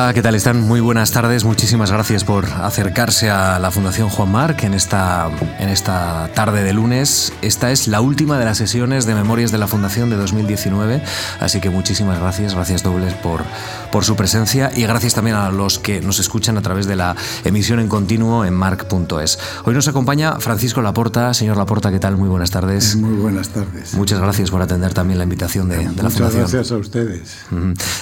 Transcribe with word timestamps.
Hola, 0.00 0.14
¿qué 0.14 0.22
tal 0.22 0.36
están? 0.36 0.60
Muy 0.60 0.78
buenas 0.78 1.10
tardes. 1.10 1.42
Muchísimas 1.42 1.90
gracias 1.90 2.22
por 2.22 2.44
acercarse 2.46 3.30
a 3.30 3.58
la 3.58 3.72
Fundación 3.72 4.08
Juan 4.08 4.30
Marc 4.30 4.62
en 4.62 4.72
esta, 4.74 5.28
en 5.58 5.68
esta 5.70 6.30
tarde 6.36 6.62
de 6.62 6.72
lunes. 6.72 7.32
Esta 7.42 7.72
es 7.72 7.88
la 7.88 8.00
última 8.00 8.38
de 8.38 8.44
las 8.44 8.58
sesiones 8.58 9.06
de 9.06 9.16
Memorias 9.16 9.50
de 9.50 9.58
la 9.58 9.66
Fundación 9.66 10.08
de 10.08 10.14
2019, 10.14 11.02
así 11.40 11.60
que 11.60 11.68
muchísimas 11.68 12.20
gracias, 12.20 12.54
gracias 12.54 12.84
dobles 12.84 13.12
por, 13.14 13.42
por 13.90 14.04
su 14.04 14.14
presencia 14.14 14.70
y 14.72 14.82
gracias 14.82 15.14
también 15.14 15.34
a 15.34 15.50
los 15.50 15.80
que 15.80 16.00
nos 16.00 16.20
escuchan 16.20 16.56
a 16.58 16.62
través 16.62 16.86
de 16.86 16.94
la 16.94 17.16
emisión 17.44 17.80
en 17.80 17.88
continuo 17.88 18.44
en 18.44 18.54
marc.es. 18.54 19.40
Hoy 19.64 19.74
nos 19.74 19.88
acompaña 19.88 20.38
Francisco 20.38 20.80
Laporta. 20.80 21.34
Señor 21.34 21.56
Laporta, 21.56 21.90
¿qué 21.90 21.98
tal? 21.98 22.16
Muy 22.16 22.28
buenas 22.28 22.52
tardes. 22.52 22.94
Muy 22.94 23.16
buenas 23.16 23.48
tardes. 23.48 23.94
Muchas 23.94 24.20
gracias 24.20 24.52
por 24.52 24.62
atender 24.62 24.94
también 24.94 25.18
la 25.18 25.24
invitación 25.24 25.68
de, 25.68 25.78
de 25.78 25.82
la 25.84 26.10
Fundación. 26.10 26.42
Muchas 26.42 26.52
gracias 26.52 26.70
a 26.70 26.76
ustedes. 26.76 27.38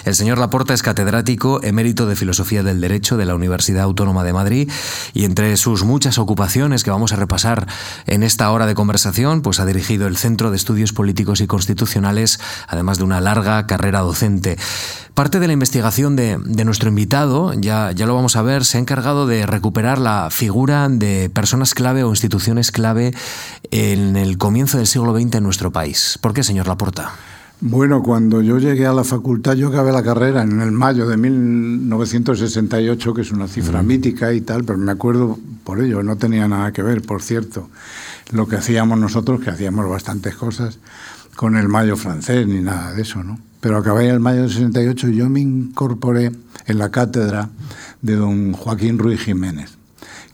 El 0.05 0.15
señor 0.15 0.37
Laporta 0.37 0.75
es 0.75 0.83
catedrático 0.83 1.65
en 1.65 1.86
mérito 1.87 2.07
de 2.07 2.17
Filosofía 2.17 2.65
del 2.65 2.81
Derecho 2.81 3.17
de 3.17 3.27
la 3.27 3.37
Universidad 3.37 3.85
Autónoma 3.85 4.25
de 4.25 4.33
Madrid 4.33 4.69
y 5.15 5.25
entre 5.25 5.57
sus 5.57 5.85
muchas 5.85 6.19
ocupaciones 6.19 6.83
que 6.83 6.91
vamos 6.91 7.13
a 7.13 7.17
repasar 7.17 7.69
en 8.07 8.25
esta 8.25 8.51
hora 8.51 8.67
de 8.67 8.75
conversación, 8.75 9.41
pues 9.41 9.61
ha 9.61 9.67
dirigido 9.67 10.09
el 10.09 10.17
Centro 10.17 10.51
de 10.51 10.57
Estudios 10.57 10.93
Políticos 10.93 11.41
y 11.41 11.47
Constitucionales, 11.47 12.41
además 12.67 12.99
de 12.99 13.05
una 13.05 13.21
larga 13.21 13.69
carrera 13.69 14.01
docente. 14.01 14.59
Parte 15.15 15.39
de 15.39 15.47
la 15.47 15.53
investigación 15.53 16.17
de, 16.17 16.39
de, 16.45 16.65
nuestro 16.65 16.89
invitado, 16.89 17.53
ya, 17.55 17.93
ya 17.93 18.07
lo 18.07 18.17
vamos 18.17 18.35
a 18.35 18.43
ver, 18.43 18.65
se 18.65 18.79
ha 18.79 18.81
encargado 18.81 19.29
de 19.29 19.47
recuperar 19.47 19.99
la 19.99 20.27
figura 20.33 20.89
de 20.89 21.31
personas 21.31 21.73
clave 21.73 22.03
o 22.03 22.11
instituciones 22.11 22.73
clave 22.73 23.15
en 23.71 24.17
el 24.17 24.39
comienzo 24.39 24.79
del 24.79 24.89
siglo 24.89 25.17
XX 25.17 25.37
en 25.37 25.45
nuestro 25.45 25.71
país. 25.71 26.19
¿Por 26.21 26.35
qué, 26.35 26.43
señor 26.43 26.67
Laporta? 26.67 27.13
Bueno, 27.61 28.03
cuando 28.03 28.43
yo 28.43 28.59
llegué 28.59 28.87
a 28.87 28.93
la 28.93 29.03
facultad, 29.03 29.55
yo 29.55 29.69
acabé 29.69 29.91
la 29.91 30.03
carrera 30.03 30.43
en 30.43 30.61
el 30.61 30.73
mayo 30.73 31.09
de 31.09 31.17
1968, 31.17 33.15
que 33.15 33.23
es 33.23 33.33
una 33.33 33.49
cifra 33.49 33.83
mm. 33.83 33.87
mítica 33.87 34.35
y 34.35 34.43
tal, 34.43 34.65
pero 34.65 34.79
me 34.79 34.93
acuerdo 34.93 35.39
por 35.65 35.81
ello, 35.81 36.03
no 36.03 36.17
tenía 36.17 36.47
nada 36.49 36.73
que 36.73 36.83
ver, 36.83 37.01
por 37.01 37.23
cierto, 37.23 37.71
lo 38.31 38.47
que 38.47 38.57
hacíamos 38.57 38.99
nosotros, 38.99 39.41
que 39.41 39.49
hacíamos 39.49 39.89
bastantes 39.89 40.37
cosas, 40.37 40.79
con 41.35 41.57
el 41.57 41.69
mayo 41.69 41.97
francés 41.97 42.47
ni 42.47 42.61
nada 42.61 42.93
de 42.93 43.03
eso, 43.03 43.25
¿no? 43.25 43.39
Pero 43.61 43.79
acabé 43.79 44.09
en 44.09 44.15
el 44.15 44.21
mayo 44.21 44.43
del 44.43 44.51
68 44.51 45.09
y 45.09 45.17
yo 45.17 45.31
me 45.31 45.41
incorporé 45.41 46.33
en 46.67 46.79
la 46.79 46.91
cátedra 46.91 47.49
de 48.03 48.17
don 48.17 48.53
Joaquín 48.53 48.99
Ruiz 48.99 49.21
Jiménez 49.21 49.76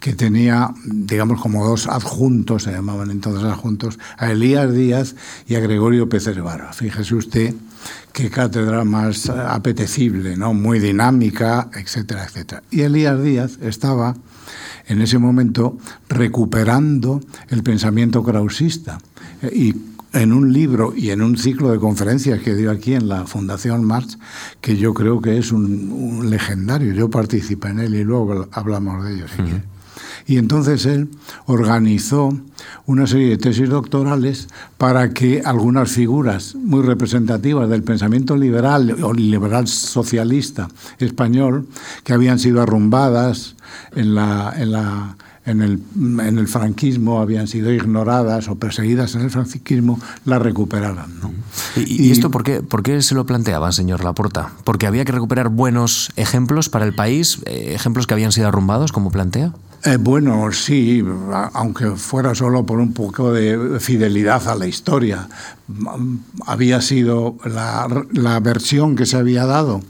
que 0.03 0.14
tenía, 0.14 0.75
digamos, 0.84 1.41
como 1.41 1.64
dos 1.64 1.86
adjuntos, 1.86 2.64
se 2.64 2.72
llamaban 2.72 3.12
entonces 3.12 3.45
adjuntos, 3.45 4.00
a 4.19 4.33
Elías 4.33 4.75
Díaz 4.75 5.14
y 5.47 5.55
a 5.55 5.61
Gregorio 5.61 6.08
Pérez 6.08 6.36
Barba. 6.42 6.72
Fíjese 6.72 7.14
usted 7.14 7.55
qué 8.12 8.28
cátedra 8.28 8.84
más 8.84 9.30
apetecible, 9.30 10.36
¿no? 10.36 10.55
muy 10.55 10.80
dinámica, 10.80 11.70
etcétera, 11.73 12.25
etcétera. 12.25 12.64
Y 12.69 12.80
Elías 12.80 13.23
Díaz 13.23 13.58
estaba 13.62 14.17
en 14.89 15.03
ese 15.03 15.19
momento 15.19 15.78
recuperando 16.08 17.20
el 17.50 17.62
pensamiento 17.62 18.25
krausista 18.25 18.98
y 19.53 19.73
en 20.14 20.33
un 20.33 20.53
libro 20.53 20.95
y 20.97 21.11
en 21.11 21.23
un 21.23 21.39
ciclo 21.39 21.70
de 21.70 21.78
conferencias 21.78 22.41
que 22.41 22.56
dio 22.56 22.73
aquí 22.73 22.95
en 22.95 23.08
la 23.08 23.25
Fundación 23.28 23.84
Marx, 23.84 24.19
que 24.61 24.77
yo 24.77 24.95
creo 24.95 25.20
que 25.23 25.39
es 25.39 25.53
un, 25.53 26.28
legendario. 26.28 26.92
Yo 26.92 27.08
participé 27.08 27.69
en 27.69 27.78
él 27.78 27.95
y 27.95 28.03
luego 28.03 28.48
hablamos 28.50 29.05
de 29.05 29.14
ello. 29.14 29.27
Y 30.27 30.39
entonces 30.39 30.86
él 30.86 31.08
organizó 31.47 32.36
una 32.86 33.06
serie 33.06 33.31
de 33.31 33.39
tesis 33.39 33.69
doctorales 33.69 34.48
para 34.78 35.11
que 35.11 35.42
algunas 35.45 35.90
figuras 35.90 36.55
muy 36.55 36.83
representativas 36.83 37.68
del 37.68 37.83
pensamiento 37.83 38.36
liberal 38.36 38.96
o 39.02 39.12
liberal 39.12 39.67
socialista 39.68 40.68
español, 40.98 41.67
que 42.05 42.12
habían 42.12 42.39
sido 42.39 42.62
arrumbadas 42.62 43.57
en 43.95 44.14
la, 44.14 44.52
en 44.57 44.73
la 44.73 45.17
en 45.45 45.61
el, 45.61 45.83
en 45.96 46.39
el, 46.39 46.46
franquismo 46.46 47.20
habían 47.20 47.48
sido 47.48 47.73
ignoradas 47.73 48.48
o 48.48 48.55
perseguidas 48.57 49.14
en 49.17 49.23
el 49.23 49.30
franquismo, 49.30 49.98
la 50.24 50.39
recuperaran. 50.39 51.18
¿no? 51.20 51.33
¿Y, 51.77 52.07
y 52.07 52.11
esto 52.12 52.30
por 52.30 52.45
qué, 52.45 52.62
por 52.62 52.83
qué, 52.83 53.02
se 53.02 53.14
lo 53.14 53.27
planteaba, 53.27 53.73
señor 53.73 54.05
Laporta? 54.05 54.52
¿Porque 54.64 54.86
había 54.86 55.05
que 55.05 55.12
recuperar 55.12 55.48
buenos 55.48 56.12
ejemplos 56.17 56.68
para 56.68 56.85
el 56.85 56.95
país, 56.95 57.41
eh, 57.46 57.73
ejemplos 57.74 58.07
que 58.07 58.14
habían 58.14 58.30
sido 58.30 58.48
arrumbados, 58.48 58.92
como 58.92 59.11
plantea? 59.11 59.52
Eh, 59.84 59.96
bueno, 59.96 60.52
sí, 60.52 61.04
aunque 61.54 61.90
fuera 61.96 62.36
solo 62.36 62.64
por 62.64 62.78
un 62.78 62.92
poco 62.92 63.32
de 63.32 63.80
fidelidad 63.80 64.46
a 64.48 64.54
la 64.54 64.68
historia. 64.68 65.28
Había 66.46 66.80
sido 66.80 67.36
la, 67.44 67.88
la 68.12 68.38
versión 68.38 68.94
que 68.94 69.06
se 69.06 69.16
había 69.16 69.44
dado 69.44 69.82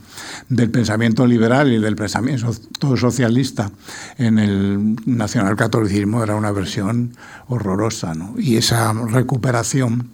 del 0.48 0.70
pensamiento 0.70 1.26
liberal 1.26 1.72
y 1.72 1.78
del 1.78 1.96
pensamiento 1.96 2.54
todo 2.78 2.96
socialista 2.96 3.70
en 4.16 4.38
el 4.38 4.96
nacionalcatolicismo 5.04 6.22
era 6.22 6.36
una 6.36 6.52
versión 6.52 7.14
horrorosa. 7.48 8.14
¿no? 8.14 8.34
Y 8.38 8.56
esa 8.56 8.94
recuperación, 8.94 10.08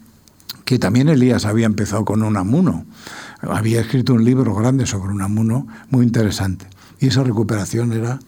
que 0.65 0.77
también 0.77 1.07
Elías 1.07 1.45
había 1.45 1.65
empezado 1.65 2.03
con 2.03 2.23
un 2.23 2.35
amuno, 2.35 2.85
había 3.41 3.79
escrito 3.79 4.13
un 4.13 4.25
libro 4.25 4.53
grande 4.55 4.85
sobre 4.85 5.13
un 5.13 5.21
amuno 5.21 5.67
muy 5.89 6.05
interesante. 6.05 6.67
Y 6.99 7.07
esa 7.07 7.23
recuperación 7.23 7.93
era 7.93 8.19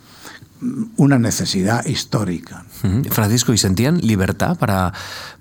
una 0.97 1.17
necesidad 1.17 1.85
histórica. 1.85 2.65
Francisco, 3.09 3.53
¿y 3.53 3.57
sentían 3.57 3.99
libertad 3.99 4.57
para, 4.57 4.93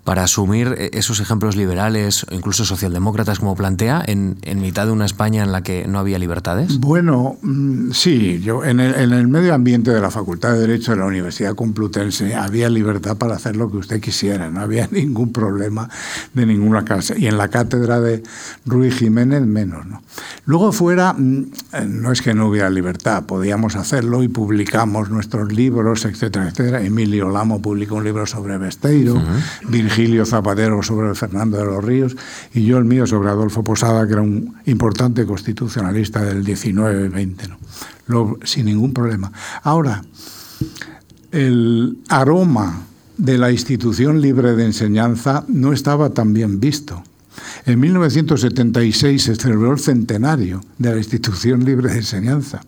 para 0.05 0.25
asumir 0.25 0.75
e-, 0.78 0.91
esos 0.94 1.21
ejemplos 1.21 1.56
liberales 1.56 2.25
o 2.31 2.34
incluso 2.34 2.65
socialdemócratas 2.65 3.38
como 3.38 3.55
plantea 3.55 4.03
en, 4.06 4.38
en, 4.43 4.61
mitad 4.61 4.87
de 4.87 4.93
una 4.93 5.05
España 5.05 5.43
en 5.43 5.53
la 5.53 5.62
que 5.62 5.87
no 5.87 5.99
había 5.99 6.19
libertades? 6.19 6.78
Bueno, 6.78 7.37
mm, 7.43 7.93
sí, 7.93 8.41
yo 8.41 8.65
en 8.65 8.81
el, 8.81 8.94
en 8.94 9.12
el, 9.12 9.28
medio 9.28 9.55
ambiente 9.55 9.91
de 9.91 10.00
la 10.00 10.10
Facultad 10.10 10.53
de 10.53 10.60
Derecho 10.60 10.93
de 10.93 10.99
la 10.99 11.06
Universidad 11.06 11.55
Complutense 11.55 12.34
había 12.34 12.69
libertad 12.69 13.16
para 13.16 13.37
hacer 13.37 13.56
lo 13.56 13.71
que 13.71 13.78
usted 13.78 14.00
quisiera, 14.00 14.50
no 14.50 14.60
había 14.60 14.89
ningún 14.91 15.33
problema 15.33 15.89
de 16.34 16.47
ninguna 16.47 16.84
clase. 16.84 17.19
Y 17.19 17.27
en 17.27 17.39
la 17.39 17.49
cátedra 17.49 18.00
de 18.00 18.22
Ruiz 18.66 18.99
Jiménez 18.99 19.43
menos. 19.43 19.87
¿no? 19.87 20.03
Luego 20.44 20.72
fuera, 20.72 21.12
mm, 21.12 21.50
no 21.89 22.12
es 22.12 22.22
que 22.22 22.34
no 22.34 22.49
hubiera 22.49 22.71
libertad, 22.71 23.25
podíamos 23.25 23.77
hacerlo 23.77 24.22
y 24.22 24.28
publicamos 24.28 25.10
nuestros 25.10 25.53
libros, 25.53 26.05
etcétera, 26.05 26.49
etcétera. 26.49 26.83
Emilio 26.83 27.28
Lamo 27.31 27.60
publicó 27.60 27.97
un 27.97 28.05
libro 28.05 28.27
sobre 28.27 28.59
Besteiro, 28.59 29.15
uh 29.15 29.19
-huh. 29.19 29.71
Virgilio 29.91 30.25
Zapatero 30.25 30.83
sobre 30.84 31.12
Fernando 31.17 31.59
de 31.59 31.65
los 31.65 31.84
Ríos 31.84 32.17
y 32.55 32.65
yo 32.65 32.78
el 32.78 32.84
mío 32.84 33.09
sobre 33.09 33.28
Adolfo 33.28 33.65
Posada, 33.65 34.06
que 34.06 34.12
era 34.12 34.23
un 34.23 34.55
importante 34.67 35.27
constitucionalista 35.27 36.23
del 36.23 36.45
19 36.45 37.06
y 37.06 37.09
20, 37.09 37.49
¿no? 37.49 37.59
Lo, 38.06 38.39
sin 38.45 38.67
ningún 38.67 38.95
problema. 38.95 39.33
Ahora, 39.65 40.03
el 41.33 41.99
aroma 42.09 42.83
de 43.17 43.37
la 43.37 43.51
institución 43.51 44.21
libre 44.21 44.55
de 44.55 44.67
enseñanza 44.67 45.45
no 45.49 45.73
estaba 45.73 46.11
tan 46.11 46.33
bien 46.33 46.61
visto. 46.61 47.03
En 47.67 47.81
1976 47.81 49.22
se 49.22 49.34
celebró 49.34 49.72
el 49.72 49.81
centenario 49.81 50.61
de 50.78 50.91
la 50.91 50.99
institución 50.99 51.65
libre 51.65 51.91
de 51.91 51.99
enseñanza 51.99 52.62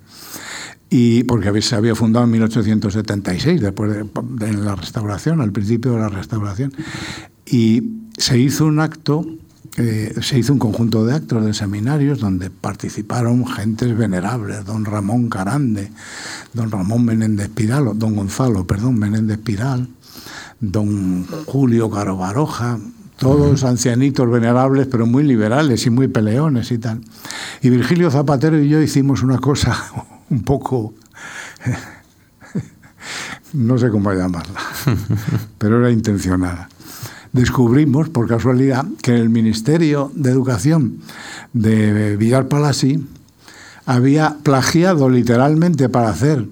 y 0.94 1.24
porque 1.24 1.62
se 1.62 1.74
había 1.74 1.94
fundado 1.94 2.26
en 2.26 2.32
1876, 2.32 3.62
después 3.62 3.90
de, 3.90 4.04
de, 4.36 4.52
la 4.52 4.74
restauración, 4.74 5.40
al 5.40 5.50
principio 5.50 5.92
de 5.92 6.00
la 6.00 6.10
restauración, 6.10 6.74
y 7.46 7.94
se 8.18 8.38
hizo 8.38 8.66
un 8.66 8.78
acto, 8.78 9.24
eh, 9.78 10.14
se 10.20 10.38
hizo 10.38 10.52
un 10.52 10.58
conjunto 10.58 11.06
de 11.06 11.14
actos 11.14 11.46
de 11.46 11.54
seminarios 11.54 12.20
donde 12.20 12.50
participaron 12.50 13.46
gentes 13.46 13.96
venerables, 13.96 14.66
don 14.66 14.84
Ramón 14.84 15.30
Carande, 15.30 15.90
don 16.52 16.70
Ramón 16.70 17.06
Menéndez 17.06 17.48
Piral, 17.48 17.98
don 17.98 18.14
Gonzalo, 18.14 18.66
perdón, 18.66 18.98
Menéndez 18.98 19.38
Piral, 19.38 19.88
don 20.60 21.26
Julio 21.46 21.88
Caro 21.88 22.18
Baroja, 22.18 22.78
todos 23.16 23.64
ancianitos 23.64 24.30
venerables, 24.30 24.88
pero 24.88 25.06
muy 25.06 25.24
liberales 25.24 25.86
y 25.86 25.90
muy 25.90 26.08
peleones 26.08 26.70
y 26.70 26.76
tal. 26.76 27.00
Y 27.62 27.70
Virgilio 27.70 28.10
Zapatero 28.10 28.60
y 28.60 28.68
yo 28.68 28.82
hicimos 28.82 29.22
una 29.22 29.38
cosa 29.38 30.11
un 30.32 30.42
poco, 30.42 30.94
no 33.52 33.76
sé 33.78 33.90
cómo 33.90 34.12
llamarla, 34.12 34.60
pero 35.58 35.78
era 35.78 35.90
intencionada. 35.90 36.68
Descubrimos, 37.32 38.08
por 38.08 38.26
casualidad, 38.28 38.86
que 39.02 39.14
el 39.14 39.28
Ministerio 39.28 40.10
de 40.14 40.30
Educación 40.30 40.98
de 41.52 42.16
Villar 42.16 42.48
Palasi 42.48 43.06
había 43.84 44.38
plagiado 44.42 45.08
literalmente 45.10 45.88
para 45.88 46.10
hacer 46.10 46.46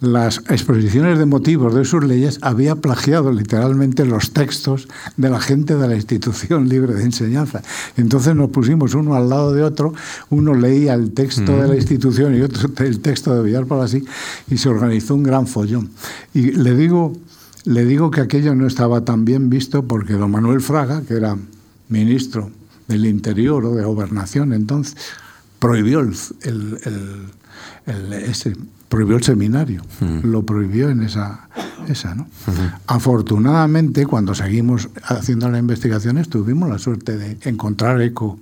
las 0.00 0.38
exposiciones 0.48 1.18
de 1.18 1.26
motivos 1.26 1.74
de 1.74 1.84
sus 1.84 2.04
leyes, 2.04 2.38
había 2.42 2.76
plagiado 2.76 3.32
literalmente 3.32 4.04
los 4.04 4.32
textos 4.32 4.88
de 5.16 5.30
la 5.30 5.40
gente 5.40 5.76
de 5.76 5.88
la 5.88 5.94
institución 5.94 6.68
libre 6.68 6.94
de 6.94 7.04
enseñanza. 7.04 7.62
Entonces 7.96 8.34
nos 8.34 8.50
pusimos 8.50 8.94
uno 8.94 9.14
al 9.14 9.28
lado 9.28 9.52
de 9.52 9.62
otro, 9.62 9.94
uno 10.30 10.54
leía 10.54 10.94
el 10.94 11.12
texto 11.12 11.56
de 11.56 11.68
la 11.68 11.76
institución 11.76 12.36
y 12.36 12.40
otro 12.40 12.70
el 12.84 13.00
texto 13.00 13.34
de 13.34 13.42
Villar 13.42 13.66
Palasí, 13.66 14.04
y 14.50 14.58
se 14.58 14.68
organizó 14.68 15.14
un 15.14 15.22
gran 15.22 15.46
follón. 15.46 15.90
Y 16.34 16.52
le 16.52 16.74
digo, 16.74 17.12
le 17.64 17.84
digo 17.84 18.10
que 18.10 18.20
aquello 18.20 18.54
no 18.54 18.66
estaba 18.66 19.04
tan 19.04 19.24
bien 19.24 19.50
visto 19.50 19.84
porque 19.86 20.14
don 20.14 20.30
Manuel 20.30 20.60
Fraga, 20.60 21.02
que 21.02 21.14
era 21.14 21.36
ministro 21.88 22.50
del 22.88 23.06
Interior 23.06 23.64
o 23.64 23.74
de 23.74 23.84
Gobernación 23.84 24.52
entonces, 24.52 24.96
prohibió 25.58 26.00
el, 26.00 26.14
el, 26.42 26.78
el 27.86 28.12
ese, 28.12 28.54
prohibió 28.92 29.16
el 29.16 29.22
seminario, 29.22 29.82
lo 30.22 30.44
prohibió 30.44 30.90
en 30.90 31.02
esa, 31.02 31.48
esa 31.88 32.14
¿no? 32.14 32.26
Afortunadamente, 32.86 34.04
cuando 34.04 34.34
seguimos 34.34 34.90
haciendo 35.02 35.48
las 35.48 35.60
investigaciones, 35.60 36.28
tuvimos 36.28 36.68
la 36.68 36.78
suerte 36.78 37.16
de 37.16 37.38
encontrar 37.48 38.02
eco 38.02 38.38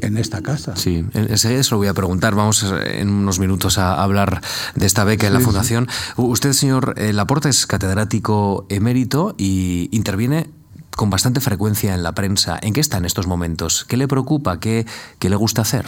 en 0.00 0.16
esta 0.16 0.42
casa. 0.42 0.74
Sí, 0.74 1.04
eso 1.14 1.76
lo 1.76 1.78
voy 1.78 1.86
a 1.86 1.94
preguntar. 1.94 2.34
Vamos 2.34 2.66
en 2.84 3.10
unos 3.10 3.38
minutos 3.38 3.78
a 3.78 4.02
hablar 4.02 4.40
de 4.74 4.86
esta 4.86 5.04
beca 5.04 5.28
en 5.28 5.34
la 5.34 5.40
Fundación. 5.40 5.86
Usted, 6.16 6.52
señor 6.52 6.94
eh, 6.96 7.12
Laporta, 7.12 7.48
es 7.48 7.64
catedrático 7.68 8.66
emérito 8.68 9.36
y 9.38 9.88
interviene 9.92 10.50
con 10.96 11.10
bastante 11.10 11.40
frecuencia 11.40 11.94
en 11.94 12.02
la 12.02 12.10
prensa. 12.10 12.58
¿En 12.60 12.72
qué 12.72 12.80
está 12.80 12.96
en 12.96 13.04
estos 13.04 13.28
momentos? 13.28 13.84
¿Qué 13.84 13.96
le 13.96 14.08
preocupa? 14.08 14.58
¿Qué, 14.58 14.84
qué 15.20 15.30
le 15.30 15.36
gusta 15.36 15.62
hacer? 15.62 15.86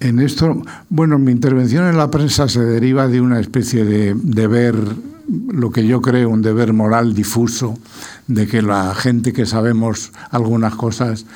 En 0.00 0.18
esto, 0.18 0.62
bueno, 0.88 1.18
mi 1.18 1.30
intervención 1.30 1.86
en 1.86 1.98
la 1.98 2.10
prensa 2.10 2.48
se 2.48 2.60
deriva 2.60 3.06
de 3.06 3.20
una 3.20 3.38
especie 3.38 3.84
de 3.84 4.14
deber, 4.14 4.74
lo 5.28 5.70
que 5.70 5.86
yo 5.86 6.00
creo, 6.00 6.30
un 6.30 6.40
deber 6.40 6.72
moral 6.72 7.14
difuso, 7.14 7.78
de 8.26 8.46
que 8.46 8.62
la 8.62 8.94
gente 8.94 9.34
que 9.34 9.44
sabemos 9.44 10.12
algunas 10.30 10.74
cosas 10.74 11.26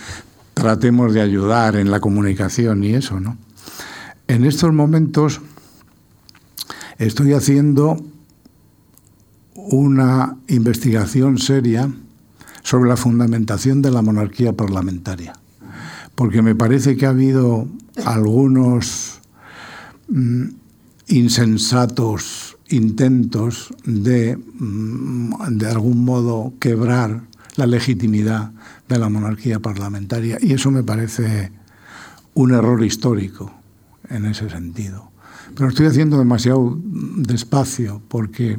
tratemos 0.54 1.12
de 1.12 1.20
ayudar 1.20 1.76
en 1.76 1.90
la 1.90 2.00
comunicación 2.00 2.84
y 2.84 2.94
eso, 2.94 3.20
¿no? 3.20 3.36
En 4.28 4.46
estos 4.46 4.72
momentos 4.72 5.42
estoy 6.98 7.34
haciendo 7.34 8.02
una 9.54 10.36
investigación 10.48 11.38
seria 11.38 11.90
sobre 12.62 12.88
la 12.88 12.96
fundamentación 12.96 13.82
de 13.82 13.90
la 13.90 14.00
monarquía 14.00 14.54
parlamentaria, 14.54 15.34
porque 16.14 16.42
me 16.42 16.54
parece 16.54 16.96
que 16.96 17.06
ha 17.06 17.10
habido 17.10 17.68
algunos 18.04 19.20
mm, 20.08 20.44
insensatos 21.08 22.56
intentos 22.68 23.74
de, 23.84 24.36
mm, 24.36 25.34
de 25.50 25.66
algún 25.66 26.04
modo, 26.04 26.54
quebrar 26.60 27.22
la 27.56 27.66
legitimidad 27.66 28.52
de 28.88 28.98
la 28.98 29.08
monarquía 29.08 29.60
parlamentaria 29.60 30.38
y 30.40 30.52
eso 30.52 30.70
me 30.70 30.82
parece 30.82 31.52
un 32.34 32.52
error 32.52 32.82
histórico 32.84 33.52
en 34.08 34.26
ese 34.26 34.50
sentido. 34.50 35.10
Pero 35.54 35.68
estoy 35.68 35.86
haciendo 35.86 36.18
demasiado 36.18 36.78
despacio 37.16 38.02
porque 38.08 38.58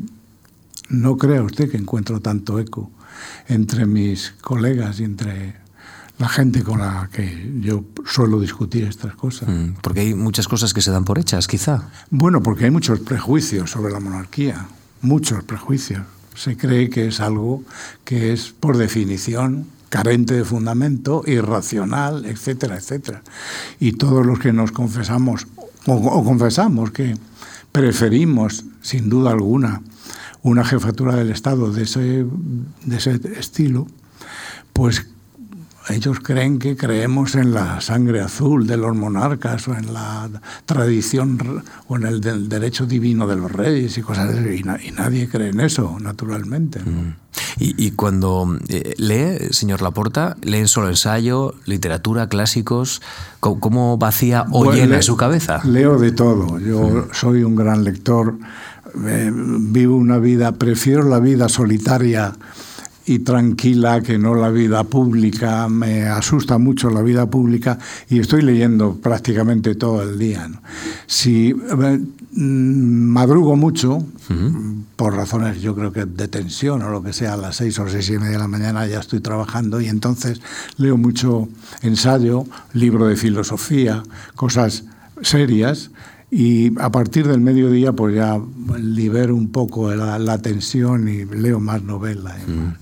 no 0.89 1.17
crea 1.17 1.43
usted 1.43 1.69
que 1.69 1.77
encuentro 1.77 2.21
tanto 2.21 2.59
eco 2.59 2.91
entre 3.47 3.85
mis 3.85 4.31
colegas 4.41 4.99
y 4.99 5.03
entre 5.03 5.64
la 6.17 6.29
gente 6.29 6.63
con 6.63 6.79
la 6.79 7.09
que 7.11 7.53
yo 7.59 7.83
suelo 8.05 8.39
discutir 8.39 8.85
estas 8.85 9.15
cosas. 9.15 9.49
Mm, 9.49 9.75
porque 9.81 10.01
hay 10.01 10.13
muchas 10.13 10.47
cosas 10.47 10.73
que 10.73 10.81
se 10.81 10.91
dan 10.91 11.03
por 11.05 11.19
hechas, 11.19 11.47
quizá. 11.47 11.89
Bueno, 12.09 12.41
porque 12.41 12.65
hay 12.65 12.71
muchos 12.71 12.99
prejuicios 12.99 13.71
sobre 13.71 13.91
la 13.91 13.99
monarquía, 13.99 14.67
muchos 15.01 15.43
prejuicios. 15.43 16.03
Se 16.35 16.57
cree 16.57 16.89
que 16.89 17.07
es 17.07 17.19
algo 17.19 17.63
que 18.03 18.33
es, 18.33 18.53
por 18.59 18.77
definición, 18.77 19.67
carente 19.89 20.33
de 20.33 20.45
fundamento, 20.45 21.23
irracional, 21.25 22.25
etcétera, 22.25 22.77
etcétera. 22.77 23.21
Y 23.79 23.93
todos 23.93 24.25
los 24.25 24.39
que 24.39 24.53
nos 24.53 24.71
confesamos, 24.71 25.47
o, 25.85 25.93
o 25.93 26.23
confesamos 26.23 26.91
que 26.91 27.15
preferimos, 27.71 28.65
sin 28.81 29.09
duda 29.09 29.31
alguna, 29.31 29.81
una 30.43 30.63
jefatura 30.63 31.15
del 31.15 31.31
Estado 31.31 31.71
de 31.71 31.83
ese, 31.83 32.25
de 32.85 32.97
ese 32.97 33.19
estilo, 33.37 33.87
pues 34.73 35.07
ellos 35.89 36.19
creen 36.19 36.59
que 36.59 36.75
creemos 36.75 37.35
en 37.35 37.53
la 37.53 37.81
sangre 37.81 38.21
azul 38.21 38.67
de 38.67 38.77
los 38.77 38.95
monarcas 38.95 39.67
o 39.67 39.75
en 39.75 39.93
la 39.93 40.29
tradición 40.65 41.63
o 41.87 41.95
en 41.95 42.05
el 42.05 42.21
del 42.21 42.49
derecho 42.49 42.85
divino 42.85 43.27
de 43.27 43.35
los 43.35 43.51
reyes 43.51 43.97
y 43.97 44.01
cosas 44.01 44.29
así. 44.29 44.61
Y, 44.61 44.91
nadie 44.91 45.29
cree 45.29 45.49
en 45.49 45.59
eso, 45.59 45.97
naturalmente. 45.99 46.79
Mm. 46.79 47.15
Y, 47.57 47.91
cuando 47.91 48.57
eh, 48.67 48.95
lee, 48.97 49.53
señor 49.53 49.81
Laporta, 49.81 50.35
lee 50.41 50.67
solo 50.67 50.89
ensayo, 50.89 51.53
literatura, 51.65 52.27
clásicos? 52.27 53.01
¿Cómo, 53.39 53.97
vacía 53.97 54.45
o 54.51 54.71
llena 54.71 55.01
su 55.01 55.15
cabeza? 55.15 55.61
Leo 55.63 55.97
de 55.97 56.11
todo. 56.11 56.59
Yo 56.59 57.07
soy 57.13 57.43
un 57.43 57.55
gran 57.55 57.83
lector 57.83 58.35
vivo 58.95 59.95
una 59.95 60.17
vida, 60.17 60.53
prefiero 60.53 61.03
la 61.03 61.19
vida 61.19 61.49
solitaria 61.49 62.33
y 63.05 63.19
tranquila 63.19 64.01
que 64.01 64.17
no 64.17 64.35
la 64.35 64.49
vida 64.49 64.83
pública. 64.83 65.67
Me 65.69 66.03
asusta 66.03 66.57
mucho 66.57 66.89
la 66.89 67.01
vida 67.01 67.29
pública 67.29 67.77
y 68.09 68.19
estoy 68.19 68.41
leyendo 68.41 68.95
prácticamente 68.95 69.75
todo 69.75 70.01
el 70.01 70.17
día. 70.17 70.49
Si 71.05 71.49
eh, 71.51 71.99
madrugo 72.35 73.55
mucho, 73.55 74.05
por 74.95 75.13
razones 75.13 75.61
yo 75.61 75.75
creo 75.75 75.91
que 75.91 76.05
de 76.05 76.27
tensión 76.27 76.81
o 76.81 76.89
lo 76.89 77.03
que 77.03 77.13
sea, 77.13 77.33
a 77.33 77.37
las 77.37 77.57
seis 77.57 77.77
o 77.79 77.87
seis 77.87 78.09
y 78.09 78.17
media 78.17 78.31
de 78.31 78.39
la 78.39 78.47
mañana 78.47 78.87
ya 78.87 78.99
estoy 78.99 79.19
trabajando 79.19 79.79
y 79.81 79.87
entonces 79.87 80.41
leo 80.77 80.97
mucho 80.97 81.47
ensayo, 81.81 82.45
libro 82.73 83.07
de 83.07 83.15
filosofía, 83.15 84.03
cosas 84.35 84.85
serias 85.21 85.91
y 86.37 86.73
a 86.81 86.91
partir 86.91 87.29
del 87.29 87.39
mediodía, 87.39 87.93
pues 87.93 88.13
ya 88.13 88.37
libero 88.77 89.33
un 89.33 89.53
poco 89.53 89.95
la, 89.95 90.37
tensión 90.39 91.07
y 91.07 91.23
leo 91.23 91.61
más 91.61 91.81
novelas. 91.81 92.35
Mm. 92.45 92.73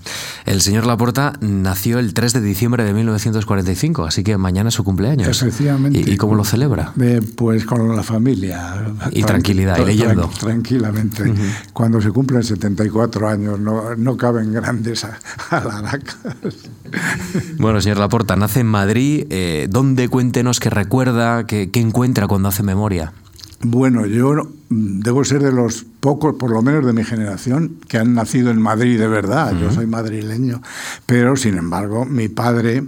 El 0.48 0.62
señor 0.62 0.88
Laporta 0.88 1.34
nació 1.40 2.00
el 2.00 2.16
3 2.16 2.34
de 2.34 2.42
diciembre 2.42 2.84
de 2.84 2.94
1945, 2.94 4.06
así 4.06 4.24
que 4.24 4.40
mañana 4.40 4.70
es 4.70 4.74
su 4.74 4.84
cumpleaños. 4.84 5.28
Efectivamente. 5.28 6.00
¿Y, 6.00 6.18
cómo 6.18 6.34
lo 6.34 6.44
celebra? 6.46 6.94
pues 7.36 7.64
con 7.66 7.96
la 7.96 8.02
familia. 8.02 8.88
Y 9.12 9.22
tranquilidad, 9.22 9.78
y 9.78 9.86
leyendo. 9.86 10.32
tranquilamente. 10.40 11.32
Cuando 11.74 12.02
se 12.02 12.10
cumplen 12.10 12.42
74 12.42 13.30
años, 13.30 13.60
no, 13.60 13.96
no 13.96 14.18
caben 14.18 14.52
grandes 14.52 15.06
alaracas. 15.52 16.18
Bueno, 17.60 17.80
señor 17.82 18.00
Laporta, 18.00 18.36
nace 18.36 18.62
en 18.62 18.68
Madrid. 18.68 19.28
Eh, 19.30 19.68
¿Dónde 19.70 20.10
cuéntenos 20.10 20.60
qué 20.60 20.72
recuerda, 20.72 21.46
qué 21.46 21.70
encuentra 21.76 22.28
cuando 22.28 22.50
hace 22.50 22.64
memoria? 22.64 23.14
Bueno, 23.66 24.06
yo 24.06 24.50
debo 24.70 25.24
ser 25.24 25.42
de 25.42 25.52
los 25.52 25.86
pocos, 26.00 26.36
por 26.36 26.52
lo 26.52 26.62
menos 26.62 26.86
de 26.86 26.92
mi 26.92 27.04
generación, 27.04 27.78
que 27.88 27.98
han 27.98 28.14
nacido 28.14 28.52
en 28.52 28.62
Madrid 28.62 29.00
de 29.00 29.08
verdad. 29.08 29.58
Yo 29.58 29.72
soy 29.72 29.88
madrileño, 29.88 30.62
pero 31.06 31.36
sin 31.38 31.58
embargo 31.58 32.06
mi 32.06 32.28
padre 32.28 32.84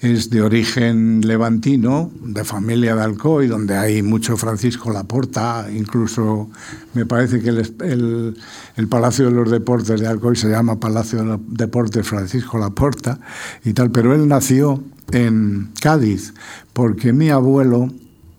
es 0.00 0.30
de 0.30 0.42
origen 0.42 1.22
levantino, 1.26 2.10
de 2.22 2.44
familia 2.44 2.94
de 2.94 3.02
Alcoy, 3.02 3.48
donde 3.48 3.76
hay 3.76 4.02
mucho 4.02 4.36
Francisco 4.36 4.92
Laporta, 4.92 5.66
incluso 5.74 6.50
me 6.94 7.06
parece 7.06 7.40
que 7.40 7.48
el, 7.48 8.36
el, 8.76 8.88
Palacio 8.88 9.26
de 9.26 9.32
los 9.32 9.50
Deportes 9.50 10.00
de 10.00 10.06
Alcoy 10.06 10.36
se 10.36 10.48
llama 10.48 10.78
Palacio 10.78 11.20
de 11.20 11.24
los 11.24 11.40
Deportes 11.48 12.06
Francisco 12.06 12.58
Laporta 12.58 13.18
y 13.64 13.72
tal, 13.72 13.90
pero 13.90 14.14
él 14.14 14.28
nació 14.28 14.84
en 15.12 15.70
Cádiz 15.80 16.34
porque 16.72 17.12
mi 17.12 17.30
abuelo 17.30 17.90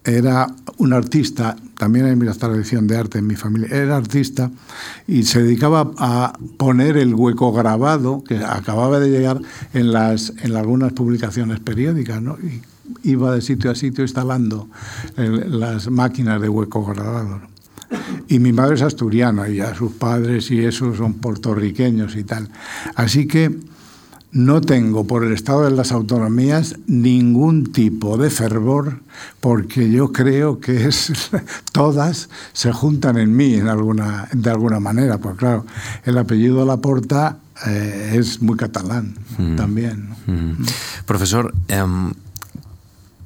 era 0.03 0.47
un 0.77 0.93
artista, 0.93 1.55
también 1.77 2.05
hay 2.05 2.13
una 2.13 2.33
tradición 2.33 2.87
de 2.87 2.97
arte 2.97 3.19
en 3.19 3.27
mi 3.27 3.35
familia, 3.35 3.67
era 3.71 3.97
artista 3.97 4.51
y 5.07 5.23
se 5.23 5.43
dedicaba 5.43 5.91
a 5.97 6.37
poner 6.57 6.97
el 6.97 7.15
hueco 7.15 7.51
grabado 7.51 8.23
que 8.23 8.37
acababa 8.37 8.99
de 8.99 9.09
llegar 9.09 9.41
en, 9.73 9.91
las, 9.91 10.33
en 10.41 10.55
algunas 10.55 10.93
publicaciones 10.93 11.59
periódicas, 11.59 12.21
¿no? 12.21 12.37
Y 12.39 12.61
iba 13.03 13.33
de 13.33 13.41
sitio 13.41 13.71
a 13.71 13.75
sitio 13.75 14.03
instalando 14.03 14.69
las 15.15 15.89
máquinas 15.89 16.41
de 16.41 16.49
hueco 16.49 16.85
grabado. 16.85 17.41
Y 18.27 18.39
mi 18.39 18.51
madre 18.51 18.75
es 18.75 18.81
asturiana 18.81 19.47
y 19.49 19.61
a 19.61 19.73
sus 19.73 19.93
padres 19.93 20.51
y 20.51 20.63
esos 20.63 20.97
son 20.97 21.15
puertorriqueños 21.15 22.15
y 22.15 22.23
tal. 22.23 22.49
Así 22.95 23.27
que 23.27 23.57
no 24.37 24.61
tengo 24.61 25.07
por 25.07 25.23
el 25.23 25.33
estado 25.33 25.63
de 25.63 25.71
las 25.71 25.91
autonomías 25.91 26.75
ningún 26.85 27.71
tipo 27.71 28.17
de 28.17 28.29
fervor 28.29 28.99
porque 29.39 29.89
yo 29.89 30.13
creo 30.13 30.59
que 30.59 30.87
es 30.87 31.11
todas 31.71 32.29
se 32.53 32.71
juntan 32.71 33.17
en 33.17 33.35
mí 33.35 33.55
en 33.55 33.67
alguna, 33.67 34.29
de 34.31 34.51
alguna 34.51 34.79
manera. 34.79 35.17
Pues 35.17 35.37
claro, 35.37 35.65
el 36.05 36.19
apellido 36.19 36.63
Laporta 36.67 37.39
eh, 37.65 38.13
es 38.13 38.39
muy 38.39 38.57
catalán 38.57 39.15
mm. 39.39 39.55
también. 39.55 40.09
Mm. 40.27 40.65
Profesor, 41.07 41.55
em, 41.67 42.13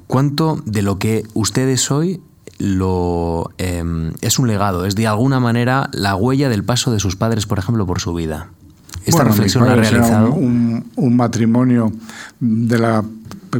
¿cuánto 0.06 0.62
de 0.64 0.80
lo 0.80 0.98
que 0.98 1.24
usted 1.34 1.68
es 1.68 1.90
hoy 1.90 2.22
lo, 2.56 3.50
em, 3.58 4.12
es 4.22 4.38
un 4.38 4.48
legado? 4.48 4.86
¿Es 4.86 4.94
de 4.94 5.06
alguna 5.06 5.40
manera 5.40 5.90
la 5.92 6.16
huella 6.16 6.48
del 6.48 6.64
paso 6.64 6.90
de 6.90 7.00
sus 7.00 7.16
padres, 7.16 7.44
por 7.44 7.58
ejemplo, 7.58 7.84
por 7.84 8.00
su 8.00 8.14
vida? 8.14 8.48
Esta 9.04 9.24
reflexión 9.24 9.64
ha 9.68 9.74
realizado. 9.74 10.32
Un, 10.32 10.84
un, 10.96 11.16
matrimonio 11.16 11.92
de 12.38 12.78
la 12.78 13.04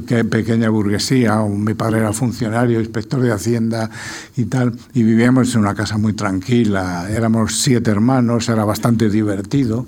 pequeña 0.00 0.70
burguesía, 0.70 1.36
mi 1.42 1.74
padre 1.74 1.98
era 1.98 2.12
funcionario, 2.12 2.80
inspector 2.80 3.20
de 3.20 3.32
Hacienda 3.32 3.90
y 4.36 4.44
tal, 4.46 4.72
y 4.94 5.02
vivíamos 5.02 5.54
en 5.54 5.60
una 5.60 5.74
casa 5.74 5.98
muy 5.98 6.14
tranquila, 6.14 7.08
éramos 7.10 7.60
siete 7.60 7.90
hermanos, 7.90 8.48
era 8.48 8.64
bastante 8.64 9.10
divertido 9.10 9.84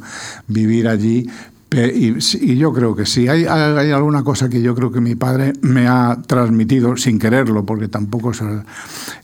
vivir 0.47 0.89
allí, 0.89 1.27
Y, 1.71 2.57
yo 2.57 2.73
creo 2.73 2.95
que 2.95 3.05
sí. 3.05 3.27
Hay, 3.27 3.47
hay, 3.47 3.91
alguna 3.91 4.23
cosa 4.23 4.49
que 4.49 4.63
yo 4.63 4.77
creo 4.77 4.93
que 4.93 5.01
mi 5.01 5.17
padre 5.17 5.55
me 5.63 5.89
ha 5.89 6.19
transmitido 6.27 6.97
sin 6.97 7.19
quererlo, 7.19 7.65
porque 7.65 7.89
tampoco 7.89 8.31
es... 8.31 8.43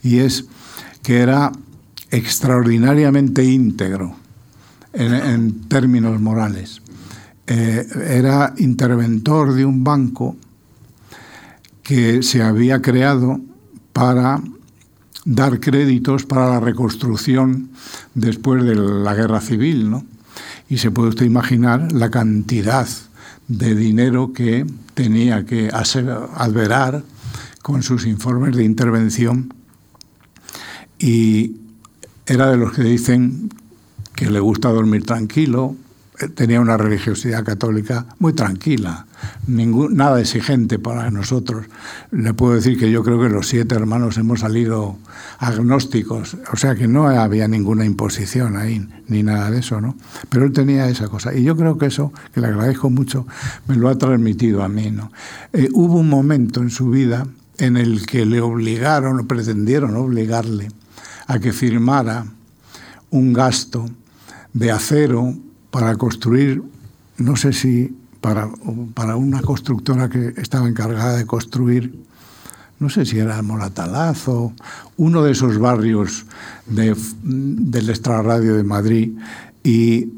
Y 0.02 0.18
es 0.18 0.46
que 1.02 1.18
era 1.18 1.52
extraordinariamente 2.10 3.44
íntegro 3.44 4.16
en, 4.92 5.68
términos 5.68 6.20
morales. 6.20 6.82
Eh, 7.46 7.86
era 8.08 8.54
interventor 8.58 9.54
de 9.54 9.64
un 9.64 9.82
banco 9.82 10.36
que 11.82 12.22
se 12.22 12.42
había 12.42 12.80
creado 12.80 13.40
para 13.92 14.40
dar 15.24 15.60
créditos 15.60 16.24
para 16.24 16.48
la 16.48 16.60
reconstrucción 16.60 17.70
después 18.14 18.64
de 18.64 18.74
la 18.74 19.14
guerra 19.14 19.40
civil, 19.40 19.90
¿no? 19.90 20.04
Y 20.68 20.78
se 20.78 20.90
puede 20.90 21.10
usted 21.10 21.26
imaginar 21.26 21.92
la 21.92 22.10
cantidad 22.10 22.86
de 23.48 23.74
dinero 23.74 24.32
que 24.32 24.64
tenía 24.94 25.44
que 25.44 25.68
adverar 25.72 27.02
con 27.62 27.82
sus 27.82 28.06
informes 28.06 28.56
de 28.56 28.64
intervención 28.64 29.52
y 30.98 31.56
era 32.26 32.50
de 32.50 32.56
los 32.56 32.72
que 32.72 32.82
dicen 32.82 33.50
que 34.14 34.30
le 34.30 34.40
gusta 34.40 34.68
dormir 34.70 35.04
tranquilo, 35.04 35.76
tenía 36.28 36.60
una 36.60 36.76
religiosidad 36.76 37.44
católica 37.44 38.06
muy 38.18 38.32
tranquila, 38.32 39.06
ningún, 39.46 39.96
nada 39.96 40.20
exigente 40.20 40.78
para 40.78 41.10
nosotros. 41.10 41.66
Le 42.10 42.34
puedo 42.34 42.54
decir 42.54 42.78
que 42.78 42.90
yo 42.90 43.02
creo 43.02 43.20
que 43.20 43.28
los 43.28 43.48
siete 43.48 43.74
hermanos 43.74 44.18
hemos 44.18 44.40
salido 44.40 44.98
agnósticos, 45.38 46.36
o 46.52 46.56
sea 46.56 46.74
que 46.74 46.86
no 46.86 47.08
había 47.08 47.48
ninguna 47.48 47.84
imposición 47.84 48.56
ahí, 48.56 48.86
ni 49.08 49.22
nada 49.22 49.50
de 49.50 49.60
eso, 49.60 49.80
¿no? 49.80 49.96
Pero 50.28 50.44
él 50.44 50.52
tenía 50.52 50.88
esa 50.88 51.08
cosa. 51.08 51.34
Y 51.34 51.42
yo 51.42 51.56
creo 51.56 51.78
que 51.78 51.86
eso, 51.86 52.12
que 52.34 52.40
le 52.40 52.48
agradezco 52.48 52.90
mucho, 52.90 53.26
me 53.66 53.76
lo 53.76 53.88
ha 53.88 53.96
transmitido 53.96 54.62
a 54.62 54.68
mí, 54.68 54.90
¿no? 54.90 55.10
Eh, 55.52 55.68
hubo 55.72 55.98
un 55.98 56.08
momento 56.08 56.60
en 56.60 56.70
su 56.70 56.90
vida 56.90 57.26
en 57.58 57.76
el 57.76 58.06
que 58.06 58.26
le 58.26 58.40
obligaron, 58.40 59.20
o 59.20 59.26
pretendieron 59.26 59.96
obligarle, 59.96 60.68
a 61.26 61.38
que 61.38 61.52
firmara 61.52 62.24
un 63.10 63.32
gasto 63.32 63.86
de 64.52 64.70
acero 64.70 65.34
para 65.70 65.96
construir, 65.96 66.62
no 67.18 67.36
sé 67.36 67.52
si 67.52 67.96
para, 68.20 68.50
para 68.94 69.16
una 69.16 69.40
constructora 69.40 70.08
que 70.08 70.34
estaba 70.36 70.68
encargada 70.68 71.16
de 71.16 71.26
construir, 71.26 72.04
no 72.78 72.88
sé 72.88 73.04
si 73.04 73.18
era 73.18 73.42
Molatalazo, 73.42 74.52
uno 74.96 75.22
de 75.22 75.32
esos 75.32 75.58
barrios 75.58 76.24
de, 76.66 76.96
del 77.22 77.90
extrarradio 77.90 78.56
de 78.56 78.64
Madrid, 78.64 79.12
y 79.62 80.08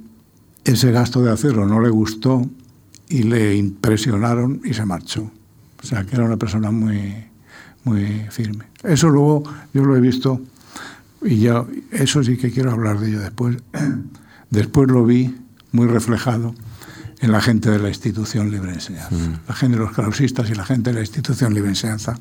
ese 0.65 0.93
gasto 0.93 1.23
de 1.23 1.33
acero 1.33 1.67
no 1.67 1.81
le 1.81 1.91
gustó 1.91 2.49
y 3.09 3.25
le 3.25 3.57
impresionaron 3.57 4.61
y 4.65 4.75
se 4.75 4.87
marchó. 4.87 5.31
O 5.83 5.87
sea, 5.87 6.05
que 6.05 6.15
era 6.15 6.25
una 6.25 6.37
persona 6.37 6.71
muy, 6.71 7.13
muy 7.85 8.27
firme. 8.31 8.67
Eso 8.85 9.09
luego 9.09 9.43
yo 9.75 9.85
lo 9.85 9.97
he 9.97 10.01
visto 10.01 10.41
y 11.21 11.41
yo, 11.41 11.67
eso 11.91 12.23
sí 12.23 12.37
que 12.37 12.51
quiero 12.51 12.71
hablar 12.71 13.01
de 13.01 13.09
ello 13.09 13.21
después. 13.21 13.57
Después 14.53 14.91
lo 14.91 15.03
vi 15.07 15.35
muy 15.73 15.87
reflejado 15.87 16.55
en 17.23 17.31
la 17.31 17.41
gente 17.41 17.71
de 17.71 17.79
la 17.79 17.89
institución 17.89 18.51
libre 18.51 18.73
enseñanza. 18.73 19.15
Mm. 19.15 19.49
La 19.49 19.55
gente 19.55 19.79
de 19.79 19.85
los 19.85 19.93
clausistas 19.93 20.51
y 20.51 20.55
la 20.55 20.65
gente 20.65 20.91
de 20.91 20.95
la 20.95 21.01
institución 21.01 21.55
libre 21.55 21.71
enseñanza 21.71 22.19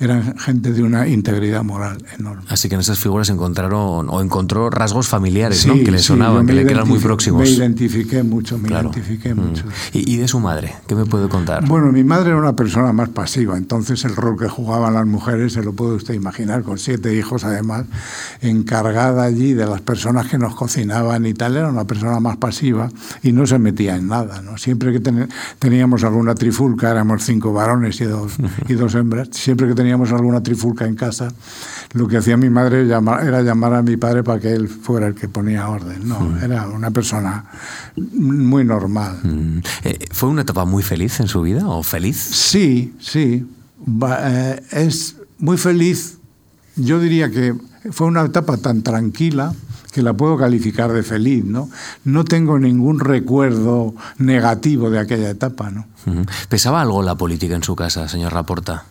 eran 0.00 0.36
gente 0.36 0.72
de 0.72 0.82
una 0.82 1.06
integridad 1.06 1.62
moral 1.62 2.04
enorme. 2.18 2.42
Así 2.48 2.68
que 2.68 2.74
en 2.74 2.80
esas 2.80 2.98
figuras 2.98 3.30
encontraron 3.30 4.10
o 4.10 4.20
encontró 4.20 4.68
rasgos 4.68 5.06
familiares 5.06 5.64
¿no? 5.66 5.74
que 5.74 5.92
le 5.92 6.00
sonaban, 6.00 6.44
que 6.44 6.54
le 6.54 6.62
eran 6.62 6.88
muy 6.88 6.98
próximos. 6.98 7.42
Me 7.42 7.50
identifiqué 7.50 8.24
mucho, 8.24 8.58
me 8.58 8.68
identifiqué 8.68 9.32
mm. 9.32 9.38
mucho. 9.38 9.64
¿Y, 9.92 10.16
de 10.16 10.26
su 10.26 10.40
madre? 10.40 10.74
¿Qué 10.88 10.96
me 10.96 11.06
puede 11.06 11.28
contar? 11.28 11.64
Bueno, 11.66 11.92
mi 11.92 12.02
madre 12.02 12.30
era 12.30 12.38
una 12.38 12.56
persona 12.56 12.92
más 12.92 13.10
pasiva, 13.10 13.56
entonces 13.56 14.04
el 14.04 14.16
rol 14.16 14.36
que 14.36 14.48
jugaban 14.48 14.94
las 14.94 15.06
mujeres 15.06 15.52
se 15.52 15.62
lo 15.62 15.72
puede 15.72 15.94
usted 15.94 16.14
imaginar, 16.14 16.62
con 16.62 16.78
siete 16.78 17.14
hijos 17.14 17.44
además, 17.44 17.86
encargada 18.40 19.22
allí 19.22 19.54
de 19.54 19.66
las 19.66 19.80
personas 19.82 20.26
que 20.26 20.38
nos 20.38 20.54
cocinaban 20.56 21.26
y 21.26 21.34
tal, 21.34 21.56
era 21.56 21.68
una 21.68 21.84
persona 21.84 22.18
más 22.18 22.38
pasiva 22.38 22.90
y 23.22 23.32
no 23.32 23.46
se 23.46 23.58
metía 23.58 23.96
en 23.96 24.08
nada. 24.08 24.31
Siempre 24.56 24.92
que 24.92 25.00
teníamos 25.58 26.04
alguna 26.04 26.34
trifulca, 26.34 26.90
éramos 26.90 27.24
cinco 27.24 27.52
varones 27.52 28.00
y 28.00 28.04
dos, 28.04 28.34
y 28.68 28.74
dos 28.74 28.94
hembras, 28.94 29.28
siempre 29.32 29.68
que 29.68 29.74
teníamos 29.74 30.12
alguna 30.12 30.42
trifulca 30.42 30.86
en 30.86 30.94
casa, 30.94 31.32
lo 31.92 32.08
que 32.08 32.16
hacía 32.16 32.36
mi 32.36 32.50
madre 32.50 32.82
era 32.82 33.42
llamar 33.42 33.74
a 33.74 33.82
mi 33.82 33.96
padre 33.96 34.22
para 34.22 34.40
que 34.40 34.52
él 34.52 34.68
fuera 34.68 35.06
el 35.06 35.14
que 35.14 35.28
ponía 35.28 35.68
orden. 35.68 36.08
No, 36.08 36.20
mm. 36.20 36.44
era 36.44 36.68
una 36.68 36.90
persona 36.90 37.44
muy 37.96 38.64
normal. 38.64 39.18
Mm. 39.22 39.58
Eh, 39.84 40.06
¿Fue 40.12 40.28
una 40.28 40.42
etapa 40.42 40.64
muy 40.64 40.82
feliz 40.82 41.20
en 41.20 41.28
su 41.28 41.42
vida 41.42 41.66
o 41.66 41.82
feliz? 41.82 42.16
Sí, 42.16 42.94
sí. 43.00 43.46
Eh, 43.86 44.62
es 44.70 45.16
muy 45.38 45.56
feliz. 45.58 46.18
Yo 46.76 47.00
diría 47.00 47.30
que 47.30 47.54
fue 47.90 48.06
una 48.06 48.24
etapa 48.24 48.56
tan 48.56 48.82
tranquila 48.82 49.52
que 49.92 50.02
la 50.02 50.14
puedo 50.14 50.36
calificar 50.38 50.92
de 50.92 51.02
feliz, 51.02 51.44
¿no? 51.44 51.68
No 52.04 52.24
tengo 52.24 52.58
ningún 52.58 52.98
recuerdo 52.98 53.94
negativo 54.18 54.90
de 54.90 54.98
aquella 54.98 55.30
etapa, 55.30 55.70
¿no? 55.70 55.86
¿Pesaba 56.48 56.80
algo 56.80 57.02
la 57.02 57.14
política 57.14 57.54
en 57.54 57.62
su 57.62 57.76
casa, 57.76 58.08
señor 58.08 58.32
Raporta? 58.32 58.84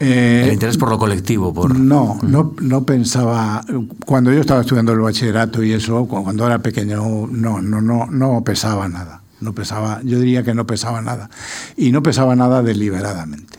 Eh, 0.00 0.42
el 0.46 0.52
interés 0.52 0.76
por 0.76 0.90
lo 0.90 0.98
colectivo, 0.98 1.52
por... 1.52 1.78
No, 1.78 2.18
no, 2.22 2.54
no 2.60 2.84
pensaba. 2.84 3.64
Cuando 4.06 4.32
yo 4.32 4.40
estaba 4.40 4.60
estudiando 4.60 4.92
el 4.92 5.00
bachillerato 5.00 5.62
y 5.62 5.72
eso, 5.72 6.06
cuando 6.06 6.46
era 6.46 6.60
pequeño, 6.60 7.28
no, 7.30 7.60
no, 7.60 7.80
no, 7.80 8.06
no 8.06 8.44
pesaba 8.44 8.88
nada. 8.88 9.22
No 9.40 9.52
pesaba, 9.54 10.00
yo 10.04 10.20
diría 10.20 10.42
que 10.42 10.54
no 10.54 10.66
pesaba 10.66 11.02
nada. 11.02 11.30
Y 11.76 11.90
no 11.90 12.02
pesaba 12.02 12.36
nada 12.36 12.62
deliberadamente. 12.62 13.58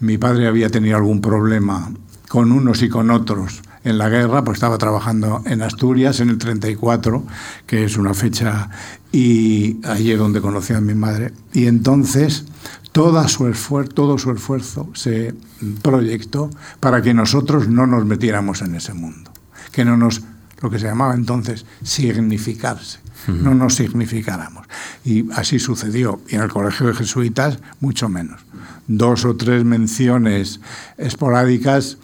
Mi 0.00 0.18
padre 0.18 0.46
había 0.46 0.70
tenido 0.70 0.96
algún 0.96 1.20
problema 1.20 1.90
con 2.28 2.52
unos 2.52 2.82
y 2.82 2.88
con 2.88 3.10
otros 3.10 3.62
en 3.86 3.98
la 3.98 4.08
guerra, 4.08 4.42
pues 4.42 4.56
estaba 4.56 4.78
trabajando 4.78 5.42
en 5.46 5.62
Asturias 5.62 6.18
en 6.18 6.30
el 6.30 6.38
34, 6.38 7.24
que 7.66 7.84
es 7.84 7.96
una 7.96 8.14
fecha, 8.14 8.68
y 9.12 9.78
allí 9.84 10.10
es 10.10 10.18
donde 10.18 10.40
conocí 10.40 10.72
a 10.72 10.80
mi 10.80 10.94
madre. 10.94 11.32
Y 11.52 11.66
entonces 11.68 12.46
todo 12.90 13.26
su, 13.28 13.46
esfuerzo, 13.46 13.92
todo 13.92 14.18
su 14.18 14.32
esfuerzo 14.32 14.90
se 14.94 15.36
proyectó 15.82 16.50
para 16.80 17.00
que 17.00 17.14
nosotros 17.14 17.68
no 17.68 17.86
nos 17.86 18.04
metiéramos 18.04 18.60
en 18.60 18.74
ese 18.74 18.92
mundo, 18.92 19.30
que 19.70 19.84
no 19.84 19.96
nos, 19.96 20.20
lo 20.60 20.68
que 20.68 20.80
se 20.80 20.86
llamaba 20.86 21.14
entonces, 21.14 21.64
significarse, 21.84 22.98
no 23.28 23.54
nos 23.54 23.76
significáramos. 23.76 24.66
Y 25.04 25.30
así 25.32 25.60
sucedió. 25.60 26.20
Y 26.28 26.34
en 26.34 26.42
el 26.42 26.48
Colegio 26.48 26.88
de 26.88 26.94
Jesuitas, 26.94 27.60
mucho 27.78 28.08
menos. 28.08 28.40
Dos 28.88 29.24
o 29.24 29.36
tres 29.36 29.64
menciones 29.64 30.60
esporádicas 30.96 31.98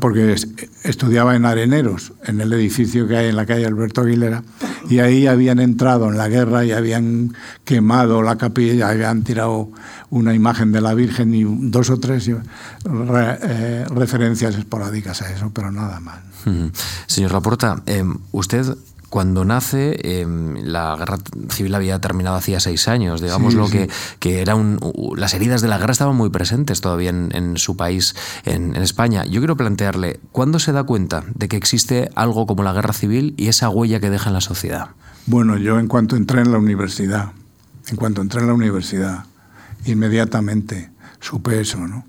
porque 0.00 0.36
estudiaba 0.84 1.36
en 1.36 1.44
Areneros, 1.44 2.12
en 2.24 2.40
el 2.40 2.52
edificio 2.52 3.06
que 3.06 3.16
hay 3.16 3.28
en 3.28 3.36
la 3.36 3.46
calle 3.46 3.66
Alberto 3.66 4.00
Aguilera, 4.00 4.42
y 4.88 5.00
ahí 5.00 5.26
habían 5.26 5.60
entrado 5.60 6.08
en 6.08 6.16
la 6.16 6.28
guerra 6.28 6.64
y 6.64 6.72
habían 6.72 7.34
quemado 7.64 8.22
la 8.22 8.36
capilla, 8.36 8.88
habían 8.88 9.22
tirado 9.22 9.70
una 10.08 10.34
imagen 10.34 10.72
de 10.72 10.80
la 10.80 10.94
Virgen 10.94 11.34
y 11.34 11.44
dos 11.44 11.90
o 11.90 12.00
tres 12.00 12.28
eh, 12.28 13.84
referencias 13.90 14.56
esporádicas 14.56 15.22
a 15.22 15.30
eso, 15.32 15.50
pero 15.52 15.70
nada 15.70 16.00
más. 16.00 16.20
Señor 17.06 17.32
Laporta, 17.32 17.82
em, 17.86 18.16
usted 18.32 18.64
cuando 19.10 19.44
nace, 19.44 19.98
em, 20.02 20.54
la 20.62 20.94
guerra 20.96 21.18
civil 21.50 21.74
había 21.74 22.00
terminado 22.00 22.36
hacía 22.36 22.60
seis 22.60 22.86
años, 22.86 23.20
digamos 23.20 23.54
lo 23.54 23.68
que, 23.68 23.90
que 24.20 24.40
era 24.40 24.54
un, 24.54 24.78
las 25.16 25.34
heridas 25.34 25.60
de 25.60 25.68
la 25.68 25.78
guerra 25.78 25.92
estaban 25.92 26.16
muy 26.16 26.30
presentes 26.30 26.80
todavía 26.80 27.10
en, 27.10 27.56
su 27.56 27.76
país, 27.76 28.14
en, 28.44 28.76
España. 28.76 29.26
Yo 29.26 29.40
quiero 29.40 29.56
plantearle, 29.56 30.20
¿cuándo 30.30 30.60
se 30.60 30.72
da 30.72 30.84
cuenta 30.84 31.24
de 31.34 31.48
que 31.48 31.56
existe 31.56 32.08
algo 32.14 32.46
como 32.46 32.62
la 32.62 32.72
guerra 32.72 32.92
civil 32.92 33.34
y 33.36 33.48
esa 33.48 33.68
huella 33.68 33.98
que 33.98 34.10
deja 34.10 34.30
en 34.30 34.34
la 34.34 34.40
sociedad? 34.40 34.90
Bueno, 35.26 35.56
yo 35.58 35.78
en 35.80 35.88
cuanto 35.88 36.16
entré 36.16 36.40
en 36.40 36.52
la 36.52 36.58
universidad, 36.58 37.32
en 37.88 37.96
cuanto 37.96 38.22
entré 38.22 38.40
en 38.40 38.46
la 38.46 38.54
universidad, 38.54 39.24
inmediatamente 39.86 40.90
supe 41.18 41.60
eso, 41.60 41.78
¿no? 41.78 42.04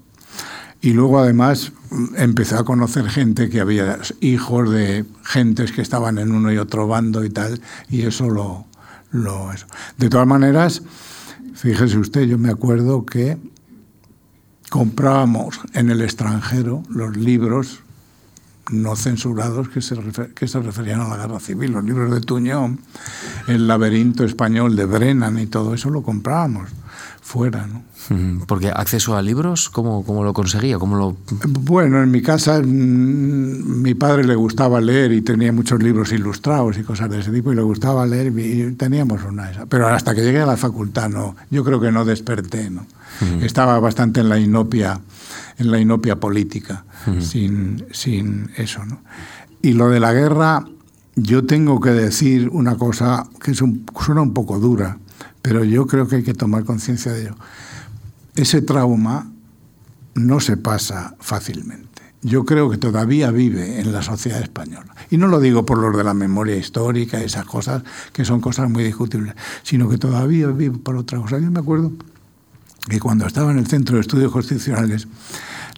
Y 0.82 0.94
luego 0.94 1.20
además 1.20 1.72
empecé 2.16 2.56
a 2.56 2.64
conocer 2.64 3.08
gente 3.08 3.50
que 3.50 3.60
había 3.60 4.00
hijos 4.20 4.72
de 4.72 5.06
gentes 5.24 5.72
que 5.72 5.82
estaban 5.82 6.18
en 6.18 6.32
uno 6.32 6.52
y 6.52 6.58
otro 6.58 6.88
bando 6.88 7.24
y 7.24 7.30
tal, 7.30 7.62
y 7.90 8.02
eso 8.02 8.30
lo... 8.30 8.66
lo. 9.12 9.52
De 9.98 10.10
todas 10.10 10.26
maneras, 10.26 10.82
fíjese 11.54 12.00
usted, 12.00 12.24
yo 12.24 12.38
me 12.40 12.50
acuerdo 12.50 13.06
que 13.06 13.38
comprábamos 14.70 15.60
en 15.74 15.92
el 15.92 16.02
extranjero 16.02 16.82
los 16.90 17.16
libros 17.16 17.82
no 18.72 18.96
censurados 18.96 19.68
que 19.70 19.82
se, 19.82 19.98
que 20.34 20.48
se 20.48 20.60
referían 20.62 21.02
a 21.02 21.10
la 21.10 21.18
guerra 21.18 21.40
civil, 21.40 21.74
los 21.74 21.84
libros 21.84 22.10
de 22.10 22.22
Tuñón, 22.22 22.80
el 23.48 23.68
laberinto 23.68 24.24
español 24.24 24.76
de 24.78 24.86
Brennan 24.86 25.38
y 25.40 25.48
todo 25.48 25.74
eso 25.74 25.90
lo 25.90 26.04
comprábamos 26.04 26.70
fuera. 27.22 27.68
¿no? 27.68 27.84
Porque 28.48 28.70
acceso 28.70 29.16
a 29.16 29.22
libros, 29.22 29.70
¿cómo, 29.70 30.04
cómo 30.04 30.24
lo 30.24 30.34
conseguía? 30.34 30.78
¿Cómo 30.80 30.98
lo... 30.98 31.16
Bueno, 31.48 32.02
en 32.02 32.12
mi 32.12 32.22
casa 32.22 32.60
mm, 32.62 33.82
mi 33.82 33.94
padre 33.94 34.26
le 34.26 34.36
gustaba 34.36 34.82
leer 34.82 35.14
y 35.14 35.22
tenía 35.22 35.54
muchos 35.54 35.82
libros 35.82 36.12
ilustrados 36.12 36.78
y 36.78 36.84
cosas 36.84 37.10
de 37.10 37.20
ese 37.20 37.32
tipo 37.32 37.54
y 37.54 37.56
le 37.56 37.62
gustaba 37.62 38.06
leer 38.06 38.38
y 38.38 38.72
teníamos 38.74 39.24
una 39.24 39.52
esa. 39.52 39.66
Pero 39.68 39.88
hasta 39.88 40.16
que 40.16 40.22
llegué 40.22 40.42
a 40.42 40.46
la 40.46 40.58
facultad 40.58 41.10
no, 41.10 41.36
yo 41.50 41.64
creo 41.64 41.80
que 41.80 41.92
no 41.92 42.04
desperté, 42.04 42.70
¿no? 42.70 42.86
Estaba 43.42 43.80
bastante 43.80 44.22
en 44.22 44.30
la 44.30 44.40
inopia, 44.40 45.00
en 45.60 45.70
la 45.70 45.80
inopia 45.80 46.20
política, 46.20 46.86
sin, 47.20 47.86
sin 47.92 48.50
eso, 48.58 48.84
¿no? 48.84 49.02
Y 49.62 49.74
lo 49.74 49.90
de 49.90 50.00
la 50.00 50.12
guerra, 50.12 50.66
yo 51.16 51.46
tengo 51.46 51.80
que 51.80 51.92
decir 51.92 52.50
una 52.50 52.78
cosa 52.78 53.28
que 53.44 53.54
suena 53.54 54.22
un 54.22 54.34
poco 54.34 54.58
dura, 54.58 54.98
pero 55.42 55.64
yo 55.64 55.88
creo 55.88 56.08
que 56.08 56.18
hay 56.18 56.24
que 56.24 56.34
tomar 56.34 56.64
conciencia 56.64 57.12
de 57.12 57.24
ello. 57.24 57.36
Ese 58.36 58.62
trauma 58.62 59.32
no 60.16 60.40
se 60.40 60.58
pasa 60.58 61.16
fácilmente. 61.20 61.90
Yo 62.24 62.46
creo 62.46 62.70
que 62.70 62.78
todavía 62.78 63.32
vive 63.32 63.80
en 63.80 63.92
la 63.92 64.04
sociedad 64.04 64.42
española. 64.42 64.94
Y 65.10 65.18
no 65.18 65.28
lo 65.28 65.40
digo 65.40 65.66
por 65.66 65.80
los 65.80 65.98
de 65.98 66.04
la 66.04 66.14
memoria 66.14 66.56
histórica, 66.56 67.20
esas 67.20 67.46
cosas, 67.46 67.84
que 68.14 68.26
son 68.26 68.42
cosas 68.42 68.70
muy 68.70 68.84
discutibles, 68.84 69.34
sino 69.64 69.90
que 69.90 69.98
todavía 69.98 70.48
vive 70.48 70.78
por 70.78 70.96
otra 70.96 71.20
cosa. 71.20 71.40
Yo 71.40 71.50
me 71.50 71.60
acuerdo 71.60 71.92
que 72.88 73.00
cuando 73.00 73.26
estaba 73.26 73.52
en 73.52 73.58
el 73.58 73.68
Centro 73.68 73.96
de 73.96 74.02
Estudios 74.02 74.32
Constitucionales, 74.32 75.08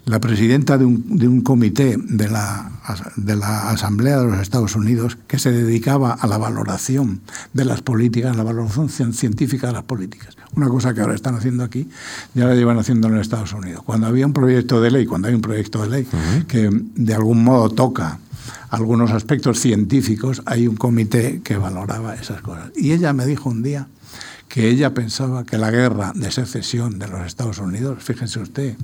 la 0.06 0.20
presidenta 0.20 0.78
de 0.78 0.86
un, 0.86 1.18
de 1.18 1.28
un 1.28 1.42
comité 1.42 1.96
de 1.98 2.30
la, 2.30 2.72
de 3.16 3.36
la, 3.36 3.70
Asamblea 3.70 4.20
de 4.20 4.28
los 4.28 4.40
Estados 4.42 4.76
Unidos 4.76 5.18
que 5.28 5.40
se 5.40 5.52
dedicaba 5.52 6.14
a 6.14 6.28
la 6.28 6.38
valoración 6.38 7.22
de 7.54 7.66
las 7.66 7.82
políticas, 7.82 8.36
la 8.36 8.44
valoración 8.44 8.90
científica 8.90 9.68
de 9.68 9.74
las 9.74 9.84
políticas. 9.84 10.36
Una 10.56 10.68
cosa 10.68 10.94
que 10.94 11.02
ahora 11.02 11.16
están 11.16 11.36
haciendo 11.36 11.64
aquí, 11.64 11.90
ya 12.34 12.46
la 12.46 12.56
llevan 12.56 12.78
haciendo 12.78 13.08
en 13.08 13.16
los 13.16 13.22
Estados 13.22 13.54
Unidos. 13.54 13.84
Cuando 13.84 14.08
había 14.08 14.26
un 14.26 14.34
proyecto 14.34 14.82
de 14.82 14.92
ley, 14.92 15.06
cuando 15.06 15.30
hay 15.30 15.34
un 15.34 15.42
proyecto 15.42 15.82
de 15.84 15.90
ley 15.90 16.08
que 16.48 16.70
de 16.72 17.14
algún 17.14 17.44
modo 17.44 17.70
toca 17.70 18.20
algunos 18.70 19.12
aspectos 19.12 19.60
científicos, 19.60 20.42
hay 20.46 20.68
un 20.68 20.76
comité 20.76 21.42
que 21.44 21.58
valoraba 21.58 22.16
esas 22.16 22.42
cosas. 22.42 22.72
Y 22.76 22.92
ella 22.92 23.14
me 23.14 23.26
dijo 23.26 23.50
un 23.50 23.64
día 23.64 23.88
que 24.50 24.70
ella 24.70 24.94
pensaba 24.94 25.46
que 25.46 25.58
la 25.58 25.72
guerra 25.72 26.12
de 26.14 26.30
secesión 26.30 27.00
de 27.00 27.08
los 27.08 27.26
Estados 27.26 27.60
Unidos, 27.60 28.04
fíjense 28.04 28.40
usted, 28.40 28.76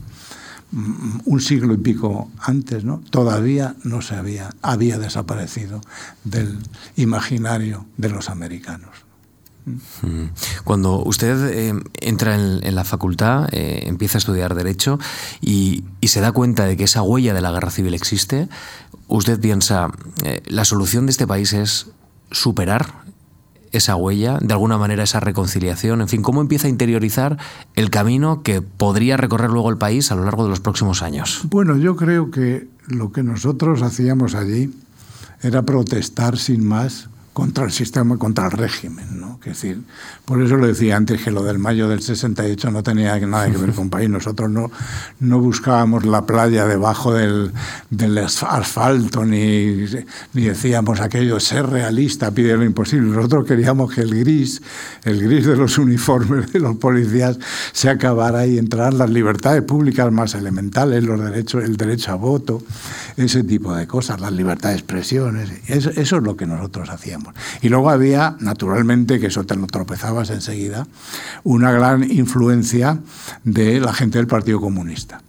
un 0.71 1.41
siglo 1.41 1.73
y 1.73 1.77
pico 1.77 2.29
antes, 2.39 2.83
¿no? 2.83 3.01
todavía 3.09 3.75
no 3.83 4.01
se 4.01 4.15
había, 4.15 4.51
había 4.61 4.99
desaparecido 4.99 5.81
del 6.23 6.59
imaginario 6.95 7.85
de 7.97 8.09
los 8.09 8.29
americanos. 8.29 9.09
Mm. 9.65 10.25
Cuando 10.63 11.03
usted 11.03 11.49
eh, 11.51 11.73
entra 11.99 12.35
en, 12.35 12.75
la 12.75 12.83
facultad, 12.83 13.49
eh, 13.51 13.83
empieza 13.87 14.17
a 14.17 14.19
estudiar 14.19 14.55
Derecho 14.55 14.99
y, 15.41 15.83
se 16.03 16.21
da 16.21 16.31
cuenta 16.31 16.65
de 16.65 16.75
que 16.75 16.85
esa 16.85 17.03
huella 17.03 17.33
de 17.33 17.41
la 17.41 17.51
guerra 17.51 17.69
civil 17.69 17.93
existe, 17.93 18.49
usted 19.07 19.39
piensa, 19.39 19.91
eh, 20.23 20.41
la 20.47 20.65
solución 20.65 21.05
de 21.05 21.11
este 21.11 21.27
país 21.27 21.53
es 21.53 21.87
superar 22.31 23.03
esa 23.71 23.95
huella, 23.95 24.37
de 24.41 24.53
alguna 24.53 24.77
manera 24.77 25.03
esa 25.03 25.19
reconciliación? 25.19 26.01
En 26.01 26.07
fin, 26.07 26.21
¿cómo 26.21 26.41
empieza 26.41 26.67
a 26.67 26.69
interiorizar 26.69 27.37
el 27.75 27.89
camino 27.89 28.41
que 28.43 28.61
podría 28.61 29.17
recorrer 29.17 29.49
luego 29.49 29.69
el 29.69 29.77
país 29.77 30.11
a 30.11 30.15
lo 30.15 30.23
largo 30.23 30.43
de 30.43 30.49
los 30.49 30.59
próximos 30.59 31.01
años? 31.01 31.41
Bueno, 31.49 31.77
yo 31.77 31.95
creo 31.95 32.31
que 32.31 32.67
lo 32.87 33.11
que 33.11 33.23
nosotros 33.23 33.81
hacíamos 33.81 34.35
allí 34.35 34.71
era 35.41 35.63
protestar 35.63 36.37
sin 36.37 36.65
más 36.65 37.08
contra 37.39 37.63
el 37.63 37.71
sistema, 37.71 38.17
contra 38.17 38.47
el 38.47 38.51
régimen. 38.51 39.17
¿no? 39.17 39.39
Es 39.45 39.61
decir, 39.61 39.81
por 40.25 40.43
eso 40.43 40.57
lo 40.57 40.67
decía 40.67 40.97
antes 40.97 41.23
que 41.23 41.31
lo 41.31 41.41
del 41.41 41.57
mayo 41.57 41.87
del 41.87 42.01
68 42.01 42.69
no 42.69 42.83
tenía 42.83 43.17
nada 43.19 43.49
que 43.49 43.55
ver 43.55 43.71
con 43.71 43.89
país. 43.89 44.09
Nosotros 44.09 44.49
no, 44.49 44.69
no 45.21 45.39
buscábamos 45.39 46.05
la 46.05 46.25
playa 46.25 46.65
debajo 46.67 47.13
del, 47.13 47.53
del 47.89 48.17
asfalto, 48.17 49.23
ni, 49.23 49.85
ni 50.33 50.41
decíamos 50.41 50.99
aquello, 50.99 51.39
ser 51.39 51.65
realista 51.67 52.31
pide 52.31 52.57
lo 52.57 52.65
imposible. 52.65 53.15
Nosotros 53.15 53.47
queríamos 53.47 53.93
que 53.93 54.01
el 54.01 54.19
gris, 54.19 54.61
el 55.05 55.23
gris 55.23 55.45
de 55.45 55.55
los 55.55 55.77
uniformes 55.77 56.51
de 56.51 56.59
los 56.59 56.75
policías, 56.75 57.39
se 57.71 57.89
acabara 57.89 58.45
y 58.47 58.57
entraran 58.57 58.97
las 58.97 59.09
libertades 59.09 59.61
públicas 59.61 60.11
más 60.11 60.35
elementales, 60.35 61.05
los 61.05 61.23
derechos, 61.23 61.63
el 61.63 61.77
derecho 61.77 62.11
a 62.11 62.15
voto, 62.15 62.61
ese 63.15 63.45
tipo 63.45 63.73
de 63.73 63.87
cosas, 63.87 64.19
las 64.19 64.33
libertades 64.33 64.75
de 64.75 64.79
expresión. 64.81 65.39
Eso, 65.67 65.89
eso 65.91 66.17
es 66.17 66.23
lo 66.23 66.35
que 66.35 66.45
nosotros 66.45 66.89
hacíamos. 66.89 67.28
Y 67.61 67.69
luego 67.69 67.89
había, 67.89 68.35
naturalmente, 68.39 69.19
que 69.19 69.27
eso 69.27 69.43
te 69.45 69.55
lo 69.55 69.67
tropezabas 69.67 70.29
enseguida, 70.29 70.87
una 71.43 71.71
gran 71.71 72.09
influencia 72.09 72.99
de 73.43 73.79
la 73.79 73.93
gente 73.93 74.17
del 74.17 74.27
Partido 74.27 74.59
Comunista. 74.59 75.21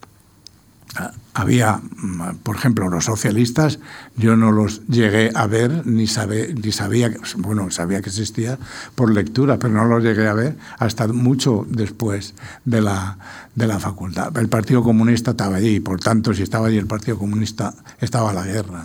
Había, 1.34 1.76
mm, 1.76 2.38
por 2.42 2.56
ejemplo, 2.56 2.88
los 2.88 3.04
socialistas, 3.04 3.78
yo 4.16 4.36
no 4.36 4.52
los 4.52 4.86
llegué 4.86 5.30
a 5.34 5.46
ver 5.46 5.86
ni, 5.86 6.06
sabe, 6.06 6.54
ni 6.54 6.72
sabía, 6.72 7.10
bueno, 7.38 7.70
sabía 7.70 8.02
que 8.02 8.10
existía 8.10 8.58
por 8.94 9.12
lectura, 9.12 9.58
pero 9.58 9.72
no 9.72 9.84
los 9.84 10.02
llegué 10.02 10.28
a 10.28 10.34
ver 10.34 10.56
hasta 10.78 11.08
mucho 11.08 11.66
después 11.68 12.34
de 12.64 12.82
la, 12.82 13.18
de 13.54 13.66
la 13.66 13.78
facultad. 13.78 14.36
El 14.36 14.48
Partido 14.48 14.82
Comunista 14.82 15.32
estaba 15.32 15.56
allí, 15.56 15.80
por 15.80 16.00
tanto, 16.00 16.34
si 16.34 16.42
estaba 16.42 16.68
allí 16.68 16.76
el 16.76 16.86
Partido 16.86 17.18
Comunista, 17.18 17.74
estaba 18.00 18.32
la 18.32 18.44
guerra. 18.44 18.84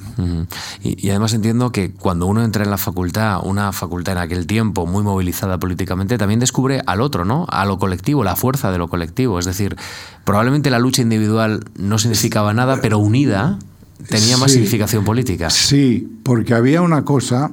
y, 0.81 1.05
y, 1.05 1.09
además 1.09 1.33
entiendo 1.33 1.71
que 1.71 1.91
cuando 1.91 2.27
uno 2.27 2.43
entra 2.43 2.63
en 2.63 2.69
la 2.69 2.77
facultad, 2.77 3.41
una 3.43 3.73
facultad 3.73 4.13
en 4.13 4.19
aquel 4.19 4.47
tiempo 4.47 4.85
muy 4.85 5.03
movilizada 5.03 5.57
políticamente, 5.57 6.17
también 6.17 6.39
descubre 6.39 6.81
al 6.85 7.01
otro, 7.01 7.25
¿no? 7.25 7.45
A 7.49 7.65
lo 7.65 7.77
colectivo, 7.77 8.23
la 8.23 8.35
fuerza 8.35 8.71
de 8.71 8.77
lo 8.77 8.87
colectivo. 8.87 9.39
Es 9.39 9.45
decir, 9.45 9.75
probablemente 10.23 10.69
la 10.69 10.79
lucha 10.79 11.01
individual 11.01 11.65
no 11.77 11.99
significaba 11.99 12.53
nada, 12.53 12.79
pero 12.81 12.99
unida 12.99 13.59
tenía 14.07 14.37
más 14.37 14.51
significación 14.51 15.03
política. 15.03 15.49
Sí, 15.49 16.19
porque 16.23 16.53
había 16.53 16.81
una 16.81 17.03
cosa 17.03 17.51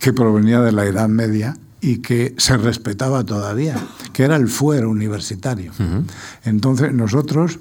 que 0.00 0.12
provenía 0.12 0.60
de 0.60 0.72
la 0.72 0.84
Edad 0.86 1.08
Media 1.08 1.56
y 1.80 1.98
que 1.98 2.34
se 2.38 2.56
respetaba 2.56 3.24
todavía, 3.24 3.76
que 4.12 4.24
era 4.24 4.36
el 4.36 4.48
fuero 4.48 4.90
universitario. 4.90 5.72
Entonces 6.44 6.92
nosotros 6.92 7.58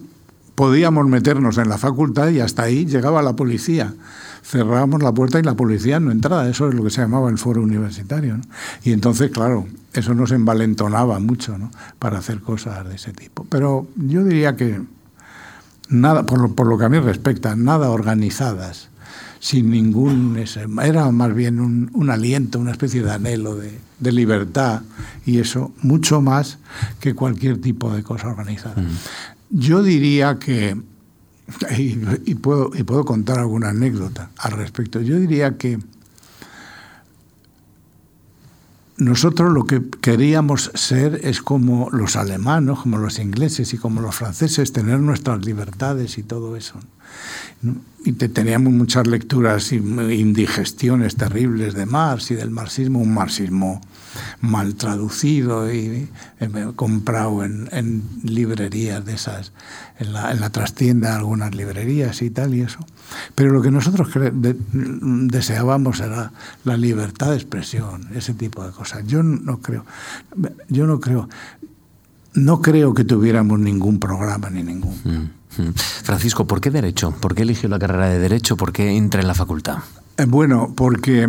podíamos 0.55 1.07
meternos 1.07 1.57
en 1.57 1.69
la 1.69 1.77
facultad 1.77 2.29
y 2.29 2.41
hasta 2.41 2.63
ahí 2.63 2.85
llegaba 2.85 3.21
la 3.21 3.35
policía. 3.35 3.93
Cerrábamos 4.43 5.01
la 5.01 5.13
puerta 5.13 5.39
y 5.39 5.43
la 5.43 5.55
policía 5.55 5.99
no 5.99 6.11
entraba. 6.11 6.49
Eso 6.49 6.67
es 6.67 6.75
lo 6.75 6.83
que 6.83 6.89
se 6.89 7.01
llamaba 7.01 7.29
el 7.29 7.37
foro 7.37 7.61
universitario. 7.61 8.39
Y 8.83 8.91
entonces, 8.91 9.31
claro, 9.31 9.67
eso 9.93 10.13
nos 10.13 10.31
envalentonaba 10.31 11.19
mucho 11.19 11.57
¿no? 11.57 11.71
para 11.97 12.19
hacer 12.19 12.41
cosas 12.41 12.87
de 12.87 12.95
ese 12.95 13.13
tipo. 13.13 13.45
Pero 13.49 13.87
yo 13.95 14.23
diría 14.23 14.55
que 14.55 14.81
nada, 15.89 16.25
por 16.25 16.39
lo, 16.39 16.53
por 16.55 16.67
lo 16.67 16.77
que 16.77 16.85
a 16.85 16.89
mí 16.89 16.99
respecta, 16.99 17.55
nada 17.55 17.89
organizadas, 17.89 18.89
sin 19.39 19.71
ningún... 19.71 20.37
Era 20.81 21.11
más 21.11 21.33
bien 21.33 21.59
un, 21.59 22.09
aliento, 22.09 22.59
una 22.59 22.71
especie 22.71 23.03
de 23.03 23.11
anhelo 23.11 23.55
de, 23.55 23.79
de, 23.99 24.11
libertad 24.11 24.81
y 25.25 25.39
eso, 25.39 25.71
mucho 25.81 26.21
más 26.21 26.59
que 26.99 27.15
cualquier 27.15 27.59
tipo 27.59 27.93
de 27.93 28.03
cosa 28.03 28.27
organizada. 28.27 28.81
Mm. 28.81 28.87
Yo 29.51 29.81
diría 29.81 30.37
que, 30.39 30.79
y, 31.77 32.35
puedo, 32.35 32.71
y 32.75 32.83
puedo 32.83 33.05
contar 33.05 33.39
alguna 33.39 33.69
anécdota 33.69 34.29
al 34.37 34.51
respecto, 34.51 35.01
yo 35.01 35.19
diría 35.19 35.57
que 35.57 35.79
nosotros 38.99 39.53
lo 39.53 39.65
que 39.65 39.81
queríamos 40.01 40.71
ser 40.75 41.21
es 41.23 41.41
como 41.41 41.89
los 41.91 42.15
alemanes, 42.15 42.79
como 42.79 42.97
los 42.97 43.17
ingleses 43.17 43.73
y 43.73 43.77
como 43.77 44.01
los 44.01 44.15
franceses, 44.15 44.73
tener 44.73 44.99
nuestras 44.99 45.45
libertades 45.45 46.17
y 46.17 46.23
todo 46.23 46.55
eso. 46.55 46.79
Teníamos 48.33 48.73
muchas 48.73 49.07
lecturas 49.07 49.71
y 49.73 49.75
indigestiones 49.75 51.15
terribles 51.15 51.73
de 51.73 51.85
Marx 51.85 52.31
y 52.31 52.35
del 52.35 52.49
marxismo, 52.49 52.99
un 52.99 53.13
marxismo 53.13 53.81
mal 54.41 54.75
traducido 54.75 55.71
y, 55.71 56.09
comprado 56.75 57.43
en, 57.43 58.03
librerías 58.23 59.05
de 59.05 59.13
esas, 59.13 59.51
en 59.99 60.13
la, 60.13 60.31
en 60.31 60.39
la 60.39 60.49
trastienda 60.49 61.15
algunas 61.15 61.53
librerías 61.53 62.21
y 62.21 62.29
tal 62.29 62.55
y 62.55 62.61
eso. 62.61 62.79
Pero 63.35 63.51
lo 63.51 63.61
que 63.61 63.71
nosotros 63.71 64.09
deseábamos 64.71 65.99
era 65.99 66.31
la 66.63 66.77
libertad 66.77 67.31
de 67.31 67.35
expresión, 67.35 68.07
ese 68.15 68.33
tipo 68.33 68.63
de 68.65 68.71
cosas. 68.71 69.05
Yo 69.07 69.23
no 69.23 69.59
creo, 69.59 69.85
yo 70.69 70.87
no 70.87 70.99
creo, 70.99 71.29
no 72.33 72.61
creo 72.61 72.93
que 72.93 73.03
tuviéramos 73.03 73.59
ningún 73.59 73.99
programa 73.99 74.49
ni 74.49 74.63
ningún. 74.63 74.95
Mm. 75.03 75.38
Francisco, 76.03 76.45
¿por 76.47 76.61
qué 76.61 76.71
derecho? 76.71 77.11
¿Por 77.11 77.35
qué 77.35 77.43
eligió 77.43 77.67
la 77.69 77.79
carrera 77.79 78.09
de 78.09 78.19
derecho? 78.19 78.55
¿Por 78.55 78.71
qué 78.71 78.95
entra 78.95 79.21
en 79.21 79.27
la 79.27 79.33
facultad? 79.33 79.79
Eh, 80.17 80.25
bueno, 80.25 80.73
porque 80.75 81.27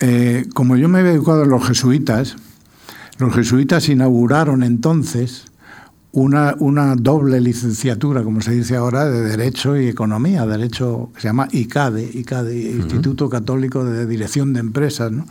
eh, 0.00 0.46
como 0.54 0.76
yo 0.76 0.88
me 0.88 1.00
había 1.00 1.12
educado 1.12 1.44
en 1.44 1.50
los 1.50 1.66
jesuitas, 1.66 2.36
los 3.18 3.34
jesuitas 3.34 3.88
inauguraron 3.88 4.62
entonces 4.62 5.45
una, 6.16 6.54
una, 6.60 6.96
doble 6.96 7.40
licenciatura, 7.42 8.22
como 8.22 8.40
se 8.40 8.52
dice 8.52 8.74
ahora, 8.74 9.04
de 9.04 9.20
Derecho 9.20 9.76
y 9.76 9.86
Economía, 9.86 10.46
Derecho 10.46 11.10
que 11.14 11.20
se 11.20 11.28
llama 11.28 11.46
ICADE, 11.52 12.10
ICADE 12.14 12.72
Instituto 12.72 13.28
Católico 13.28 13.84
de 13.84 14.06
Dirección 14.06 14.54
de 14.54 14.60
Empresas. 14.60 15.12
¿no? 15.12 15.26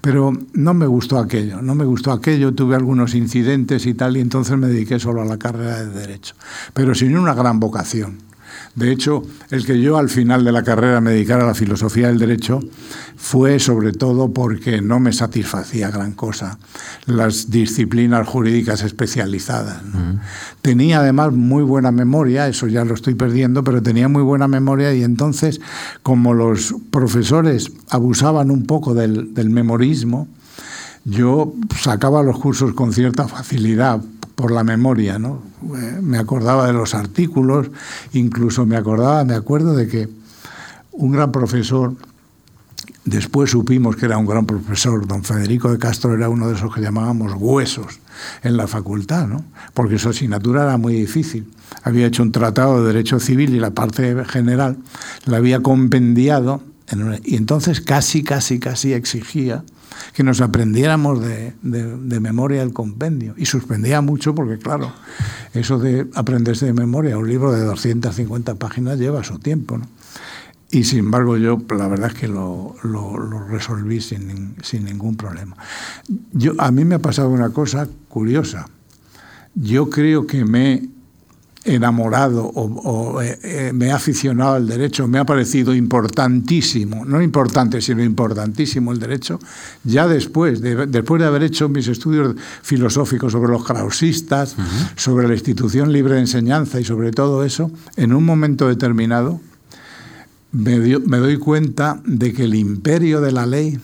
Pero 0.00 0.32
no 0.54 0.72
me 0.72 0.86
gustó 0.86 1.18
aquello, 1.18 1.60
no 1.60 1.74
me 1.74 1.84
gustó 1.84 2.10
aquello, 2.10 2.54
tuve 2.54 2.74
algunos 2.74 3.14
incidentes 3.14 3.84
y 3.84 3.92
tal, 3.92 4.16
y 4.16 4.20
entonces 4.20 4.56
me 4.56 4.68
dediqué 4.68 4.98
solo 4.98 5.20
a 5.20 5.26
la 5.26 5.36
carrera 5.36 5.84
de 5.84 5.90
Derecho, 5.90 6.34
pero 6.72 6.94
sin 6.94 7.18
una 7.18 7.34
gran 7.34 7.60
vocación. 7.60 8.29
De 8.74 8.92
hecho, 8.92 9.24
el 9.50 9.66
que 9.66 9.80
yo 9.80 9.98
al 9.98 10.08
final 10.08 10.44
de 10.44 10.52
la 10.52 10.62
carrera 10.62 11.00
me 11.00 11.10
dedicara 11.10 11.42
a 11.42 11.46
la 11.46 11.54
filosofía 11.54 12.06
del 12.06 12.18
derecho 12.18 12.60
fue 13.16 13.58
sobre 13.58 13.92
todo 13.92 14.32
porque 14.32 14.80
no 14.80 15.00
me 15.00 15.12
satisfacía 15.12 15.90
gran 15.90 16.12
cosa 16.12 16.58
las 17.06 17.50
disciplinas 17.50 18.26
jurídicas 18.28 18.82
especializadas. 18.82 19.82
Tenía 20.62 21.00
además 21.00 21.32
muy 21.32 21.64
buena 21.64 21.90
memoria, 21.90 22.46
eso 22.46 22.68
ya 22.68 22.84
lo 22.84 22.94
estoy 22.94 23.14
perdiendo, 23.14 23.64
pero 23.64 23.82
tenía 23.82 24.08
muy 24.08 24.22
buena 24.22 24.46
memoria 24.46 24.94
y 24.94 25.02
entonces, 25.02 25.60
como 26.02 26.32
los 26.32 26.74
profesores 26.90 27.72
abusaban 27.88 28.50
un 28.50 28.66
poco 28.66 28.94
del, 28.94 29.34
del 29.34 29.50
memorismo, 29.50 30.28
yo 31.04 31.54
sacaba 31.80 32.22
los 32.22 32.38
cursos 32.38 32.72
con 32.74 32.92
cierta 32.92 33.26
facilidad 33.26 34.00
por 34.40 34.50
la 34.52 34.64
memoria, 34.64 35.18
¿no? 35.18 35.42
Eh, 35.76 35.98
me 36.00 36.18
acordaba 36.18 36.66
de 36.66 36.72
los 36.72 36.94
artículos, 36.94 37.70
incluso 38.12 38.66
me 38.66 38.76
acordaba, 38.76 39.24
me 39.24 39.34
acuerdo 39.34 39.74
de 39.74 39.86
que 39.86 40.08
un 40.92 41.12
gran 41.12 41.30
profesor, 41.30 41.94
después 43.04 43.50
supimos 43.50 43.96
que 43.96 44.06
era 44.06 44.18
un 44.18 44.26
gran 44.26 44.46
profesor, 44.46 45.06
don 45.06 45.22
Federico 45.24 45.70
de 45.70 45.78
Castro 45.78 46.14
era 46.14 46.28
uno 46.28 46.48
de 46.48 46.54
esos 46.54 46.74
que 46.74 46.80
llamábamos 46.80 47.32
huesos 47.36 48.00
en 48.42 48.56
la 48.56 48.66
facultad, 48.66 49.26
¿no? 49.26 49.44
porque 49.74 49.98
su 49.98 50.08
asignatura 50.08 50.64
era 50.64 50.76
muy 50.76 50.94
difícil. 50.94 51.50
Había 51.82 52.06
hecho 52.06 52.22
un 52.22 52.32
tratado 52.32 52.80
de 52.80 52.92
derecho 52.92 53.20
civil 53.20 53.54
y 53.54 53.60
la 53.60 53.70
parte 53.70 54.24
general 54.24 54.76
la 55.26 55.36
había 55.36 55.62
compendiado 55.62 56.62
y 57.22 57.36
entonces 57.36 57.80
casi, 57.80 58.24
casi, 58.24 58.58
casi 58.58 58.92
exigía 58.92 59.62
que 60.12 60.22
nos 60.22 60.40
aprendiéramos 60.40 61.20
de, 61.22 61.54
memoria 62.20 62.62
el 62.62 62.72
compendio. 62.72 63.34
Y 63.36 63.46
suspendía 63.46 64.00
mucho 64.00 64.34
porque, 64.34 64.58
claro, 64.58 64.92
eso 65.54 65.78
de 65.78 66.06
aprenderse 66.14 66.66
de 66.66 66.72
memoria 66.72 67.16
un 67.16 67.28
libro 67.28 67.52
de 67.52 67.64
250 67.64 68.54
páginas 68.56 68.98
lleva 68.98 69.24
su 69.24 69.38
tiempo. 69.38 69.78
¿no? 69.78 69.86
Y 70.70 70.84
sin 70.84 71.00
embargo 71.00 71.36
yo 71.36 71.60
la 71.76 71.88
verdad 71.88 72.12
es 72.12 72.18
que 72.18 72.28
lo, 72.28 72.76
resolví 73.48 74.00
sin, 74.00 74.54
sin, 74.62 74.84
ningún 74.84 75.16
problema. 75.16 75.56
Yo, 76.32 76.52
a 76.58 76.70
mí 76.70 76.84
me 76.84 76.96
ha 76.96 77.00
pasado 77.00 77.28
una 77.30 77.50
cosa 77.50 77.88
curiosa. 78.08 78.68
Yo 79.54 79.90
creo 79.90 80.26
que 80.28 80.44
me 80.44 80.89
enamorado 81.64 82.44
o, 82.46 83.20
eh, 83.20 83.38
eh, 83.42 83.72
me 83.74 83.86
he 83.86 83.92
aficionado 83.92 84.54
al 84.54 84.66
derecho, 84.66 85.06
me 85.06 85.18
ha 85.18 85.24
parecido 85.24 85.74
importantísimo, 85.74 87.04
no 87.04 87.20
importante, 87.20 87.82
sino 87.82 88.02
importantísimo 88.02 88.92
el 88.92 88.98
derecho, 88.98 89.38
ya 89.84 90.08
después, 90.08 90.62
de, 90.62 90.86
después 90.86 91.20
de 91.20 91.26
haber 91.26 91.42
hecho 91.42 91.68
mis 91.68 91.86
estudios 91.88 92.34
filosóficos 92.62 93.32
sobre 93.32 93.52
los 93.52 93.64
krausistas, 93.64 94.56
sobre 94.96 95.28
la 95.28 95.34
institución 95.34 95.92
libre 95.92 96.14
de 96.14 96.20
enseñanza 96.20 96.80
y 96.80 96.84
sobre 96.84 97.10
todo 97.10 97.44
eso, 97.44 97.70
en 97.96 98.14
un 98.14 98.24
momento 98.24 98.66
determinado 98.66 99.40
me, 100.52 100.78
me 100.78 101.18
doy 101.18 101.36
cuenta 101.38 102.00
de 102.04 102.32
que 102.32 102.44
el 102.44 102.54
imperio 102.54 103.20
de 103.20 103.32
la 103.32 103.46
ley 103.46 103.78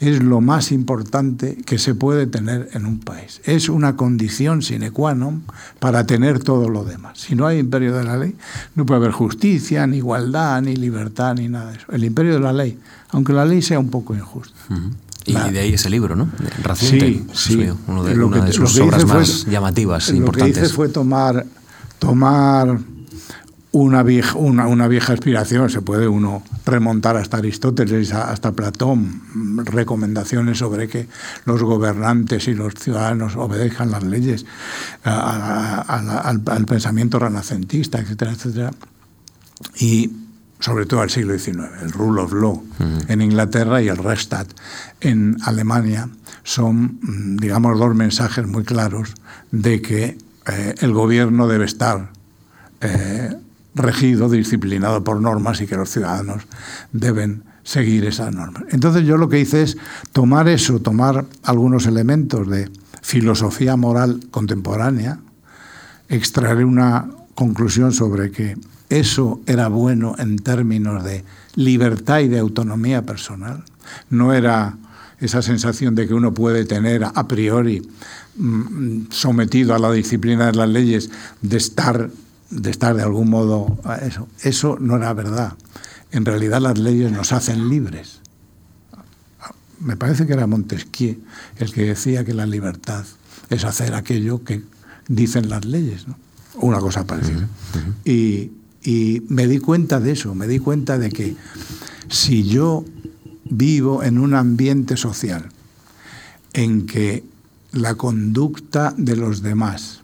es 0.00 0.22
lo 0.22 0.40
más 0.40 0.72
importante 0.72 1.56
que 1.64 1.78
se 1.78 1.94
puede 1.94 2.26
tener 2.26 2.68
en 2.72 2.86
un 2.86 3.00
país. 3.00 3.40
Es 3.44 3.68
una 3.68 3.96
condición 3.96 4.62
sine 4.62 4.90
qua 4.90 5.14
non 5.14 5.44
para 5.78 6.06
tener 6.06 6.38
todo 6.38 6.68
lo 6.68 6.84
demás. 6.84 7.18
Si 7.18 7.34
no 7.34 7.46
hay 7.46 7.58
imperio 7.58 7.94
de 7.94 8.04
la 8.04 8.16
ley, 8.16 8.34
no 8.74 8.86
puede 8.86 8.98
haber 8.98 9.12
justicia, 9.12 9.86
ni 9.86 9.98
igualdad, 9.98 10.62
ni 10.62 10.76
libertad, 10.76 11.34
ni 11.34 11.48
nada 11.48 11.70
de 11.70 11.78
eso. 11.78 11.86
El 11.92 12.04
imperio 12.04 12.34
de 12.34 12.40
la 12.40 12.52
ley, 12.52 12.78
aunque 13.10 13.32
la 13.32 13.44
ley 13.44 13.62
sea 13.62 13.78
un 13.78 13.88
poco 13.88 14.14
injusta. 14.14 14.54
Y 15.26 15.32
de 15.32 15.58
ahí 15.58 15.72
ese 15.72 15.88
libro, 15.88 16.16
¿no? 16.16 16.28
Raciente, 16.62 17.22
sí, 17.32 17.54
sí. 17.54 17.70
Uno 17.86 18.04
de, 18.04 18.22
una 18.22 18.44
de 18.44 18.52
sus 18.52 18.78
obras 18.78 19.06
más 19.06 19.46
llamativas, 19.46 20.10
lo 20.10 20.16
importantes. 20.16 20.56
Lo 20.56 20.60
que 20.60 20.66
hice 20.66 20.74
fue 20.74 20.88
tomar, 20.88 21.46
tomar 21.98 22.78
una 23.74 24.04
vieja, 24.04 24.38
una, 24.38 24.68
una, 24.68 24.86
vieja 24.86 25.12
aspiración, 25.12 25.68
se 25.68 25.82
puede 25.82 26.06
uno 26.06 26.44
remontar 26.64 27.16
hasta 27.16 27.38
Aristóteles, 27.38 28.12
hasta 28.12 28.52
Platón, 28.52 29.20
recomendaciones 29.64 30.58
sobre 30.58 30.88
que 30.88 31.08
los 31.44 31.60
gobernantes 31.60 32.46
y 32.46 32.54
los 32.54 32.74
ciudadanos 32.74 33.34
obedezcan 33.34 33.90
las 33.90 34.04
leyes, 34.04 34.46
al, 35.02 36.40
pensamiento 36.68 37.18
renacentista, 37.18 37.98
etcétera, 37.98 38.30
etcétera. 38.30 38.70
Y 39.80 40.12
sobre 40.60 40.86
todo 40.86 41.00
al 41.00 41.10
siglo 41.10 41.36
XIX, 41.36 41.64
el 41.82 41.90
rule 41.90 42.22
of 42.22 42.32
law. 42.32 42.62
En 43.08 43.20
Inglaterra 43.20 43.82
y 43.82 43.88
el 43.88 43.96
Rechtsstaat 43.96 44.46
en 45.00 45.36
Alemania 45.42 46.08
son, 46.44 47.00
mm, 47.02 47.36
digamos, 47.38 47.76
dos 47.76 47.92
mensajes 47.96 48.46
muy 48.46 48.62
claros 48.62 49.14
de 49.50 49.82
que 49.82 50.16
eh, 50.46 50.74
el 50.78 50.92
gobierno 50.92 51.48
debe 51.48 51.64
estar 51.64 52.10
eh, 52.80 53.34
regido, 53.74 54.28
disciplinado 54.28 55.02
por 55.02 55.20
normas 55.20 55.60
y 55.60 55.66
que 55.66 55.76
los 55.76 55.90
ciudadanos 55.90 56.42
deben 56.92 57.44
seguir 57.62 58.04
esas 58.04 58.32
normas. 58.32 58.64
Entonces 58.70 59.04
yo 59.04 59.16
lo 59.16 59.28
que 59.28 59.40
hice 59.40 59.62
es 59.62 59.76
tomar 60.12 60.48
eso, 60.48 60.80
tomar 60.80 61.24
algunos 61.42 61.86
elementos 61.86 62.48
de 62.48 62.70
filosofía 63.02 63.76
moral 63.76 64.20
contemporánea, 64.30 65.18
extraer 66.08 66.64
una 66.64 67.08
conclusión 67.34 67.92
sobre 67.92 68.30
que 68.30 68.56
eso 68.90 69.40
era 69.46 69.68
bueno 69.68 70.14
en 70.18 70.38
términos 70.38 71.02
de 71.02 71.24
libertad 71.56 72.20
y 72.20 72.28
de 72.28 72.38
autonomía 72.38 73.02
personal. 73.02 73.64
No 74.10 74.32
era 74.32 74.76
esa 75.20 75.42
sensación 75.42 75.94
de 75.94 76.06
que 76.06 76.14
uno 76.14 76.34
puede 76.34 76.64
tener 76.64 77.04
a 77.04 77.28
priori 77.28 77.82
mm, 78.36 79.06
sometido 79.10 79.74
a 79.74 79.78
la 79.78 79.90
disciplina 79.90 80.46
de 80.46 80.52
las 80.52 80.68
leyes 80.68 81.10
de 81.40 81.56
estar 81.56 82.10
de 82.54 82.70
estar 82.70 82.94
de 82.94 83.02
algún 83.02 83.28
modo 83.28 83.78
eso. 84.02 84.28
Eso 84.42 84.78
no 84.80 84.96
era 84.96 85.12
verdad. 85.12 85.54
En 86.12 86.24
realidad 86.24 86.60
las 86.60 86.78
leyes 86.78 87.10
nos 87.10 87.32
hacen 87.32 87.68
libres. 87.68 88.20
Me 89.80 89.96
parece 89.96 90.26
que 90.26 90.32
era 90.32 90.46
Montesquieu 90.46 91.16
el 91.56 91.72
que 91.72 91.82
decía 91.82 92.24
que 92.24 92.32
la 92.32 92.46
libertad 92.46 93.04
es 93.50 93.64
hacer 93.64 93.94
aquello 93.94 94.44
que 94.44 94.62
dicen 95.08 95.48
las 95.48 95.64
leyes, 95.64 96.08
¿no? 96.08 96.16
una 96.54 96.78
cosa 96.78 97.04
parecida. 97.04 97.48
y, 98.04 98.52
y 98.82 99.22
me 99.28 99.48
di 99.48 99.58
cuenta 99.58 99.98
de 99.98 100.12
eso, 100.12 100.34
me 100.34 100.46
di 100.46 100.60
cuenta 100.60 100.98
de 100.98 101.10
que 101.10 101.36
si 102.08 102.44
yo 102.44 102.84
vivo 103.44 104.02
en 104.02 104.18
un 104.18 104.34
ambiente 104.34 104.96
social 104.96 105.48
en 106.52 106.86
que 106.86 107.24
la 107.72 107.96
conducta 107.96 108.94
de 108.96 109.16
los 109.16 109.42
demás 109.42 110.02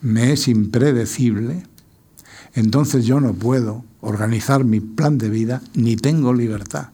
me 0.00 0.32
es 0.32 0.48
impredecible, 0.48 1.64
entonces 2.54 3.04
yo 3.04 3.20
no 3.20 3.34
puedo 3.34 3.84
organizar 4.00 4.64
mi 4.64 4.80
plan 4.80 5.18
de 5.18 5.28
vida 5.28 5.62
ni 5.74 5.96
tengo 5.96 6.32
libertad. 6.32 6.88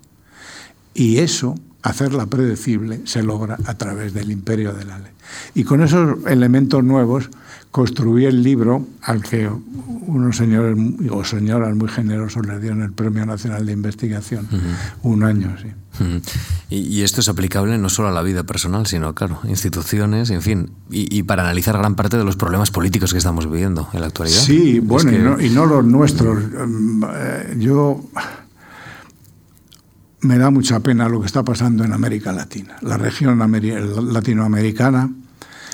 Y 0.95 1.19
eso, 1.19 1.55
hacerla 1.83 2.27
predecible, 2.27 3.03
se 3.05 3.23
logra 3.23 3.59
a 3.67 3.75
través 3.75 4.15
del 4.15 4.31
imperio 4.31 4.73
de 4.73 4.85
la 4.85 4.99
ley. 4.99 5.13
Y 5.55 5.65
con 5.65 5.83
esos 5.83 6.19
elementos 6.27 6.83
nuevos 6.83 7.31
construí 7.71 8.25
el 8.25 8.43
libro 8.43 8.87
al 9.03 9.23
que 9.23 9.49
unos 10.07 10.37
señores 10.37 10.77
o 11.11 11.25
señoras 11.25 11.75
muy 11.77 11.89
generosos 11.89 12.45
le 12.47 12.59
dieron 12.59 12.83
el 12.83 12.93
Premio 12.93 13.25
Nacional 13.25 13.65
de 13.65 13.73
Investigación 13.73 14.49
un 15.03 15.23
año. 15.23 15.57
Sí. 15.61 15.69
y, 16.71 17.03
esto 17.03 17.21
es 17.21 17.29
aplicable 17.29 17.77
no 17.79 17.89
solo 17.89 18.09
a 18.09 18.13
la 18.13 18.23
vida 18.23 18.43
personal, 18.43 18.87
sino, 18.87 19.15
claro, 19.15 19.41
instituciones, 19.45 20.31
en 20.31 20.43
fin, 20.43 20.73
y, 20.91 21.23
para 21.23 21.43
analizar 21.43 21.77
gran 21.79 21.95
parte 21.95 22.17
de 22.17 22.25
los 22.25 22.37
problemas 22.37 22.71
políticos 22.71 23.13
que 23.13 23.19
estamos 23.19 23.49
viviendo 23.49 23.89
en 23.93 24.01
la 24.01 24.07
actualidad. 24.07 24.41
Sí, 24.41 24.81
bueno, 24.81 25.13
y, 25.13 25.19
no, 25.19 25.41
y, 25.41 25.51
no, 25.51 25.67
los 25.67 25.85
nuestros. 25.85 26.43
Eh, 26.43 27.57
yo 27.59 28.03
me 30.23 30.39
da 30.39 30.51
mucha 30.51 30.81
pena 30.81 31.09
lo 31.09 31.21
que 31.21 31.27
está 31.27 31.45
pasando 31.45 31.85
en 31.85 31.93
América 31.93 32.33
Latina. 32.33 32.77
La 32.81 32.97
región 32.99 33.39
latinoamericana 34.13 35.11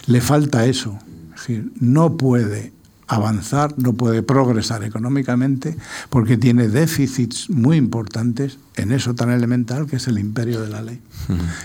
le 0.07 0.21
falta 0.21 0.67
eso. 0.67 0.99
Es 1.47 1.49
decir, 1.49 1.73
no 1.81 2.17
puede 2.17 2.73
avanzar, 3.07 3.75
no 3.79 3.93
puede 3.93 4.23
progresar 4.23 4.83
económicamente 4.83 5.77
porque 6.11 6.37
tiene 6.37 6.67
déficits 6.67 7.49
muy 7.51 7.77
importantes 7.77 8.59
en 8.75 8.91
eso 8.91 9.15
tan 9.15 9.31
elemental 9.31 9.87
que 9.87 9.97
es 9.97 10.09
el 10.09 10.19
imperio 10.19 10.61
de 10.61 10.69
la 10.69 10.83
ley, 10.83 11.01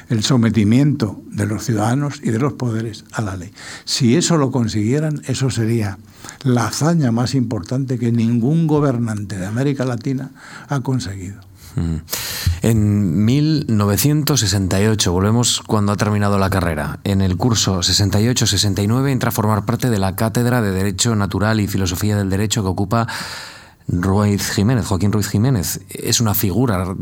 el 0.10 0.24
sometimiento 0.24 1.20
de 1.32 1.48
los 1.48 1.66
ciudadanos 1.66 2.22
y 2.24 2.30
de 2.30 2.38
los 2.38 2.54
poderes 2.54 3.06
a 3.12 3.24
la 3.24 3.36
ley. 3.38 3.52
Si 3.86 4.16
eso 4.16 4.38
lo 4.38 4.52
consiguieran, 4.52 5.22
eso 5.26 5.50
sería 5.50 5.98
la 6.44 6.68
hazaña 6.68 7.12
más 7.12 7.34
importante 7.34 7.98
que 7.98 8.12
ningún 8.12 8.68
gobernante 8.68 9.38
de 9.38 9.48
América 9.48 9.84
Latina 9.84 10.30
ha 10.70 10.82
conseguido. 10.82 11.42
En 12.62 13.26
1968, 13.26 15.12
volvemos 15.12 15.62
cuando 15.66 15.92
ha 15.92 15.98
terminado 15.98 16.38
la 16.38 16.50
carrera. 16.50 17.00
En 17.04 17.22
el 17.22 17.38
curso 17.38 17.80
68-69 17.80 19.10
entra 19.10 19.30
a 19.30 19.32
formar 19.32 19.66
parte 19.66 19.90
de 19.90 20.00
la 20.00 20.16
Cátedra 20.16 20.62
de 20.62 20.72
Derecho 20.72 21.16
Natural 21.16 21.60
y 21.60 21.68
Filosofía 21.68 22.16
del 22.18 22.30
Derecho 22.30 22.62
que 22.62 22.70
ocupa 22.70 23.08
Ruiz 23.88 24.52
Jiménez, 24.52 24.86
Joaquín 24.86 25.12
Ruiz 25.12 25.28
Jiménez, 25.28 25.82
es 25.90 26.22
una 26.22 26.34
figura 26.34 26.96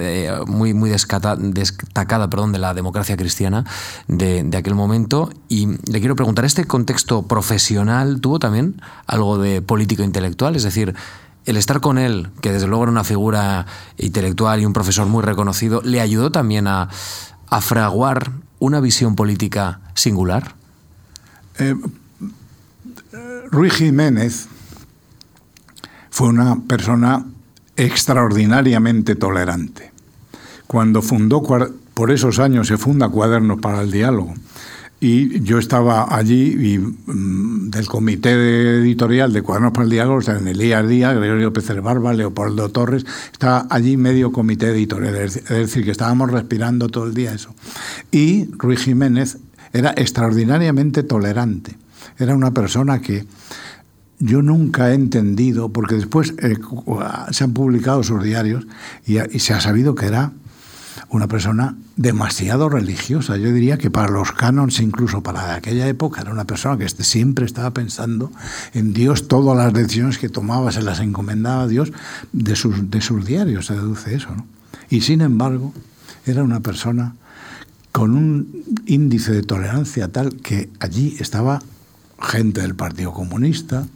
eh, 0.00 0.30
muy, 0.46 0.72
muy 0.72 0.90
destacada 0.90 2.30
perdón, 2.30 2.52
de 2.52 2.58
la 2.58 2.74
democracia 2.74 3.16
cristiana 3.16 3.64
de, 4.06 4.44
de, 4.44 4.56
aquel 4.56 4.74
momento. 4.74 5.30
Y 5.48 5.66
le 5.90 5.98
quiero 5.98 6.14
preguntar, 6.14 6.44
¿este 6.44 6.64
contexto 6.64 7.22
profesional 7.22 8.20
tuvo 8.20 8.38
también 8.38 8.80
algo 9.06 9.38
de 9.38 9.62
político 9.62 10.04
intelectual? 10.04 10.54
Es 10.54 10.62
decir, 10.62 10.94
el 11.48 11.56
estar 11.56 11.80
con 11.80 11.96
él, 11.96 12.28
que 12.42 12.52
desde 12.52 12.66
luego 12.66 12.82
era 12.82 12.92
una 12.92 13.04
figura 13.04 13.64
intelectual 13.96 14.60
y 14.60 14.66
un 14.66 14.74
profesor 14.74 15.06
muy 15.06 15.22
reconocido, 15.22 15.80
¿le 15.82 16.02
ayudó 16.02 16.30
también 16.30 16.66
a, 16.66 16.90
fraguar 17.62 18.32
una 18.58 18.80
visión 18.80 19.16
política 19.16 19.80
singular? 19.94 20.54
Eh, 21.58 21.74
Ruiz 23.50 23.72
Jiménez 23.72 24.46
fue 26.10 26.28
una 26.28 26.54
persona 26.56 27.24
extraordinariamente 27.76 29.14
tolerante. 29.14 29.90
Cuando 30.66 31.00
fundó, 31.00 31.42
por 31.42 32.10
esos 32.10 32.40
años 32.40 32.68
se 32.68 32.76
funda 32.76 33.08
Cuadernos 33.08 33.58
para 33.58 33.80
el 33.80 33.90
Diálogo, 33.90 34.34
y 35.00 35.40
yo 35.42 35.58
estaba 35.58 36.14
allí 36.14 36.74
y, 36.74 36.78
mm, 36.78 37.70
del 37.70 37.86
comité 37.86 38.32
editorial 38.78 39.32
de 39.32 39.42
Cuadernos 39.42 39.72
para 39.72 39.84
el 39.84 39.90
Diálogo, 39.90 40.18
o 40.18 40.22
sea, 40.22 40.38
en 40.38 40.48
Elías 40.48 40.88
Díaz, 40.88 41.16
Gregorio 41.16 41.52
Pérez 41.52 41.80
Barba, 41.82 42.12
Leopoldo 42.12 42.68
Torres, 42.70 43.06
estaba 43.30 43.66
allí 43.70 43.96
medio 43.96 44.32
comité 44.32 44.70
editorial, 44.70 45.14
es 45.14 45.44
decir, 45.48 45.84
que 45.84 45.92
estábamos 45.92 46.30
respirando 46.30 46.88
todo 46.88 47.06
el 47.06 47.14
día 47.14 47.32
eso. 47.32 47.54
Y 48.10 48.50
Ruiz 48.58 48.80
Jiménez 48.80 49.38
era 49.72 49.92
extraordinariamente 49.96 51.04
tolerante, 51.04 51.76
era 52.18 52.34
una 52.34 52.52
persona 52.52 53.00
que 53.00 53.24
yo 54.18 54.42
nunca 54.42 54.90
he 54.90 54.94
entendido, 54.94 55.68
porque 55.68 55.94
después 55.94 56.34
eh, 56.38 56.56
se 57.30 57.44
han 57.44 57.52
publicado 57.52 58.02
sus 58.02 58.20
diarios 58.24 58.66
y 59.06 59.38
se 59.38 59.54
ha 59.54 59.60
sabido 59.60 59.94
que 59.94 60.06
era 60.06 60.32
una 61.10 61.26
persona 61.26 61.76
demasiado 61.96 62.68
religiosa. 62.68 63.36
Yo 63.36 63.52
diría 63.52 63.78
que 63.78 63.90
para 63.90 64.10
los 64.10 64.32
cánones, 64.32 64.80
incluso 64.80 65.22
para 65.22 65.54
aquella 65.54 65.88
época, 65.88 66.20
era 66.20 66.30
una 66.30 66.44
persona 66.44 66.76
que 66.76 66.84
este, 66.84 67.04
siempre 67.04 67.46
estaba 67.46 67.70
pensando 67.70 68.30
en 68.74 68.92
Dios, 68.92 69.28
todas 69.28 69.56
las 69.56 69.72
decisiones 69.72 70.18
que 70.18 70.28
tomaba 70.28 70.70
se 70.70 70.82
las 70.82 71.00
encomendaba 71.00 71.62
a 71.62 71.66
Dios 71.66 71.92
de 72.32 72.56
sus, 72.56 72.90
de 72.90 73.00
sus 73.00 73.24
diarios, 73.24 73.66
se 73.66 73.74
deduce 73.74 74.14
eso. 74.14 74.28
¿no? 74.34 74.46
Y 74.90 75.00
sin 75.00 75.20
embargo, 75.22 75.72
era 76.26 76.42
una 76.42 76.60
persona 76.60 77.14
con 77.92 78.14
un 78.14 78.64
índice 78.86 79.32
de 79.32 79.42
tolerancia 79.42 80.08
tal 80.08 80.36
que 80.36 80.68
allí 80.78 81.16
estaba 81.20 81.62
gente 82.20 82.60
del 82.60 82.74
Partido 82.74 83.12
Comunista, 83.12 83.86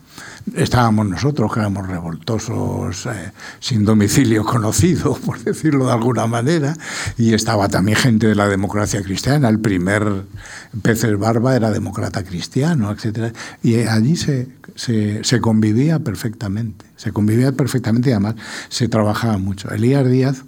Estábamos 0.54 1.06
nosotros, 1.06 1.52
que 1.52 1.60
éramos 1.60 1.86
revoltosos, 1.86 3.06
eh, 3.06 3.32
sin 3.60 3.84
domicilio 3.84 4.44
conocido, 4.46 5.14
por 5.14 5.38
decirlo 5.42 5.86
de 5.86 5.92
alguna 5.92 6.26
manera, 6.26 6.76
y 7.16 7.34
estaba 7.34 7.68
también 7.68 7.96
gente 7.96 8.26
de 8.26 8.34
la 8.34 8.48
democracia 8.48 9.02
cristiana. 9.02 9.48
El 9.48 9.60
primer 9.60 10.24
Peces 10.82 11.18
Barba 11.18 11.54
era 11.56 11.70
demócrata 11.70 12.24
cristiano, 12.24 12.90
etc. 12.90 13.34
Y 13.62 13.76
allí 13.86 14.16
se, 14.16 14.48
se, 14.74 15.22
se 15.24 15.40
convivía 15.40 16.00
perfectamente, 16.00 16.84
se 16.96 17.12
convivía 17.12 17.52
perfectamente 17.52 18.10
y 18.10 18.12
además 18.12 18.34
se 18.68 18.88
trabajaba 18.88 19.38
mucho. 19.38 19.70
Elías 19.70 20.08
Díaz 20.08 20.44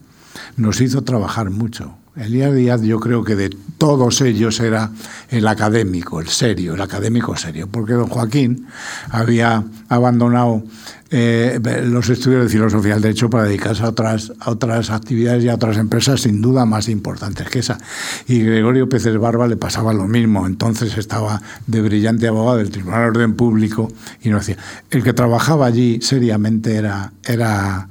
nos 0.57 0.81
hizo 0.81 1.03
trabajar 1.03 1.51
mucho 1.51 1.97
Elías 2.17 2.55
Díaz 2.55 2.83
yo 2.83 3.01
creo 3.01 3.25
que 3.25 3.35
de 3.35 3.51
todos 3.77 4.21
ellos 4.21 4.61
era 4.61 4.91
el 5.31 5.49
académico, 5.49 6.21
el 6.21 6.29
serio, 6.29 6.75
el 6.75 6.81
académico 6.81 7.37
serio, 7.37 7.69
porque 7.71 7.95
don 7.95 8.07
Joaquín 8.07 8.67
había 9.11 9.65
abandonado 9.89 10.63
eh, 11.11 11.61
los 11.85 12.09
estudios 12.09 12.45
de 12.45 12.49
filosofía 12.49 12.95
del 12.95 13.03
derecho 13.03 13.31
para 13.31 13.45
dedicarse 13.45 13.83
a 13.83 13.89
otras, 13.89 14.33
a 14.41 14.51
otras 14.51 14.91
actividades 14.91 15.45
y 15.45 15.49
a 15.49 15.55
otras 15.55 15.77
empresas 15.77 16.23
sin 16.23 16.41
duda 16.41 16.65
más 16.67 16.89
importantes 16.89 17.49
que 17.49 17.59
esa. 17.59 17.79
Y 18.29 18.41
Gregorio 18.41 18.89
Pérez 18.89 19.17
Barba 19.19 19.49
le 19.49 19.57
pasaba 19.57 19.93
lo 19.93 20.07
mismo, 20.07 20.47
entonces 20.47 20.97
estaba 20.97 21.43
de 21.67 21.83
brillante 21.83 22.29
abogado 22.29 22.59
del 22.59 22.71
Tribunal 22.71 23.03
de 23.03 23.09
Orden 23.09 23.35
Público 23.35 23.93
y 24.23 24.31
no 24.31 24.39
decía, 24.39 24.57
el 24.91 25.03
que 25.03 25.13
trabajaba 25.13 25.67
allí 25.67 26.01
seriamente 26.01 26.77
era, 26.77 27.13
era, 27.25 27.89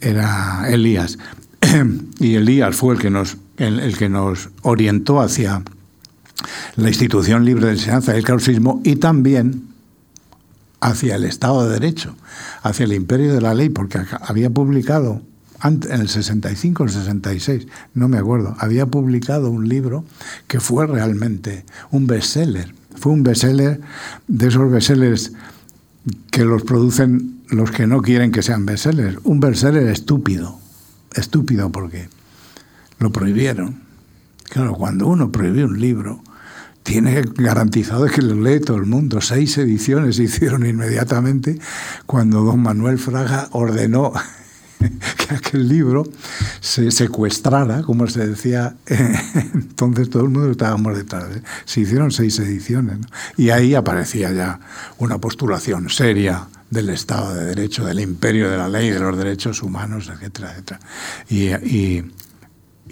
era 0.00 0.68
Elías. 0.68 1.18
y 2.18 2.34
Elías 2.34 2.74
fue 2.74 2.94
el 2.94 3.00
que 3.00 3.10
nos 3.10 3.36
el, 3.60 3.96
que 3.96 4.08
nos 4.08 4.50
orientó 4.62 5.20
hacia 5.20 5.62
la 6.76 6.88
institución 6.88 7.44
libre 7.44 7.66
de 7.66 7.72
enseñanza 7.72 8.12
del 8.12 8.24
causismo 8.24 8.80
y 8.84 8.96
también 8.96 9.68
hacia 10.80 11.16
el 11.16 11.24
Estado 11.24 11.64
de 11.64 11.74
Derecho, 11.74 12.16
hacia 12.62 12.84
el 12.84 12.94
imperio 12.94 13.34
de 13.34 13.40
la 13.42 13.54
ley, 13.54 13.68
porque 13.68 14.00
había 14.22 14.48
publicado 14.48 15.20
en 15.62 16.00
el 16.00 16.08
65 16.08 16.82
o 16.82 16.86
el 16.86 16.92
66, 16.92 17.66
no 17.92 18.08
me 18.08 18.16
acuerdo, 18.16 18.56
había 18.58 18.86
publicado 18.86 19.50
un 19.50 19.68
libro 19.68 20.04
que 20.46 20.58
fue 20.58 20.86
realmente 20.86 21.66
un 21.90 22.06
bestseller. 22.06 22.74
Fue 22.96 23.12
un 23.12 23.22
bestseller 23.22 23.80
de 24.26 24.48
esos 24.48 24.70
bestsellers 24.70 25.32
que 26.30 26.44
los 26.44 26.62
producen 26.62 27.42
los 27.48 27.70
que 27.70 27.86
no 27.86 28.00
quieren 28.00 28.32
que 28.32 28.42
sean 28.42 28.64
bestsellers. 28.64 29.18
Un 29.24 29.40
bestseller 29.40 29.88
estúpido. 29.88 30.58
Estúpido 31.14 31.70
porque 31.70 32.08
lo 33.00 33.10
prohibieron. 33.10 33.80
Claro, 34.44 34.74
cuando 34.74 35.08
uno 35.08 35.32
prohíbe 35.32 35.64
un 35.64 35.80
libro, 35.80 36.22
tiene 36.82 37.22
garantizado 37.36 38.06
que 38.06 38.22
lo 38.22 38.34
lee 38.34 38.60
todo 38.60 38.76
el 38.76 38.86
mundo. 38.86 39.20
Seis 39.20 39.58
ediciones 39.58 40.16
se 40.16 40.24
hicieron 40.24 40.66
inmediatamente 40.66 41.58
cuando 42.06 42.42
don 42.42 42.60
Manuel 42.60 42.98
Fraga 42.98 43.48
ordenó 43.52 44.12
que 44.78 45.34
aquel 45.34 45.68
libro 45.68 46.04
se 46.60 46.90
secuestrara, 46.90 47.82
como 47.82 48.06
se 48.06 48.26
decía, 48.26 48.76
entonces 49.54 50.10
todo 50.10 50.24
el 50.24 50.30
mundo 50.30 50.50
estábamos 50.50 50.96
detrás. 50.96 51.26
Se 51.64 51.80
hicieron 51.80 52.10
seis 52.10 52.38
ediciones 52.38 52.98
y 53.36 53.50
ahí 53.50 53.74
aparecía 53.74 54.32
ya 54.32 54.60
una 54.98 55.18
postulación 55.18 55.88
seria 55.90 56.48
del 56.70 56.90
Estado 56.90 57.34
de 57.34 57.46
Derecho, 57.46 57.84
del 57.84 58.00
imperio 58.00 58.50
de 58.50 58.56
la 58.56 58.68
ley, 58.68 58.90
de 58.90 59.00
los 59.00 59.16
derechos 59.16 59.62
humanos, 59.62 60.10
etcétera, 60.12 60.52
etcétera. 60.52 60.80
y 61.28 62.02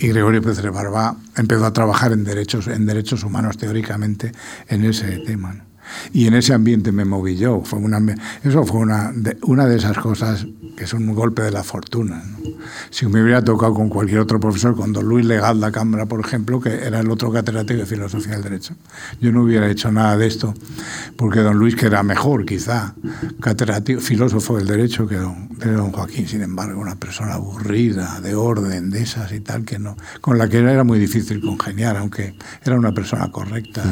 Gregorio 0.07 0.41
Pérez 0.41 0.63
Barba 0.71 1.17
empezó 1.37 1.67
a 1.67 1.73
trabajar 1.73 2.13
en 2.13 2.25
derechos, 2.25 2.69
en 2.69 2.87
derechos 2.87 3.25
humanos 3.25 3.59
teóricamente 3.59 4.33
en 4.69 4.85
ese 4.85 5.19
tema. 5.19 5.68
Y 6.13 6.27
en 6.27 6.35
ese 6.35 6.55
ambiente 6.55 6.93
me 6.93 7.05
moví 7.05 7.37
yo. 7.37 7.63
Fue 7.65 7.79
una, 7.79 8.01
eso 8.43 8.65
fue 8.65 8.81
una 8.81 9.13
de, 9.13 9.37
una 9.43 9.67
de 9.67 9.77
esas 9.77 9.99
cosas 9.99 10.47
que 10.77 10.87
son 10.87 11.09
un 11.09 11.15
golpe 11.15 11.43
de 11.43 11.51
la 11.51 11.65
fortuna. 11.65 12.23
Si 12.91 13.07
me 13.07 13.23
hubiera 13.23 13.43
tocado 13.43 13.75
con 13.75 13.89
cualquier 13.89 14.21
otro 14.21 14.39
profesor, 14.39 14.77
con 14.77 14.93
don 14.93 15.05
Luis 15.05 15.27
Legal 15.27 15.61
la 15.61 15.73
Cámara, 15.73 16.07
por 16.07 16.21
ejemplo, 16.21 16.61
que 16.61 16.71
era 16.87 17.01
el 17.01 17.11
otro 17.11 17.33
catedrático 17.33 17.81
de 17.81 17.87
Filosofía 17.87 18.35
del 18.35 18.43
Derecho, 18.43 18.75
yo 19.21 19.33
no 19.33 19.43
hubiera 19.43 19.69
hecho 19.69 19.91
nada 19.91 20.17
de 20.17 20.27
esto, 20.27 20.55
porque 21.17 21.41
don 21.41 21.59
Luis, 21.59 21.75
que 21.75 21.87
era 21.87 22.03
mejor 22.03 22.47
quizá, 22.47 22.95
catedrático, 23.41 24.01
filósofo 24.01 24.57
del 24.57 24.67
Derecho 24.67 25.07
que 25.09 25.17
don, 25.17 25.49
don 25.59 25.91
Joaquín, 25.91 26.29
sin 26.29 26.43
embargo, 26.43 26.81
una 26.81 26.95
persona 26.95 27.35
aburrida, 27.35 28.21
de 28.21 28.35
orden, 28.35 28.91
de 28.91 29.03
esas 29.03 29.33
y 29.33 29.41
tal, 29.41 29.65
que 29.65 29.79
no, 29.79 29.97
con 30.21 30.39
la 30.39 30.49
que 30.49 30.59
era 30.59 30.85
muy 30.85 30.99
difícil 30.99 31.41
congeniar, 31.41 31.97
aunque 31.97 32.37
era 32.65 32.77
una 32.77 32.93
persona 32.93 33.31
correcta. 33.33 33.83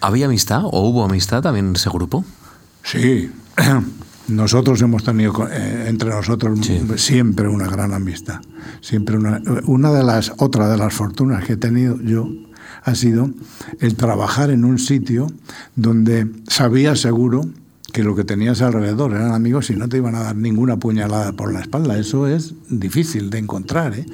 ¿Había 0.00 0.26
amistad 0.26 0.62
o 0.64 0.88
hubo 0.88 1.04
amistad 1.04 1.42
también 1.42 1.68
en 1.68 1.76
ese 1.76 1.90
grupo? 1.90 2.24
Sí. 2.82 3.30
Nosotros 4.28 4.82
hemos 4.82 5.04
tenido 5.04 5.48
eh, 5.50 5.86
entre 5.88 6.10
nosotros 6.10 6.58
siempre 6.96 7.48
una 7.48 7.66
gran 7.66 7.94
amistad. 7.94 8.42
Siempre 8.82 9.16
una, 9.16 9.40
una 9.64 9.90
de 9.90 10.04
las 10.04 10.32
otra 10.36 10.68
de 10.68 10.76
las 10.76 10.92
fortunas 10.92 11.46
que 11.46 11.54
he 11.54 11.56
tenido 11.56 11.98
yo 12.02 12.28
ha 12.82 12.94
sido 12.94 13.30
el 13.80 13.96
trabajar 13.96 14.50
en 14.50 14.66
un 14.66 14.78
sitio 14.78 15.28
donde 15.76 16.30
sabía 16.46 16.94
seguro 16.94 17.46
que 17.92 18.04
lo 18.04 18.14
que 18.14 18.24
tenías 18.24 18.60
alrededor 18.60 19.12
eran 19.12 19.32
amigos 19.32 19.70
y 19.70 19.76
no 19.76 19.88
te 19.88 19.96
iban 19.96 20.14
a 20.14 20.20
dar 20.20 20.36
ninguna 20.36 20.76
puñalada 20.76 21.32
por 21.32 21.52
la 21.52 21.60
espalda. 21.60 21.98
Eso 21.98 22.26
es 22.26 22.54
difícil 22.68 23.30
de 23.30 23.38
encontrar. 23.38 23.94
¿eh? 23.94 24.06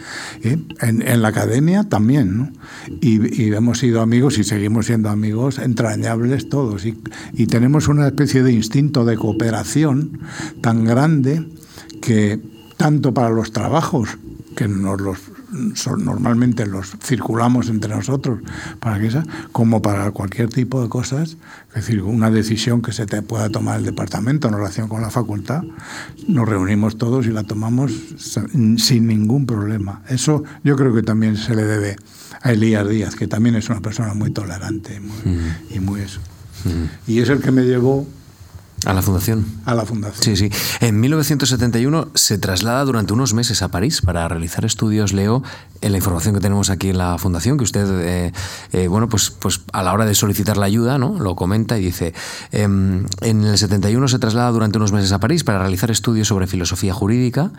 ¿Eh? 0.42 0.58
En, 0.80 1.22
la 1.22 1.28
academia 1.28 1.84
también. 1.84 2.38
¿no? 2.38 2.52
Y, 3.00 3.52
hemos 3.52 3.80
sido 3.80 4.00
amigos 4.00 4.38
y 4.38 4.44
seguimos 4.44 4.86
siendo 4.86 5.08
amigos 5.10 5.58
entrañables 5.58 6.48
todos. 6.48 6.86
Y, 6.86 6.96
y 7.32 7.46
tenemos 7.46 7.88
una 7.88 8.06
especie 8.06 8.44
de 8.44 8.52
instinto 8.52 9.04
de 9.04 9.16
cooperación 9.16 10.20
tan 10.60 10.84
grande 10.84 11.44
que 12.00 12.40
tanto 12.76 13.12
para 13.12 13.30
los 13.30 13.52
trabajos 13.52 14.18
que 14.54 14.68
nos 14.68 15.00
los 15.00 15.18
normalmente 15.98 16.66
los 16.66 16.96
circulamos 17.02 17.68
entre 17.68 17.94
nosotros 17.94 18.40
para 18.80 18.98
que 18.98 19.06
esa, 19.06 19.24
como 19.52 19.82
para 19.82 20.10
cualquier 20.10 20.48
tipo 20.48 20.82
de 20.82 20.88
cosas, 20.88 21.36
es 21.68 21.74
decir, 21.74 22.02
una 22.02 22.30
decisión 22.30 22.82
que 22.82 22.92
se 22.92 23.06
te 23.06 23.22
pueda 23.22 23.48
tomar 23.48 23.78
el 23.78 23.84
departamento 23.84 24.48
en 24.48 24.54
relación 24.54 24.88
con 24.88 25.00
la 25.00 25.10
facultad, 25.10 25.62
nos 26.26 26.48
reunimos 26.48 26.98
todos 26.98 27.26
y 27.26 27.30
la 27.30 27.44
tomamos 27.44 27.92
sin 28.76 29.06
ningún 29.06 29.46
problema. 29.46 30.02
Eso 30.08 30.44
yo 30.62 30.76
creo 30.76 30.94
que 30.94 31.02
también 31.02 31.36
se 31.36 31.54
le 31.54 31.64
debe 31.64 31.96
a 32.42 32.52
Elías 32.52 32.88
Díaz, 32.88 33.16
que 33.16 33.26
también 33.26 33.54
es 33.54 33.68
una 33.70 33.80
persona 33.80 34.14
muy 34.14 34.30
tolerante 34.30 35.00
y 35.70 35.80
muy 35.80 36.00
eso. 36.00 36.20
Y 37.06 37.20
es 37.20 37.28
el 37.28 37.40
que 37.40 37.50
me 37.50 37.62
llevó 37.62 38.06
a 38.84 38.92
la 38.92 39.02
fundación. 39.02 39.44
A 39.64 39.74
la 39.74 39.84
fundación. 39.84 40.22
Sí, 40.22 40.36
sí. 40.36 40.50
En 40.80 41.00
1971 41.00 42.08
se 42.14 42.38
traslada 42.38 42.84
durante 42.84 43.12
unos 43.12 43.34
meses 43.34 43.62
a 43.62 43.68
París 43.68 44.02
para 44.02 44.26
realizar 44.28 44.64
estudios, 44.64 45.12
Leo, 45.12 45.42
en 45.80 45.92
la 45.92 45.98
información 45.98 46.34
que 46.34 46.40
tenemos 46.40 46.70
aquí 46.70 46.90
en 46.90 46.98
la 46.98 47.18
fundación, 47.18 47.58
que 47.58 47.64
usted, 47.64 47.86
eh, 48.00 48.32
eh, 48.72 48.88
bueno, 48.88 49.08
pues, 49.08 49.30
pues 49.30 49.60
a 49.72 49.82
la 49.82 49.92
hora 49.92 50.06
de 50.06 50.14
solicitar 50.14 50.56
la 50.56 50.66
ayuda, 50.66 50.98
¿no? 50.98 51.18
Lo 51.18 51.36
comenta 51.36 51.78
y 51.78 51.84
dice, 51.84 52.14
em, 52.52 53.06
en 53.20 53.44
el 53.44 53.58
71 53.58 54.08
se 54.08 54.18
traslada 54.18 54.50
durante 54.50 54.78
unos 54.78 54.92
meses 54.92 55.12
a 55.12 55.20
París 55.20 55.44
para 55.44 55.58
realizar 55.58 55.90
estudios 55.90 56.28
sobre 56.28 56.46
filosofía 56.46 56.94
jurídica. 56.94 57.52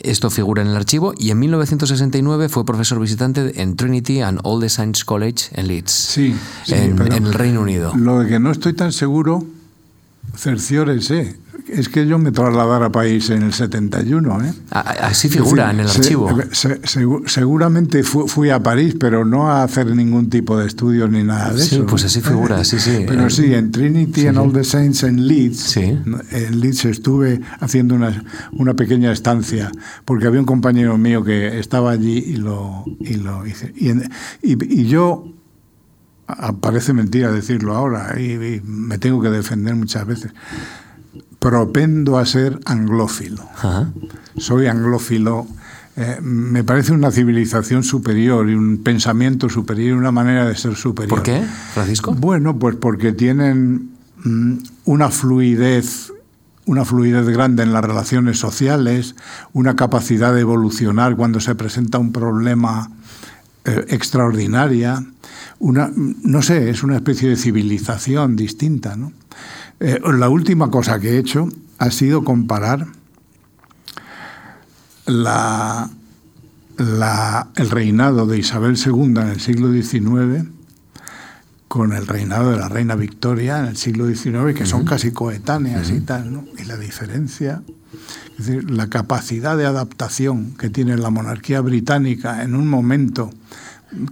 Esto 0.00 0.30
figura 0.30 0.62
en 0.62 0.68
el 0.68 0.76
archivo 0.76 1.14
y 1.18 1.30
en 1.30 1.38
1969 1.40 2.48
fue 2.48 2.64
profesor 2.64 3.00
visitante 3.00 3.62
en 3.62 3.76
Trinity 3.76 4.20
and 4.20 4.40
All 4.44 4.60
the 4.60 4.68
Saints 4.68 5.04
College 5.04 5.46
en 5.52 5.68
Leeds, 5.68 5.90
sí, 5.90 6.36
en, 6.68 7.00
en 7.12 7.26
el 7.26 7.34
Reino 7.34 7.60
Unido. 7.60 7.92
Lo 7.96 8.20
de 8.20 8.28
que 8.28 8.38
no 8.38 8.50
estoy 8.50 8.74
tan 8.74 8.92
seguro 8.92 9.44
Cerciórese. 10.36 11.36
Es 11.68 11.88
que 11.88 12.06
yo 12.06 12.18
me 12.18 12.32
trasladara 12.32 12.86
a 12.86 12.92
país 12.92 13.28
en 13.30 13.42
el 13.42 13.52
71. 13.52 14.44
¿eh? 14.44 14.52
Así 14.70 15.28
figura 15.28 15.70
en 15.70 15.80
el 15.80 15.88
archivo. 15.88 16.30
seguramente 17.26 18.02
fui 18.02 18.50
a 18.50 18.62
París, 18.62 18.96
pero 18.98 19.24
no 19.24 19.50
a 19.50 19.64
hacer 19.64 19.94
ningún 19.94 20.30
tipo 20.30 20.56
de 20.56 20.66
estudios 20.66 21.10
ni 21.10 21.24
nada 21.24 21.52
de 21.52 21.62
eso. 21.62 21.76
Sí, 21.76 21.84
pues 21.86 22.04
así 22.04 22.20
figura, 22.20 22.64
sí, 22.64 22.78
sí. 22.78 23.04
Pero 23.06 23.28
sí, 23.28 23.52
en 23.52 23.70
Trinity 23.70 24.28
and 24.28 24.38
All 24.38 24.52
the 24.52 24.64
Saints 24.64 25.02
en 25.02 25.26
Leeds, 25.26 25.76
en 25.76 26.60
Leeds 26.60 26.86
estuve 26.86 27.40
haciendo 27.60 27.94
una, 27.94 28.24
una 28.52 28.74
pequeña 28.74 29.12
estancia, 29.12 29.70
porque 30.04 30.26
había 30.26 30.40
un 30.40 30.46
compañero 30.46 30.96
mío 30.96 31.22
que 31.22 31.58
estaba 31.58 31.90
allí 31.90 32.18
y 32.18 32.36
lo, 32.36 32.84
y 33.00 33.14
lo 33.14 33.46
hice. 33.46 33.74
y, 33.76 33.92
y 34.42 34.86
yo 34.86 35.37
parece 36.60 36.92
mentira 36.92 37.32
decirlo 37.32 37.74
ahora 37.74 38.20
y, 38.20 38.60
me 38.64 38.98
tengo 38.98 39.20
que 39.20 39.30
defender 39.30 39.74
muchas 39.74 40.06
veces. 40.06 40.32
Propendo 41.38 42.18
a 42.18 42.26
ser 42.26 42.58
anglófilo. 42.64 43.44
Soy 44.36 44.66
anglófilo. 44.66 45.46
Eh, 45.96 46.18
me 46.20 46.62
parece 46.62 46.92
una 46.92 47.10
civilización 47.10 47.82
superior 47.82 48.48
y 48.48 48.54
un 48.54 48.82
pensamiento 48.84 49.48
superior, 49.48 49.96
y 49.96 49.98
una 49.98 50.12
manera 50.12 50.46
de 50.46 50.54
ser 50.54 50.76
superior. 50.76 51.10
¿Por 51.10 51.22
qué, 51.24 51.42
Francisco? 51.74 52.14
Bueno, 52.14 52.56
pues 52.58 52.76
porque 52.76 53.12
tienen 53.12 53.90
mm, 54.22 54.58
una 54.84 55.10
fluidez 55.10 56.12
una 56.68 56.84
fluidez 56.84 57.26
grande 57.26 57.62
en 57.62 57.72
las 57.72 57.82
relaciones 57.82 58.38
sociales, 58.38 59.16
una 59.54 59.74
capacidad 59.74 60.34
de 60.34 60.42
evolucionar 60.42 61.16
cuando 61.16 61.40
se 61.40 61.54
presenta 61.54 61.96
un 61.96 62.12
problema 62.12 62.90
eh, 63.64 63.86
extraordinaria, 63.88 65.02
una, 65.60 65.90
no 65.94 66.42
sé, 66.42 66.70
es 66.70 66.82
una 66.82 66.96
especie 66.96 67.28
de 67.28 67.36
civilización 67.36 68.36
distinta. 68.36 68.96
¿no? 68.96 69.12
Eh, 69.80 70.00
la 70.16 70.28
última 70.28 70.70
cosa 70.70 70.98
que 71.00 71.10
he 71.10 71.18
hecho 71.18 71.48
ha 71.78 71.90
sido 71.90 72.24
comparar 72.24 72.86
la, 75.06 75.90
la, 76.76 77.48
el 77.56 77.70
reinado 77.70 78.26
de 78.26 78.38
Isabel 78.38 78.76
II 78.76 79.02
en 79.02 79.28
el 79.28 79.40
siglo 79.40 79.72
XIX 79.72 80.48
con 81.68 81.92
el 81.92 82.06
reinado 82.06 82.50
de 82.50 82.56
la 82.56 82.68
reina 82.68 82.96
Victoria 82.96 83.58
en 83.60 83.66
el 83.66 83.76
siglo 83.76 84.06
XIX, 84.06 84.56
que 84.56 84.64
son 84.64 84.86
casi 84.86 85.12
coetáneas 85.12 85.90
y 85.90 86.00
tal, 86.00 86.32
¿no? 86.32 86.44
Y 86.58 86.64
la 86.64 86.78
diferencia, 86.78 87.62
es 88.38 88.46
decir, 88.46 88.70
la 88.70 88.88
capacidad 88.88 89.56
de 89.56 89.66
adaptación 89.66 90.56
que 90.56 90.70
tiene 90.70 90.96
la 90.96 91.10
monarquía 91.10 91.60
británica 91.60 92.42
en 92.42 92.54
un 92.54 92.68
momento 92.68 93.30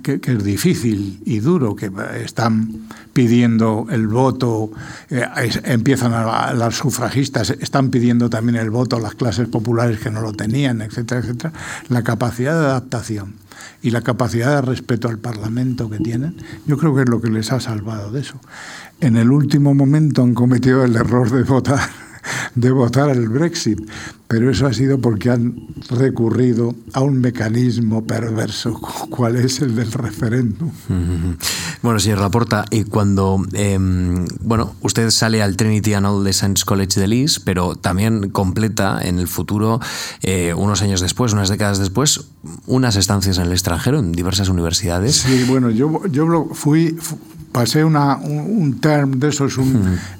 que, 0.02 0.20
es 0.22 0.44
difícil 0.44 1.20
y 1.24 1.40
duro, 1.40 1.76
que 1.76 1.90
están 2.22 2.88
pidiendo 3.12 3.86
el 3.90 4.08
voto, 4.08 4.70
eh, 5.10 5.24
empiezan 5.64 6.12
a, 6.12 6.52
las 6.54 6.76
sufragistas, 6.76 7.50
están 7.50 7.90
pidiendo 7.90 8.30
también 8.30 8.56
el 8.56 8.70
voto 8.70 8.96
a 8.96 9.00
las 9.00 9.14
clases 9.14 9.48
populares 9.48 10.00
que 10.00 10.10
no 10.10 10.20
lo 10.20 10.32
tenían, 10.32 10.80
etcétera, 10.80 11.20
etcétera. 11.20 11.52
La 11.88 12.02
capacidad 12.02 12.58
de 12.58 12.66
adaptación 12.66 13.34
y 13.82 13.90
la 13.90 14.02
capacidad 14.02 14.56
de 14.56 14.62
respeto 14.62 15.08
al 15.08 15.18
Parlamento 15.18 15.90
que 15.90 15.98
tienen, 15.98 16.36
yo 16.66 16.78
creo 16.78 16.94
que 16.94 17.02
es 17.02 17.08
lo 17.08 17.20
que 17.20 17.30
les 17.30 17.52
ha 17.52 17.60
salvado 17.60 18.10
de 18.10 18.20
eso. 18.20 18.40
En 19.00 19.16
el 19.16 19.30
último 19.30 19.74
momento 19.74 20.22
han 20.22 20.34
cometido 20.34 20.84
el 20.84 20.96
error 20.96 21.30
de 21.30 21.42
votar 21.42 22.05
de 22.54 22.70
votar 22.70 23.10
el 23.10 23.28
Brexit, 23.28 23.80
pero 24.28 24.50
eso 24.50 24.66
ha 24.66 24.72
sido 24.72 24.98
porque 24.98 25.30
han 25.30 25.68
recurrido 25.88 26.74
a 26.92 27.00
un 27.00 27.20
mecanismo 27.20 28.04
perverso, 28.04 28.72
cual 29.10 29.36
es 29.36 29.60
el 29.60 29.76
del 29.76 29.92
referéndum. 29.92 30.70
Bueno, 31.82 32.00
señor 32.00 32.20
Laporta, 32.20 32.64
y 32.70 32.84
cuando, 32.84 33.40
em, 33.52 34.26
bueno, 34.40 34.74
usted 34.80 35.10
sale 35.10 35.42
al 35.42 35.56
Trinity 35.56 35.94
and 35.94 36.06
All 36.06 36.24
the 36.24 36.32
Saints 36.32 36.64
College 36.64 36.98
de 36.98 37.06
Leeds, 37.06 37.40
pero 37.40 37.76
también 37.76 38.30
completa 38.30 38.98
en 39.02 39.18
el 39.18 39.28
futuro, 39.28 39.80
eh, 40.22 40.54
unos 40.54 40.82
años 40.82 41.00
después, 41.00 41.32
unas 41.32 41.48
décadas 41.48 41.78
después, 41.78 42.28
unas 42.66 42.96
estancias 42.96 43.38
en 43.38 43.46
el 43.46 43.52
extranjero, 43.52 43.98
en 43.98 44.12
diversas 44.12 44.48
universidades. 44.48 45.16
Sí, 45.16 45.44
bueno, 45.48 45.70
yo, 45.70 46.06
yo 46.06 46.48
fui 46.52 46.96
pasé 47.56 47.82
una, 47.84 48.18
un, 48.18 48.80
term 48.82 49.12
de 49.18 49.28
esos 49.28 49.56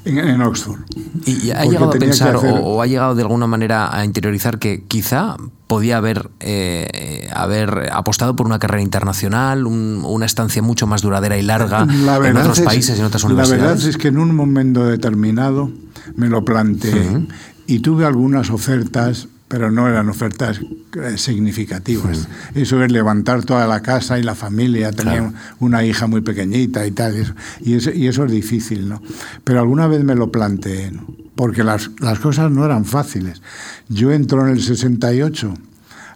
en, 0.07 0.40
Oxford. 0.40 0.81
¿Y 1.27 1.51
ha 1.51 1.66
llegado 1.66 1.90
a 1.90 1.99
pensar 1.99 2.35
o, 2.37 2.81
ha 2.81 2.87
llegado 2.87 3.14
de 3.14 3.20
alguna 3.20 3.46
manera 3.46 3.94
a 3.94 4.07
interiorizar 4.07 4.59
que 4.59 4.85
quizá 4.88 5.37
podía 5.66 5.99
haber, 5.99 6.31
eh, 6.40 7.29
haber 7.35 7.90
apostado 7.92 8.35
por 8.37 8.46
una 8.46 8.59
carrera 8.59 8.81
internacional, 8.81 9.66
una 9.66 10.25
estancia 10.25 10.62
mucho 10.62 10.87
más 10.87 11.03
duradera 11.03 11.37
y 11.37 11.42
larga 11.42 11.83
en 11.83 12.37
otros 12.38 12.61
países 12.61 12.96
y 12.96 13.01
en 13.01 13.05
otras 13.05 13.22
universidades? 13.25 13.62
La 13.62 13.68
verdad 13.68 13.87
es 13.87 13.99
que 13.99 14.09
en 14.09 14.16
un 14.16 14.35
momento 14.35 14.87
determinado 14.87 15.70
me 16.14 16.29
lo 16.29 16.42
planteé 16.42 17.27
y 17.66 17.81
tuve 17.81 18.07
algunas 18.07 18.49
ofertas 18.49 19.29
pero 19.49 19.71
no 19.71 19.89
eran 19.89 20.09
ofertas 20.09 20.61
eh, 20.61 21.17
significativas. 21.17 22.29
Eso 22.55 22.83
es 22.83 22.91
levantar 22.91 23.45
toda 23.45 23.67
la 23.67 23.81
casa 23.81 24.19
y 24.19 24.23
la 24.23 24.35
familia, 24.35 24.93
tenía 24.93 25.33
una 25.61 25.85
hija 25.85 26.07
muy 26.07 26.21
pequeñita 26.21 26.87
y 26.87 26.91
tal, 26.91 27.35
y 27.61 27.75
eso, 27.75 27.91
y 27.93 28.09
eso 28.09 28.25
es 28.25 28.33
difícil, 28.33 28.89
¿no? 28.89 29.01
Pero 29.45 29.61
alguna 29.61 29.87
vez 29.87 30.03
me 30.03 30.15
lo 30.15 30.33
planteé, 30.33 30.93
porque 31.37 31.63
las, 31.63 31.91
las 32.01 32.19
cosas 32.19 32.51
no 32.51 32.65
eran 32.65 32.85
fáciles. 32.85 33.43
Yo 33.89 34.13
entro 34.13 34.47
en 34.47 34.53
el 34.53 34.63
68 34.63 35.55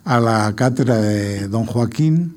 a 0.05 0.21
la 0.21 0.53
cátedra 0.57 0.97
de 0.97 1.47
Don 1.47 1.67
Joaquín, 1.67 2.35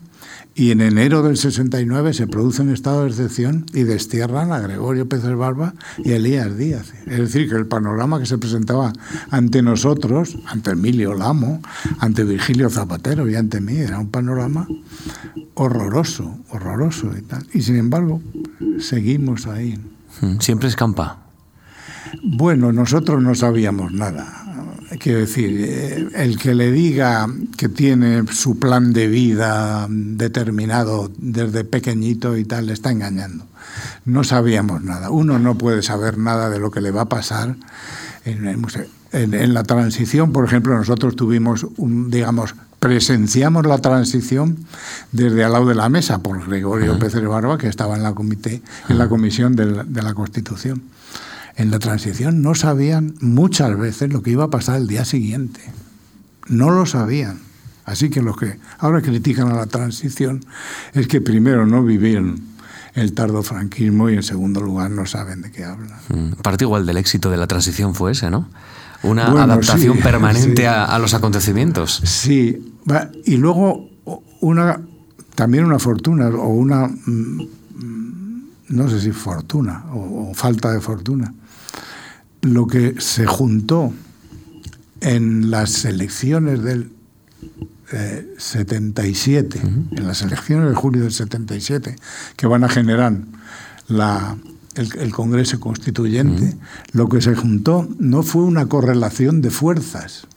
y 0.55 0.71
en 0.71 0.81
enero 0.81 1.23
del 1.23 1.37
69 1.37 2.13
se 2.13 2.27
produce 2.27 2.61
un 2.61 2.69
estado 2.69 3.03
de 3.03 3.09
excepción 3.09 3.65
y 3.73 3.83
destierran 3.83 4.51
a 4.51 4.59
Gregorio 4.59 5.09
Pérez 5.09 5.35
Barba 5.35 5.73
y 5.97 6.11
a 6.11 6.17
Elías 6.17 6.55
Díaz. 6.57 6.93
Es 7.07 7.17
decir, 7.17 7.49
que 7.49 7.55
el 7.55 7.65
panorama 7.65 8.19
que 8.19 8.27
se 8.27 8.37
presentaba 8.37 8.93
ante 9.31 9.63
nosotros, 9.63 10.37
ante 10.45 10.71
Emilio 10.71 11.15
Lamo, 11.15 11.61
ante 11.99 12.23
Virgilio 12.23 12.69
Zapatero 12.69 13.27
y 13.27 13.35
ante 13.35 13.61
mí, 13.61 13.77
era 13.77 13.99
un 13.99 14.09
panorama 14.09 14.67
horroroso, 15.55 16.37
horroroso 16.49 17.11
y 17.17 17.21
tal. 17.21 17.47
Y 17.53 17.61
sin 17.61 17.77
embargo, 17.77 18.21
seguimos 18.79 19.47
ahí. 19.47 19.79
Hmm, 20.21 20.39
siempre 20.39 20.69
escampa. 20.69 21.19
Bueno, 22.21 22.71
nosotros 22.71 23.23
no 23.23 23.33
sabíamos 23.33 23.91
nada 23.91 24.42
Quiero 24.99 25.19
decir, 25.19 25.55
eh, 25.59 26.07
el 26.15 26.37
que 26.37 26.53
le 26.53 26.71
diga 26.71 27.27
que 27.57 27.69
tiene 27.69 28.23
su 28.31 28.59
plan 28.59 28.93
de 28.93 29.07
vida 29.07 29.87
determinado 29.89 31.11
desde 31.17 31.63
pequeñito 31.63 32.37
y 32.37 32.45
tal, 32.45 32.67
le 32.67 32.73
está 32.73 32.91
engañando. 32.91 33.45
No 34.05 34.23
sabíamos 34.23 34.83
nada. 34.83 35.09
Uno 35.09 35.39
no 35.39 35.57
puede 35.57 35.81
saber 35.81 36.17
nada 36.17 36.49
de 36.49 36.59
lo 36.59 36.71
que 36.71 36.81
le 36.81 36.91
va 36.91 37.01
a 37.01 37.09
pasar 37.09 37.55
en, 38.25 39.53
la 39.53 39.63
transición. 39.63 40.31
Por 40.31 40.45
ejemplo, 40.45 40.75
nosotros 40.75 41.15
tuvimos, 41.15 41.65
un, 41.77 42.11
digamos, 42.11 42.55
presenciamos 42.79 43.65
la 43.65 43.79
transición 43.79 44.57
desde 45.11 45.43
al 45.43 45.53
lado 45.53 45.67
de 45.67 45.75
la 45.75 45.89
mesa 45.89 46.19
por 46.19 46.45
Gregorio 46.47 46.99
Pérez 46.99 47.25
Barba, 47.25 47.57
que 47.57 47.67
estaba 47.67 47.95
en 47.95 48.03
la, 48.03 48.13
comité, 48.13 48.61
en 48.89 48.97
la 48.97 49.07
comisión 49.07 49.55
de 49.55 50.01
la 50.01 50.13
Constitución 50.13 50.81
en 51.55 51.71
la 51.71 51.79
transición 51.79 52.41
no 52.41 52.55
sabían 52.55 53.15
muchas 53.21 53.77
veces 53.77 54.11
lo 54.11 54.23
que 54.23 54.31
iba 54.31 54.45
a 54.45 54.49
pasar 54.49 54.77
el 54.77 54.87
día 54.87 55.05
siguiente. 55.05 55.61
No 56.47 56.71
lo 56.71 56.85
sabían. 56.85 57.39
Así 57.85 58.09
que 58.09 58.21
los 58.21 58.37
que 58.37 58.59
ahora 58.79 59.01
critican 59.01 59.49
a 59.49 59.55
la 59.55 59.65
transición 59.65 60.45
es 60.93 61.07
que 61.07 61.21
primero 61.21 61.65
no 61.65 61.83
vivieron 61.83 62.41
el 62.93 63.13
tardofranquismo 63.13 64.09
y 64.09 64.15
en 64.15 64.23
segundo 64.23 64.61
lugar 64.61 64.91
no 64.91 65.05
saben 65.05 65.41
de 65.41 65.51
qué 65.51 65.65
hablan. 65.65 65.99
Mm, 66.09 66.41
parte 66.41 66.63
igual 66.63 66.85
del 66.85 66.97
éxito 66.97 67.29
de 67.29 67.37
la 67.37 67.47
transición 67.47 67.95
fue 67.95 68.11
ese, 68.11 68.29
¿no? 68.29 68.47
una 69.03 69.25
adaptación 69.25 69.97
permanente 70.03 70.67
a, 70.67 70.97
los 70.97 71.13
acontecimientos. 71.13 72.01
Sí, 72.05 72.73
y 73.25 73.37
luego 73.37 73.89
una 74.41 74.79
también 75.35 75.65
una 75.65 75.79
fortuna 75.79 76.27
o 76.27 76.47
una 76.47 76.87
mm, 76.87 77.47
no 78.69 78.89
sé 78.89 78.99
si 78.99 79.11
fortuna 79.11 79.85
o, 79.93 80.31
falta 80.33 80.71
de 80.71 80.79
fortuna. 80.79 81.33
Lo 82.43 82.67
que 82.67 82.95
se 82.99 83.25
juntó 83.25 83.91
en 85.01 85.49
las 85.49 85.83
elecciones 85.85 86.61
del 86.61 86.91
77, 88.37 89.57
eh, 89.57 89.61
en 89.91 90.07
las 90.07 90.21
elecciones 90.21 90.69
de 90.69 90.75
julio 90.75 91.03
del 91.03 91.11
77, 91.11 91.95
que 92.35 92.47
van 92.47 92.63
a 92.63 92.69
generar 92.69 93.17
la, 93.87 94.37
el, 94.75 95.11
Congreso 95.11 95.59
Constituyente, 95.59 96.55
lo 96.93 97.09
que 97.09 97.21
se 97.21 97.35
juntó 97.35 97.87
no 97.99 98.23
fue 98.23 98.43
una 98.43 98.67
correlación 98.67 99.41
de 99.41 99.49
fuerzas. 99.49 100.27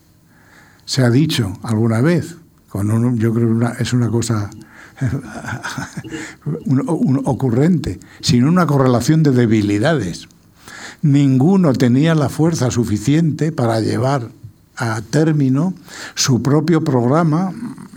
Se 0.84 1.02
ha 1.02 1.10
dicho 1.10 1.58
alguna 1.62 2.00
vez, 2.00 2.36
con 2.68 3.18
yo 3.18 3.32
creo 3.32 3.58
que 3.58 3.82
es 3.82 3.92
una 3.92 4.08
cosa 4.08 4.50
un, 6.64 7.22
ocurrente, 7.24 8.00
sino 8.20 8.48
una 8.48 8.66
correlación 8.66 9.22
de 9.22 9.30
debilidades. 9.30 10.28
Ninguno 11.06 11.72
tenía 11.72 12.16
la 12.16 12.28
fuerza 12.28 12.70
suficiente 12.72 13.52
para 13.52 13.80
llevar 13.80 14.28
a 14.76 15.00
término 15.00 15.72
su 16.16 16.42
propio 16.42 16.82
programa, 16.82 17.54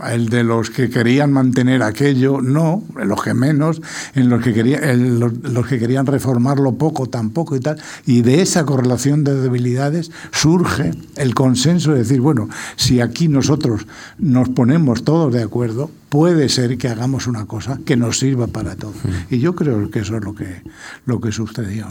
el 0.08 0.28
de 0.28 0.44
los 0.44 0.70
que 0.70 0.88
querían 0.88 1.32
mantener 1.32 1.82
aquello, 1.82 2.40
no, 2.40 2.84
los 2.94 3.20
que 3.20 3.34
menos, 3.34 3.82
en 4.14 4.30
los 4.30 4.42
que, 4.42 4.54
querían, 4.54 5.18
los, 5.18 5.66
que 5.66 5.80
querían 5.80 6.06
reformarlo 6.06 6.76
poco, 6.76 7.06
tampoco 7.06 7.56
y 7.56 7.60
tal. 7.60 7.82
Y 8.06 8.22
de 8.22 8.42
esa 8.42 8.64
correlación 8.64 9.24
de 9.24 9.34
debilidades 9.34 10.12
surge 10.30 10.92
el 11.16 11.34
consenso 11.34 11.90
de 11.90 11.98
decir, 11.98 12.20
bueno, 12.20 12.48
si 12.76 13.00
aquí 13.00 13.26
nosotros 13.26 13.88
nos 14.18 14.48
ponemos 14.50 15.02
todos 15.02 15.32
de 15.32 15.42
acuerdo, 15.42 15.90
puede 16.10 16.48
ser 16.48 16.76
que 16.76 16.88
hagamos 16.88 17.28
una 17.28 17.46
cosa 17.46 17.78
que 17.86 17.96
nos 17.96 18.18
sirva 18.18 18.48
para 18.48 18.74
todos. 18.74 18.96
Y 19.30 19.38
yo 19.38 19.54
creo 19.54 19.90
que 19.90 20.00
eso 20.00 20.16
es 20.16 20.24
lo 20.24 20.34
que, 20.34 20.62
lo 21.06 21.20
que 21.20 21.30
sucedió. 21.30 21.86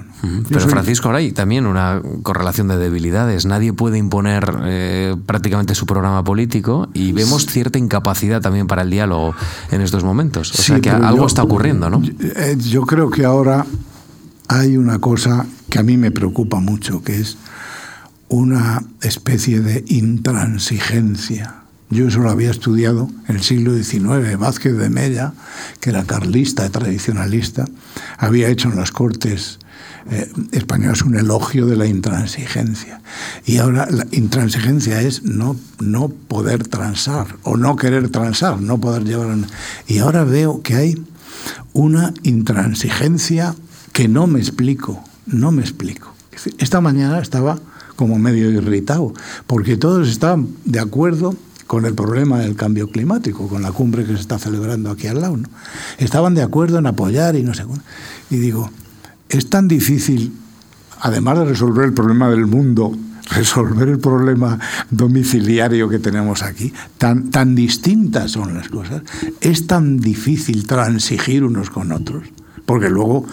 Pero 0.47 0.67
Francisco, 0.67 1.07
ahora 1.07 1.19
hay 1.19 1.31
también 1.31 1.65
una 1.65 2.01
correlación 2.21 2.67
de 2.67 2.77
debilidades. 2.77 3.45
Nadie 3.45 3.71
puede 3.71 3.97
imponer 3.97 4.53
eh, 4.63 5.15
prácticamente 5.25 5.73
su 5.73 5.85
programa 5.85 6.23
político 6.23 6.89
y 6.93 7.13
vemos 7.13 7.45
cierta 7.45 7.79
incapacidad 7.79 8.41
también 8.41 8.67
para 8.67 8.81
el 8.81 8.89
diálogo 8.89 9.33
en 9.71 9.81
estos 9.81 10.03
momentos. 10.03 10.51
O 10.51 10.61
sea 10.61 10.81
que 10.81 10.89
algo 10.89 11.25
está 11.25 11.41
ocurriendo, 11.41 11.89
¿no? 11.89 12.01
Eh, 12.19 12.57
yo 12.59 12.81
creo 12.81 13.09
que 13.09 13.23
ahora 13.23 13.65
hay 14.49 14.75
una 14.75 14.99
cosa 14.99 15.45
que 15.69 15.79
a 15.79 15.83
mí 15.83 15.95
me 15.95 16.11
preocupa 16.11 16.59
mucho, 16.59 17.01
que 17.01 17.21
es 17.21 17.37
una 18.27 18.83
especie 19.01 19.61
de 19.61 19.85
intransigencia 19.87 21.58
yo 21.89 22.07
eso 22.07 22.19
lo 22.19 22.29
había 22.29 22.51
estudiado 22.51 23.09
en 23.27 23.37
el 23.37 23.43
siglo 23.43 23.75
XIX. 23.75 24.37
Vázquez 24.37 24.77
de 24.77 24.89
Mella, 24.89 25.33
que 25.79 25.89
era 25.89 26.03
carlista, 26.03 26.69
tradicionalista, 26.69 27.65
había 28.17 28.49
hecho 28.49 28.69
en 28.69 28.75
las 28.75 28.91
Cortes 28.91 29.59
eh, 30.11 30.31
españolas 30.51 31.01
un 31.01 31.15
elogio 31.15 31.65
de 31.65 31.75
la 31.75 31.87
intransigencia. 31.87 33.01
Y 33.45 33.57
ahora 33.57 33.87
la 33.89 34.05
intransigencia 34.11 35.01
es 35.01 35.23
no, 35.23 35.55
no 35.79 36.09
poder 36.09 36.67
transar 36.67 37.37
o 37.43 37.57
no 37.57 37.75
querer 37.75 38.09
transar, 38.09 38.61
no 38.61 38.79
poder 38.79 39.03
llevar... 39.03 39.35
Y 39.87 39.97
ahora 39.97 40.23
veo 40.23 40.61
que 40.61 40.75
hay 40.75 41.03
una 41.73 42.13
intransigencia 42.23 43.55
que 43.93 44.07
no 44.07 44.27
me 44.27 44.39
explico, 44.39 45.03
no 45.25 45.51
me 45.51 45.61
explico. 45.61 46.13
Esta 46.59 46.81
mañana 46.81 47.19
estaba 47.19 47.59
como 47.95 48.17
medio 48.17 48.49
irritado, 48.49 49.13
porque 49.45 49.75
todos 49.75 50.07
estaban 50.07 50.47
de 50.65 50.79
acuerdo 50.79 51.35
con 51.69 51.85
el 51.85 51.93
problema 51.93 52.39
del 52.39 52.55
cambio 52.55 52.89
climático, 52.89 53.47
con 53.47 53.61
la 53.61 53.71
cumbre 53.71 54.03
que 54.03 54.15
se 54.15 54.21
está 54.21 54.39
celebrando 54.39 54.89
aquí 54.89 55.05
al 55.05 55.21
lado. 55.21 55.37
¿no? 55.37 55.47
Estaban 55.99 56.33
de 56.33 56.41
acuerdo 56.41 56.79
en 56.79 56.87
apoyar 56.87 57.35
y 57.35 57.43
no 57.43 57.53
sé. 57.53 57.63
Y 58.31 58.37
digo, 58.37 58.71
es 59.29 59.51
tan 59.51 59.67
difícil, 59.67 60.33
además 60.99 61.37
de 61.37 61.45
resolver 61.45 61.85
el 61.85 61.93
problema 61.93 62.27
del 62.27 62.47
mundo, 62.47 62.97
resolver 63.29 63.87
el 63.87 63.99
problema 63.99 64.57
domiciliario 64.89 65.87
que 65.89 65.99
tenemos 65.99 66.41
aquí, 66.41 66.73
tan, 66.97 67.29
tan 67.29 67.53
distintas 67.53 68.31
son 68.31 68.55
las 68.55 68.67
cosas, 68.67 69.03
es 69.39 69.67
tan 69.67 69.99
difícil 69.99 70.65
transigir 70.65 71.43
unos 71.43 71.69
con 71.69 71.91
otros, 71.91 72.23
porque 72.65 72.89
luego 72.89 73.27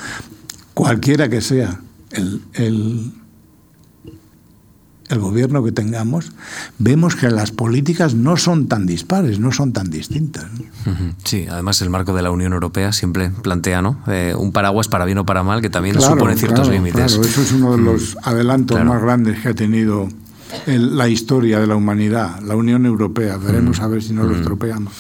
cualquiera 0.74 1.30
que 1.30 1.40
sea 1.40 1.80
el, 2.10 2.42
el 2.52 3.12
el 5.08 5.20
gobierno 5.20 5.62
que 5.62 5.72
tengamos, 5.72 6.32
vemos 6.78 7.16
que 7.16 7.30
las 7.30 7.50
políticas 7.50 8.14
no 8.14 8.36
son 8.36 8.66
tan 8.66 8.86
dispares, 8.86 9.38
no 9.38 9.52
son 9.52 9.72
tan 9.72 9.90
distintas. 9.90 10.46
Sí, 11.24 11.46
además 11.50 11.80
el 11.82 11.90
marco 11.90 12.14
de 12.14 12.22
la 12.22 12.30
Unión 12.30 12.52
Europea 12.52 12.92
siempre 12.92 13.30
plantea 13.30 13.82
¿no? 13.82 13.98
Eh, 14.06 14.34
un 14.36 14.52
paraguas 14.52 14.88
para 14.88 15.04
bien 15.04 15.18
o 15.18 15.26
para 15.26 15.42
mal 15.42 15.60
que 15.60 15.70
también 15.70 16.00
supone 16.00 16.36
ciertos 16.36 16.68
límites. 16.68 17.14
Claro, 17.14 17.28
eso 17.28 17.42
es 17.42 17.52
uno 17.52 17.76
de 17.76 17.82
los 17.82 18.16
adelantos 18.22 18.82
más 18.84 19.02
grandes 19.02 19.40
que 19.40 19.48
ha 19.48 19.54
tenido 19.54 20.08
la 20.66 21.08
historia 21.08 21.60
de 21.60 21.66
la 21.66 21.76
humanidad, 21.76 22.40
la 22.40 22.56
Unión 22.56 22.86
Europea. 22.86 23.36
Veremos 23.36 23.80
a 23.80 23.86
ver 23.86 24.02
si 24.02 24.12
no 24.12 24.24
lo 24.24 24.36
estropeamos. 24.36 24.92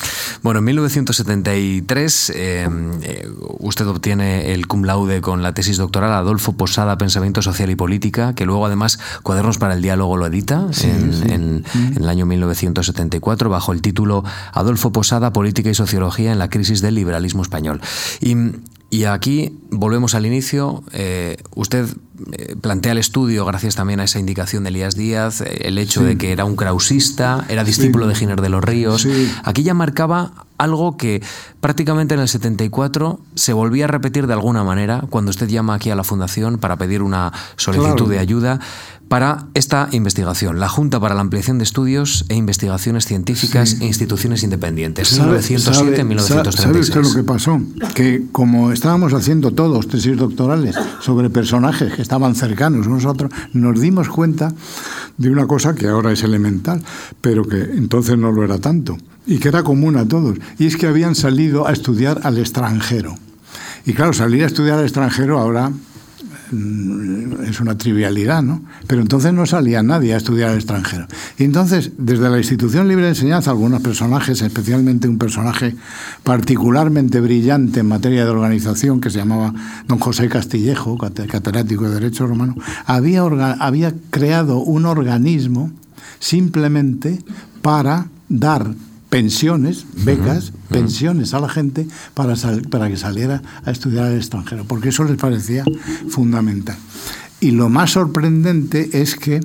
Bueno, 0.42 0.58
en 0.58 0.64
1973 0.66 2.30
eh, 2.30 2.68
eh, 3.02 3.28
usted 3.58 3.86
obtiene 3.86 4.52
el 4.52 4.66
cum 4.66 4.84
laude 4.84 5.20
con 5.20 5.42
la 5.42 5.54
tesis 5.54 5.76
doctoral 5.76 6.12
Adolfo 6.12 6.52
Posada, 6.52 6.98
Pensamiento 6.98 7.42
Social 7.42 7.70
y 7.70 7.76
Política, 7.76 8.34
que 8.34 8.46
luego 8.46 8.66
además 8.66 8.98
Cuadernos 9.22 9.58
para 9.58 9.74
el 9.74 9.82
Diálogo 9.82 10.16
lo 10.16 10.26
edita 10.26 10.68
en, 10.82 11.64
el 11.96 12.08
año 12.08 12.26
1974 12.26 13.50
bajo 13.50 13.72
el 13.72 13.82
título 13.82 14.24
Adolfo 14.52 14.92
Posada, 14.92 15.32
Política 15.32 15.70
y 15.70 15.74
Sociología 15.74 16.32
en 16.32 16.38
la 16.38 16.48
crisis 16.48 16.80
del 16.80 16.94
liberalismo 16.94 17.42
español. 17.42 17.80
Y 18.20 18.36
y 18.88 19.04
aquí 19.04 19.58
volvemos 19.70 20.14
al 20.14 20.26
inicio. 20.26 20.84
Eh, 20.92 21.36
usted 21.54 21.86
plantea 22.60 22.92
el 22.92 22.98
estudio 22.98 23.44
gracias 23.44 23.74
también 23.74 24.00
a 24.00 24.04
esa 24.04 24.18
indicación 24.18 24.64
de 24.64 24.70
Elías 24.70 24.96
Díaz, 24.96 25.40
eh, 25.40 25.68
el 25.68 25.78
hecho 25.78 26.02
de 26.02 26.16
que 26.16 26.32
era 26.32 26.44
un 26.44 26.56
krausista, 26.56 27.44
era 27.48 27.64
discípulo 27.64 28.06
de 28.06 28.14
Giner 28.14 28.40
de 28.40 28.48
los 28.48 28.62
Ríos. 28.62 29.06
Aquí 29.44 29.62
ya 29.62 29.74
marcaba 29.74 30.45
algo 30.58 30.96
que 30.96 31.22
prácticamente 31.60 32.14
en 32.14 32.20
el 32.20 32.28
74 32.28 33.20
se 33.34 33.52
volvía 33.52 33.84
a 33.84 33.88
repetir 33.88 34.26
de 34.26 34.32
alguna 34.32 34.64
manera 34.64 35.04
cuando 35.10 35.30
usted 35.30 35.48
llama 35.48 35.74
aquí 35.74 35.90
a 35.90 35.96
la 35.96 36.04
Fundación 36.04 36.58
para 36.58 36.76
pedir 36.76 37.02
una 37.02 37.32
solicitud 37.56 38.10
de 38.10 38.18
ayuda 38.18 38.60
para 39.08 39.46
esta 39.54 39.88
investigación, 39.92 40.58
la 40.58 40.68
Junta 40.68 40.98
para 40.98 41.14
la 41.14 41.20
Ampliación 41.20 41.58
de 41.58 41.64
Estudios 41.64 42.24
e 42.28 42.34
Investigaciones 42.34 43.06
Científicas 43.06 43.76
e 43.80 43.86
Instituciones 43.86 44.42
Independientes, 44.42 45.20
1907-1936. 45.20 46.52
¿Sabe 46.52 46.80
usted 46.80 47.02
lo 47.02 47.14
que 47.14 47.22
pasó? 47.22 47.60
Que 47.94 48.24
como 48.32 48.72
estábamos 48.72 49.12
haciendo 49.14 49.52
todos 49.52 49.86
tesis 49.86 50.16
doctorales 50.16 50.74
sobre 51.00 51.30
personajes 51.30 51.94
que 51.94 52.02
estaban 52.02 52.34
cercanos 52.34 52.88
nosotros, 52.88 53.30
nos 53.52 53.80
dimos 53.80 54.08
cuenta 54.08 54.52
de 55.16 55.30
una 55.30 55.46
cosa 55.46 55.74
que 55.74 55.86
ahora 55.86 56.10
es 56.12 56.24
elemental, 56.24 56.82
pero 57.20 57.44
que 57.44 57.58
entonces 57.58 58.18
no 58.18 58.32
lo 58.32 58.42
era 58.42 58.58
tanto, 58.58 58.96
y 59.26 59.38
que 59.38 59.48
era 59.48 59.62
común 59.62 59.96
a 59.96 60.06
todos, 60.06 60.38
y 60.58 60.66
es 60.66 60.76
que 60.76 60.86
habían 60.86 61.14
salido 61.14 61.66
a 61.66 61.72
estudiar 61.72 62.20
al 62.22 62.38
extranjero. 62.38 63.14
Y 63.84 63.92
claro, 63.92 64.12
salir 64.12 64.42
a 64.44 64.46
estudiar 64.46 64.78
al 64.78 64.84
extranjero 64.84 65.38
ahora 65.38 65.72
Mm, 66.52 67.44
es 67.48 67.60
una 67.60 67.76
trivialidad, 67.76 68.40
¿no? 68.40 68.62
Pero 68.86 69.02
entonces 69.02 69.32
no 69.32 69.46
salía 69.46 69.82
nadie 69.82 70.14
a 70.14 70.16
estudiar 70.16 70.50
al 70.50 70.56
extranjero. 70.56 71.06
Y 71.38 71.44
entonces, 71.44 71.92
desde 71.98 72.28
la 72.28 72.38
institución 72.38 72.86
libre 72.86 73.04
de 73.04 73.10
enseñanza, 73.10 73.50
algunos 73.50 73.82
personajes, 73.82 74.42
especialmente 74.42 75.08
un 75.08 75.18
personaje 75.18 75.74
particularmente 76.22 77.20
brillante 77.20 77.80
en 77.80 77.88
materia 77.88 78.24
de 78.24 78.30
organización, 78.30 79.00
que 79.00 79.10
se 79.10 79.18
llamaba 79.18 79.54
don 79.88 79.98
José 79.98 80.28
Castillejo, 80.28 80.96
catedrático 80.98 81.88
de 81.88 81.94
Derecho 81.94 82.26
Romano, 82.26 82.54
había, 82.84 83.22
había 83.58 83.92
creado 84.10 84.58
un 84.58 84.86
organismo 84.86 85.72
simplemente 86.20 87.18
para 87.60 88.06
dar 88.28 88.72
pensiones, 89.08 89.86
becas, 90.04 90.52
pensiones 90.68 91.34
a 91.34 91.40
la 91.40 91.48
gente 91.48 91.86
para, 92.14 92.34
para 92.70 92.88
que 92.88 92.96
saliera 92.96 93.42
a 93.64 93.70
estudiar 93.70 94.06
al 94.06 94.16
extranjero, 94.16 94.64
porque 94.64 94.88
eso 94.88 95.04
les 95.04 95.16
parecía 95.16 95.64
fundamental. 96.08 96.76
Y 97.40 97.52
lo 97.52 97.68
más 97.68 97.92
sorprendente 97.92 99.00
es 99.00 99.14
que 99.14 99.40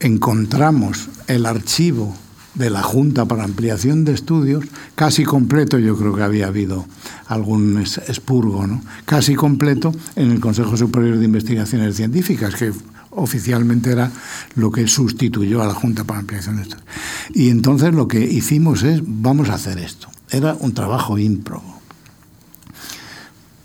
encontramos 0.00 1.08
el 1.28 1.46
archivo 1.46 2.16
de 2.54 2.70
la 2.70 2.82
Junta 2.82 3.24
para 3.24 3.44
Ampliación 3.44 4.04
de 4.04 4.12
Estudios, 4.12 4.64
casi 4.94 5.24
completo, 5.24 5.78
yo 5.78 5.96
creo 5.96 6.14
que 6.14 6.22
había 6.22 6.48
habido 6.48 6.86
algún 7.26 7.78
expurgo, 7.78 8.66
¿no? 8.66 8.82
casi 9.06 9.34
completo 9.34 9.94
en 10.16 10.30
el 10.30 10.40
Consejo 10.40 10.76
Superior 10.76 11.18
de 11.18 11.24
Investigaciones 11.24 11.96
Científicas, 11.96 12.54
que 12.54 12.72
oficialmente 13.14 13.92
era 13.92 14.10
lo 14.54 14.70
que 14.70 14.88
sustituyó 14.88 15.62
a 15.62 15.66
la 15.66 15.74
Junta 15.74 16.04
para 16.04 16.20
Ampliación 16.20 16.56
de 16.56 16.62
Estudios. 16.62 16.86
Y 17.34 17.50
entonces 17.50 17.94
lo 17.94 18.08
que 18.08 18.20
hicimos 18.20 18.82
es, 18.82 19.02
vamos 19.04 19.48
a 19.50 19.54
hacer 19.54 19.78
esto. 19.78 20.08
Era 20.30 20.54
un 20.54 20.74
trabajo 20.74 21.18
ímprobo. 21.18 21.80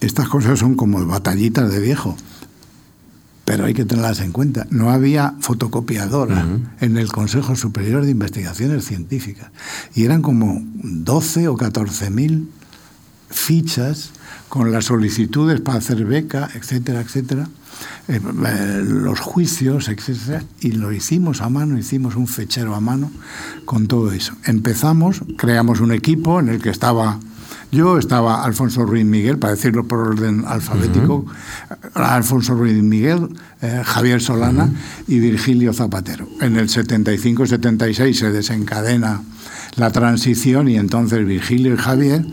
Estas 0.02 0.28
cosas 0.30 0.60
son 0.60 0.76
como 0.76 1.04
batallitas 1.06 1.72
de 1.72 1.80
viejo. 1.80 2.16
pero 3.46 3.64
hay 3.64 3.74
que 3.74 3.86
tenerlas 3.86 4.20
en 4.20 4.34
cuenta. 4.34 4.68
No 4.72 4.92
había 4.92 5.36
fotocopiadora 5.40 6.46
en 6.82 6.98
el 6.98 7.10
Consejo 7.10 7.56
Superior 7.56 8.04
de 8.04 8.12
Investigaciones 8.12 8.84
Científicas 8.84 9.52
y 9.96 10.04
eran 10.04 10.22
como 10.22 10.62
12 10.62 11.48
o 11.48 11.56
14 11.56 12.10
mil 12.10 12.50
fichas 13.30 14.12
con 14.50 14.74
las 14.74 14.86
solicitudes 14.86 15.62
para 15.62 15.78
hacer 15.78 16.04
beca, 16.04 16.50
etcétera, 16.56 17.00
etcétera, 17.00 17.48
eh, 18.08 18.20
eh, 18.20 18.84
los 18.86 19.20
juicios, 19.20 19.90
etcétera, 19.90 20.44
y 20.62 20.72
lo 20.72 20.92
hicimos 20.92 21.42
a 21.42 21.50
mano, 21.50 21.78
hicimos 21.78 22.16
un 22.16 22.28
fechero 22.28 22.76
a 22.76 22.80
mano 22.80 23.12
con 23.66 23.88
todo 23.88 24.12
eso. 24.12 24.34
Empezamos, 24.46 25.22
creamos 25.38 25.80
un 25.82 25.92
equipo 25.92 26.40
en 26.40 26.50
el 26.50 26.62
que 26.62 26.70
estaba 26.70 27.20
yo, 27.70 27.98
estaba 27.98 28.46
Alfonso 28.46 28.86
Ruiz 28.86 29.04
Miguel, 29.04 29.40
para 29.40 29.54
decirlo 29.54 29.86
por 29.86 30.00
orden 30.00 30.46
alfabético, 30.48 31.26
Alfonso 31.96 32.56
Ruiz 32.56 32.82
Miguel, 32.82 33.28
eh, 33.62 33.82
Javier 33.84 34.22
Solana 34.22 34.70
y 35.06 35.20
Virgilio 35.20 35.74
Zapatero. 35.74 36.30
En 36.40 36.56
el 36.56 36.70
75-76 36.70 38.14
se 38.14 38.32
desencadena 38.32 39.22
la 39.76 39.92
transición 39.92 40.70
y 40.70 40.78
entonces 40.78 41.26
Virgilio 41.26 41.74
y 41.74 41.78
Javier 41.78 42.26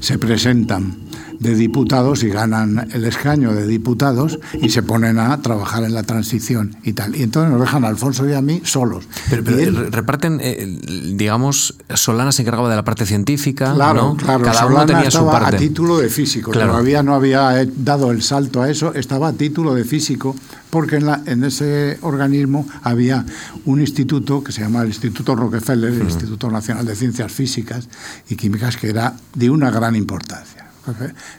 se 0.00 0.18
presentan 0.18 0.94
de 1.42 1.56
diputados 1.56 2.22
y 2.22 2.28
ganan 2.28 2.88
el 2.92 3.04
escaño 3.04 3.52
de 3.52 3.66
diputados 3.66 4.38
y 4.54 4.70
se 4.70 4.82
ponen 4.82 5.18
a 5.18 5.42
trabajar 5.42 5.82
en 5.82 5.92
la 5.92 6.04
transición 6.04 6.76
y 6.84 6.92
tal. 6.92 7.16
Y 7.16 7.22
entonces 7.22 7.50
nos 7.50 7.60
dejan 7.60 7.84
a 7.84 7.88
Alfonso 7.88 8.28
y 8.28 8.32
a 8.32 8.40
mí 8.40 8.62
solos. 8.64 9.04
Pero, 9.28 9.90
reparten, 9.90 10.38
eh, 10.40 10.78
digamos, 11.14 11.74
Solana 11.94 12.30
se 12.30 12.42
encargaba 12.42 12.70
de 12.70 12.76
la 12.76 12.84
parte 12.84 13.06
científica. 13.06 13.74
Claro, 13.74 14.16
claro. 14.16 14.44
Cada 14.44 14.66
uno 14.66 14.86
tenía 14.86 15.10
su 15.10 15.26
parte. 15.26 15.56
a 15.56 15.58
título 15.58 15.98
de 15.98 16.08
físico. 16.08 16.52
Todavía 16.52 17.02
no 17.02 17.14
había 17.14 17.66
dado 17.76 18.12
el 18.12 18.22
salto 18.22 18.62
a 18.62 18.70
eso, 18.70 18.94
estaba 18.94 19.28
a 19.28 19.32
título 19.32 19.74
de 19.74 19.84
físico 19.84 20.36
porque 20.70 20.96
en, 20.96 21.06
la, 21.06 21.22
en 21.26 21.44
ese 21.44 21.98
organismo 22.00 22.66
había 22.82 23.26
un 23.66 23.80
instituto 23.80 24.42
que 24.42 24.52
se 24.52 24.62
llama 24.62 24.82
el 24.82 24.88
Instituto 24.88 25.34
Rockefeller, 25.34 25.92
el 25.92 26.02
Instituto 26.02 26.50
Nacional 26.50 26.86
de 26.86 26.96
Ciencias 26.96 27.30
Físicas 27.30 27.88
y 28.30 28.36
Químicas, 28.36 28.78
que 28.78 28.88
era 28.88 29.14
de 29.34 29.50
una 29.50 29.70
gran 29.70 29.96
importancia 29.96 30.51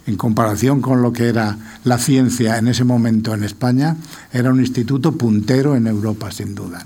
en 0.05 0.15
comparación 0.15 0.81
con 0.81 1.01
lo 1.01 1.13
que 1.13 1.27
era 1.27 1.57
la 1.83 1.97
ciencia 1.97 2.57
en 2.57 2.67
ese 2.67 2.83
momento 2.83 3.33
en 3.33 3.43
España, 3.43 3.97
era 4.31 4.51
un 4.51 4.59
instituto 4.59 5.13
puntero 5.13 5.75
en 5.75 5.87
Europa, 5.87 6.31
sin 6.31 6.55
duda. 6.55 6.85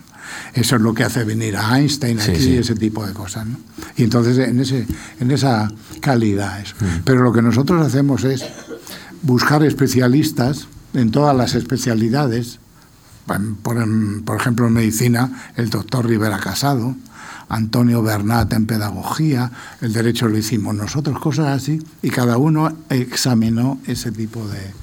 Eso 0.53 0.75
es 0.75 0.81
lo 0.81 0.93
que 0.93 1.03
hace 1.03 1.23
venir 1.23 1.55
a 1.55 1.77
Einstein 1.77 2.19
aquí 2.19 2.49
y 2.49 2.57
ese 2.57 2.75
tipo 2.75 3.05
de 3.05 3.13
cosas. 3.13 3.47
Y 3.95 4.03
entonces 4.03 4.37
en, 4.39 4.59
ese, 4.59 4.85
en 5.19 5.31
esa 5.31 5.71
calidad. 6.01 6.59
Eso. 6.59 6.75
Mm. 6.79 7.03
Pero 7.05 7.21
lo 7.21 7.31
que 7.31 7.41
nosotros 7.41 7.85
hacemos 7.85 8.23
es 8.23 8.45
buscar 9.21 9.63
especialistas 9.63 10.67
en 10.93 11.11
todas 11.11 11.35
las 11.35 11.55
especialidades. 11.55 12.59
Por, 13.61 14.23
por 14.23 14.37
ejemplo, 14.39 14.67
en 14.67 14.73
medicina, 14.73 15.51
el 15.57 15.69
doctor 15.69 16.07
Rivera 16.07 16.39
Casado, 16.39 16.95
Antonio 17.49 18.03
Bernat 18.03 18.51
en 18.53 18.65
pedagogía, 18.65 19.51
el 19.81 19.93
derecho 19.93 20.27
lo 20.27 20.37
hicimos 20.37 20.75
nosotros, 20.75 21.19
cosas 21.19 21.47
así, 21.47 21.81
y 22.01 22.09
cada 22.09 22.37
uno 22.37 22.75
examinó 22.89 23.79
ese 23.87 24.11
tipo 24.11 24.47
de, 24.47 24.73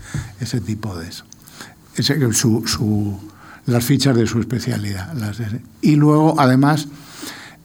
ese 0.40 0.60
tipo 0.60 0.96
de 0.96 1.08
eso. 1.08 1.24
las 3.66 3.84
fichas 3.84 4.16
de 4.16 4.26
su 4.26 4.40
especialidad. 4.40 5.14
y 5.82 5.96
luego, 5.96 6.40
además, 6.40 6.88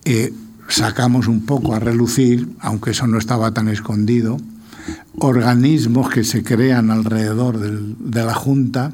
eh, 0.06 0.34
sacamos 0.68 1.28
un 1.28 1.46
poco 1.46 1.74
a 1.74 1.80
relucir, 1.80 2.50
aunque 2.60 2.92
eso 2.92 3.08
no 3.08 3.18
estaba 3.18 3.54
tan 3.54 3.70
escondido, 3.70 4.38
organismos 5.18 6.10
que 6.10 6.24
se 6.24 6.44
crean 6.44 6.92
alrededor 6.92 7.60
de 7.60 8.24
la 8.24 8.34
Junta 8.34 8.92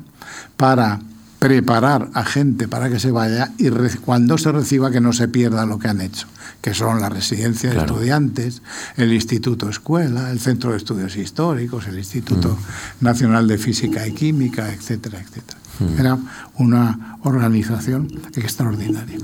para 0.57 0.99
preparar 1.39 2.09
a 2.13 2.23
gente 2.23 2.67
para 2.67 2.89
que 2.89 2.99
se 2.99 3.11
vaya 3.11 3.51
y 3.57 3.69
cuando 3.97 4.37
se 4.37 4.51
reciba 4.51 4.91
que 4.91 5.01
no 5.01 5.13
se 5.13 5.27
pierda 5.27 5.65
lo 5.65 5.79
que 5.79 5.87
han 5.87 6.01
hecho, 6.01 6.27
que 6.61 6.73
son 6.73 7.01
la 7.01 7.09
residencia 7.09 7.71
de 7.71 7.77
estudiantes, 7.77 8.61
el 8.97 9.13
Instituto 9.13 9.69
Escuela, 9.69 10.31
el 10.31 10.39
Centro 10.39 10.71
de 10.71 10.77
Estudios 10.77 11.15
Históricos, 11.15 11.87
el 11.87 11.97
Instituto 11.97 12.49
mm. 12.49 13.05
Nacional 13.05 13.47
de 13.47 13.57
Física 13.57 14.07
y 14.07 14.13
Química, 14.13 14.71
etcétera, 14.73 15.19
etcétera. 15.19 15.59
Mm. 15.79 15.99
Era 15.99 16.17
una 16.55 17.17
organización 17.23 18.07
extraordinaria. 18.35 19.17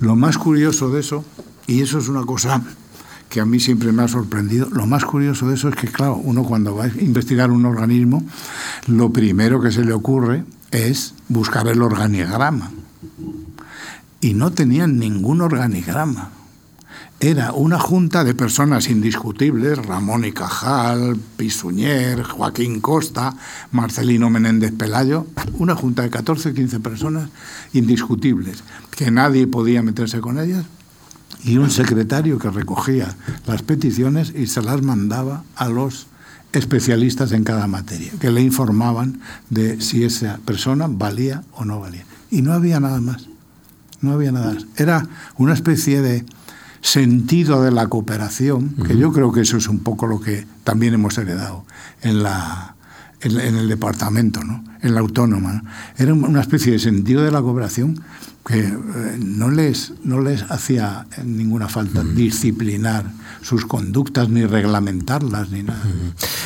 Lo 0.00 0.14
más 0.14 0.38
curioso 0.38 0.90
de 0.90 1.00
eso, 1.00 1.24
y 1.66 1.82
eso 1.82 1.98
es 1.98 2.08
una 2.08 2.24
cosa 2.24 2.62
que 3.28 3.40
a 3.40 3.44
mí 3.44 3.58
siempre 3.58 3.92
me 3.92 4.04
ha 4.04 4.08
sorprendido. 4.08 4.68
Lo 4.70 4.86
más 4.86 5.04
curioso 5.04 5.48
de 5.48 5.56
eso 5.56 5.68
es 5.68 5.74
que, 5.74 5.88
claro, 5.88 6.16
uno 6.16 6.44
cuando 6.44 6.76
va 6.76 6.84
a 6.84 6.88
investigar 6.88 7.50
un 7.50 7.66
organismo, 7.66 8.24
lo 8.86 9.12
primero 9.12 9.60
que 9.60 9.72
se 9.72 9.84
le 9.84 9.92
ocurre 9.92 10.44
es 10.70 11.14
buscar 11.28 11.68
el 11.68 11.82
organigrama. 11.82 12.70
Y 14.20 14.34
no 14.34 14.52
tenían 14.52 14.98
ningún 14.98 15.40
organigrama. 15.40 16.30
Era 17.18 17.52
una 17.52 17.78
junta 17.78 18.24
de 18.24 18.34
personas 18.34 18.90
indiscutibles, 18.90 19.78
Ramón 19.78 20.26
y 20.26 20.32
Cajal, 20.32 21.16
Pisuñer, 21.36 22.22
Joaquín 22.22 22.80
Costa, 22.80 23.34
Marcelino 23.72 24.28
Menéndez 24.28 24.72
Pelayo, 24.72 25.26
una 25.54 25.74
junta 25.74 26.02
de 26.02 26.10
14 26.10 26.50
o 26.50 26.54
15 26.54 26.80
personas 26.80 27.30
indiscutibles, 27.72 28.62
que 28.90 29.10
nadie 29.10 29.46
podía 29.46 29.82
meterse 29.82 30.20
con 30.20 30.38
ellas, 30.38 30.66
y 31.42 31.56
un 31.56 31.70
secretario 31.70 32.38
que 32.38 32.50
recogía 32.50 33.16
las 33.46 33.62
peticiones 33.62 34.34
y 34.36 34.46
se 34.46 34.60
las 34.60 34.82
mandaba 34.82 35.42
a 35.54 35.70
los 35.70 36.08
especialistas 36.56 37.32
en 37.32 37.44
cada 37.44 37.66
materia, 37.66 38.12
que 38.20 38.30
le 38.30 38.40
informaban 38.40 39.20
de 39.50 39.80
si 39.80 40.04
esa 40.04 40.38
persona 40.44 40.86
valía 40.88 41.42
o 41.52 41.64
no 41.64 41.80
valía. 41.80 42.04
Y 42.30 42.42
no 42.42 42.52
había 42.52 42.80
nada 42.80 43.00
más. 43.00 43.28
No 44.00 44.12
había 44.12 44.32
nada 44.32 44.54
más. 44.54 44.66
Era 44.76 45.06
una 45.36 45.54
especie 45.54 46.00
de 46.02 46.24
sentido 46.80 47.62
de 47.62 47.70
la 47.70 47.88
cooperación, 47.88 48.74
que 48.86 48.96
yo 48.96 49.12
creo 49.12 49.32
que 49.32 49.40
eso 49.40 49.56
es 49.56 49.68
un 49.68 49.80
poco 49.80 50.06
lo 50.06 50.20
que 50.20 50.46
también 50.64 50.94
hemos 50.94 51.18
heredado 51.18 51.64
en, 52.02 52.22
la, 52.22 52.76
en, 53.20 53.56
el 53.56 53.68
departamento, 53.68 54.44
¿no? 54.44 54.62
en 54.82 54.94
la 54.94 55.00
autónoma. 55.00 55.64
Era 55.96 56.14
una 56.14 56.40
especie 56.40 56.72
de 56.72 56.78
sentido 56.78 57.22
de 57.22 57.32
la 57.32 57.42
cooperación 57.42 58.02
que 58.46 58.60
eh, 58.60 58.72
no 59.18 59.50
les, 59.50 59.92
no 60.04 60.20
les 60.20 60.42
hacía 60.50 61.06
ninguna 61.24 61.68
falta 61.68 62.04
disciplinar 62.04 63.10
sus 63.42 63.66
conductas 63.66 64.28
ni 64.28 64.46
reglamentarlas 64.46 65.50
ni 65.50 65.64
nada. 65.64 65.82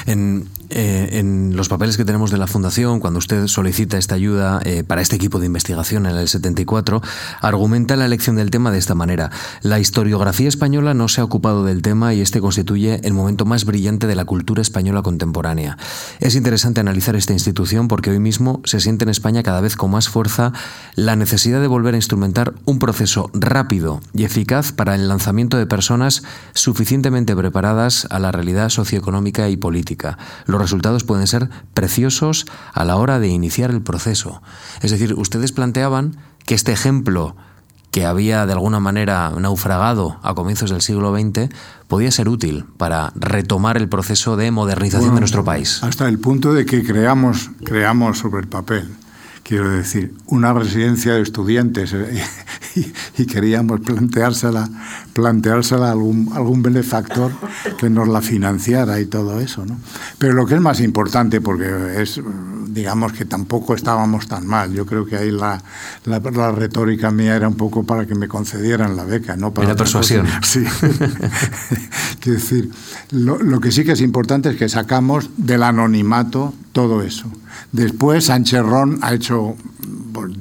En, 0.07 0.49
eh, 0.71 1.19
en 1.19 1.57
los 1.57 1.69
papeles 1.69 1.97
que 1.97 2.05
tenemos 2.05 2.31
de 2.31 2.39
la 2.39 2.47
Fundación, 2.47 3.01
cuando 3.01 3.19
usted 3.19 3.47
solicita 3.49 3.99
esta 3.99 4.15
ayuda 4.15 4.61
eh, 4.65 4.85
para 4.85 5.03
este 5.03 5.17
equipo 5.17 5.39
de 5.39 5.47
investigación 5.47 6.07
en 6.07 6.17
el 6.17 6.29
74, 6.29 7.03
argumenta 7.41 7.97
la 7.97 8.07
elección 8.07 8.37
del 8.37 8.51
tema 8.51 8.71
de 8.71 8.79
esta 8.79 8.95
manera. 8.95 9.31
La 9.63 9.79
historiografía 9.81 10.49
española 10.49 10.95
no 10.95 11.09
se 11.09 11.21
ha 11.21 11.25
ocupado 11.25 11.65
del 11.65 11.83
tema 11.83 12.15
y 12.15 12.21
este 12.21 12.41
constituye 12.41 13.01
el 13.03 13.15
momento 13.15 13.45
más 13.45 13.65
brillante 13.65 14.07
de 14.07 14.15
la 14.15 14.25
cultura 14.25 14.63
española 14.63 15.03
contemporánea. 15.03 15.77
Es 16.21 16.37
interesante 16.37 16.81
analizar 16.81 17.17
esta 17.17 17.33
institución 17.33 17.89
porque 17.89 18.11
hoy 18.11 18.21
mismo 18.21 18.61
se 18.65 18.81
siente 18.81 19.05
en 19.05 19.11
España 19.11 19.43
cada 19.43 19.61
vez 19.61 19.77
con 19.77 19.91
más 19.91 20.09
fuerza 20.09 20.53
la 20.95 21.17
necesidad 21.17 21.61
de 21.61 21.67
volver 21.67 21.95
a 21.95 21.99
instrumentar 21.99 22.55
un 22.65 22.79
proceso 22.79 23.31
rápido 23.35 24.01
y 24.15 24.25
eficaz 24.25 24.73
para 24.73 24.95
el 24.95 25.09
lanzamiento 25.09 25.57
de 25.57 25.67
personas 25.67 26.23
suficientemente 26.55 27.35
preparadas 27.35 28.07
a 28.11 28.19
la 28.19 28.33
realidad 28.33 28.69
socioeconómica 28.69 29.49
y 29.49 29.57
política 29.57 30.19
resultados 30.61 31.05
pueden 31.05 31.27
ser 31.27 31.49
preciosos 31.75 32.47
a 32.73 32.85
la 32.85 32.97
hora 32.97 33.19
de 33.19 33.29
iniciar 33.29 33.71
el 33.71 33.83
proceso. 33.83 34.43
Es 34.83 34.91
decir, 34.91 35.15
ustedes 35.15 35.53
planteaban 35.53 36.17
que 36.47 36.55
este 36.55 36.73
ejemplo 36.73 37.37
que 37.91 38.07
había 38.07 38.47
de 38.47 38.53
alguna 38.53 38.79
manera 38.79 39.33
naufragado 39.37 40.21
a 40.23 40.35
comienzos 40.35 40.71
del 40.71 40.81
siglo 40.81 41.13
XX, 41.13 41.49
podía 41.89 42.11
ser 42.13 42.29
útil 42.29 42.65
para 42.77 43.13
retomar 43.17 43.77
el 43.77 43.89
proceso 43.89 44.37
de 44.37 44.51
modernización 44.53 45.15
de 45.15 45.21
nuestro 45.21 45.45
país. 45.45 45.83
Hasta 45.83 46.09
el 46.09 46.21
punto 46.21 46.55
de 46.55 46.65
que 46.67 46.85
creamos, 46.85 47.51
creamos 47.65 48.19
sobre 48.19 48.43
el 48.43 48.49
papel 48.49 48.97
quiero 49.51 49.69
decir, 49.69 50.15
una 50.27 50.53
residencia 50.53 51.15
de 51.15 51.23
estudiantes 51.23 51.93
eh, 51.93 52.23
y, 53.19 53.27
queríamos 53.27 53.81
planteársela, 53.81 54.69
planteársela 55.13 55.89
a 55.89 55.91
algún, 55.91 56.31
algún 56.33 56.63
benefactor 56.63 57.33
que 57.77 57.91
nos 57.91 58.07
la 58.07 58.23
financiara 58.23 59.01
y 59.01 59.07
todo 59.07 59.41
eso. 59.41 59.67
¿no? 59.67 59.77
Pero 60.19 60.35
lo 60.35 60.47
que 60.47 60.55
es 60.55 60.61
más 60.61 60.79
importante, 60.79 61.41
porque 61.41 62.01
es, 62.01 62.21
digamos 62.69 63.13
que 63.13 63.25
tampoco 63.25 63.75
estábamos 63.75 64.29
tan 64.29 64.47
mal, 64.47 64.73
yo 64.73 64.87
creo 64.87 65.05
que 65.05 65.17
ahí 65.17 65.33
la, 65.33 65.61
la, 66.05 66.53
retórica 66.53 67.11
mía 67.11 67.35
era 67.35 67.49
un 67.49 67.57
poco 67.57 67.83
para 67.83 68.07
que 68.07 68.15
me 68.15 68.29
concedieran 68.29 68.95
la 68.95 69.03
beca, 69.03 69.35
no 69.35 69.53
para... 69.53 69.67
La 69.67 69.75
persuasión. 69.75 70.29
Sí. 70.43 70.61
quiero 72.21 72.39
decir, 72.39 72.71
lo, 73.11 73.37
lo 73.43 73.59
que 73.59 73.73
sí 73.73 73.83
que 73.83 73.93
es 73.93 74.01
importante 74.01 74.51
es 74.51 74.57
que 74.57 74.69
sacamos 74.69 75.29
del 75.37 75.65
anonimato 75.65 76.55
todo 76.73 77.03
eso. 77.03 77.31
Después 77.73 78.25
Sánchez 78.27 78.63
Ron 78.63 78.99
ha 79.03 79.15
hecho 79.15 79.57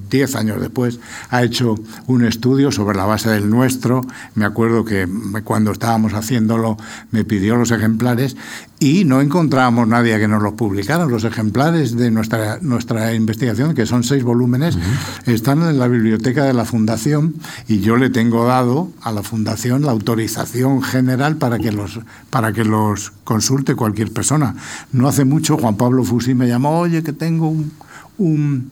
diez 0.09 0.35
años 0.35 0.59
después, 0.61 0.99
ha 1.29 1.43
hecho 1.43 1.75
un 2.07 2.25
estudio 2.25 2.71
sobre 2.71 2.97
la 2.97 3.05
base 3.05 3.29
del 3.29 3.49
nuestro. 3.49 4.01
Me 4.35 4.45
acuerdo 4.45 4.85
que 4.85 5.07
cuando 5.43 5.71
estábamos 5.71 6.13
haciéndolo 6.13 6.77
me 7.11 7.23
pidió 7.23 7.55
los 7.55 7.71
ejemplares 7.71 8.35
y 8.79 9.03
no 9.03 9.19
encontrábamos 9.19 9.87
nadie 9.87 10.17
que 10.19 10.27
nos 10.27 10.41
los 10.41 10.53
publicara. 10.53 11.05
Los 11.05 11.25
ejemplares 11.25 11.97
de 11.97 12.11
nuestra, 12.11 12.59
nuestra 12.61 13.13
investigación, 13.13 13.75
que 13.75 13.85
son 13.85 14.03
seis 14.03 14.23
volúmenes, 14.23 14.77
están 15.25 15.63
en 15.63 15.79
la 15.79 15.87
biblioteca 15.87 16.45
de 16.45 16.53
la 16.53 16.65
Fundación 16.65 17.35
y 17.67 17.81
yo 17.81 17.97
le 17.97 18.09
tengo 18.09 18.45
dado 18.45 18.91
a 19.01 19.11
la 19.11 19.21
Fundación 19.21 19.83
la 19.83 19.91
autorización 19.91 20.81
general 20.81 21.35
para 21.35 21.59
que 21.59 21.71
los, 21.71 21.99
para 22.29 22.53
que 22.53 22.63
los 22.63 23.11
consulte 23.23 23.75
cualquier 23.75 24.13
persona. 24.13 24.55
No 24.93 25.07
hace 25.07 25.25
mucho 25.25 25.57
Juan 25.57 25.75
Pablo 25.75 26.03
Fusí 26.03 26.33
me 26.33 26.47
llamó, 26.47 26.79
oye, 26.79 27.03
que 27.03 27.13
tengo 27.13 27.49
un, 27.49 27.71
un, 28.19 28.69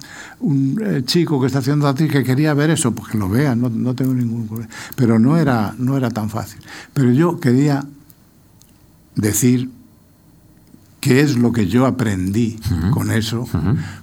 eh, 0.82 1.02
chico 1.06 1.40
que 1.42 1.48
está 1.48 1.60
haciendo 1.60 1.88
actriz 1.88 2.12
que 2.12 2.24
quería 2.24 2.54
ver 2.54 2.70
eso, 2.70 2.92
pues 2.94 3.12
que 3.12 3.18
lo 3.18 3.30
vea, 3.30 3.56
no, 3.56 3.70
no 3.70 3.96
tengo 3.96 4.14
ningún 4.14 4.48
problema. 4.48 4.72
Pero 4.96 5.20
no 5.20 5.38
era, 5.38 5.74
no 5.78 5.98
era 5.98 6.10
tan 6.10 6.30
fácil. 6.30 6.60
Pero 6.94 7.12
yo 7.12 7.40
quería 7.40 7.86
decir 9.16 9.70
qué 11.00 11.22
es 11.22 11.38
lo 11.38 11.52
que 11.52 11.68
yo 11.68 11.86
aprendí 11.86 12.60
con 12.92 13.12
eso, 13.12 13.48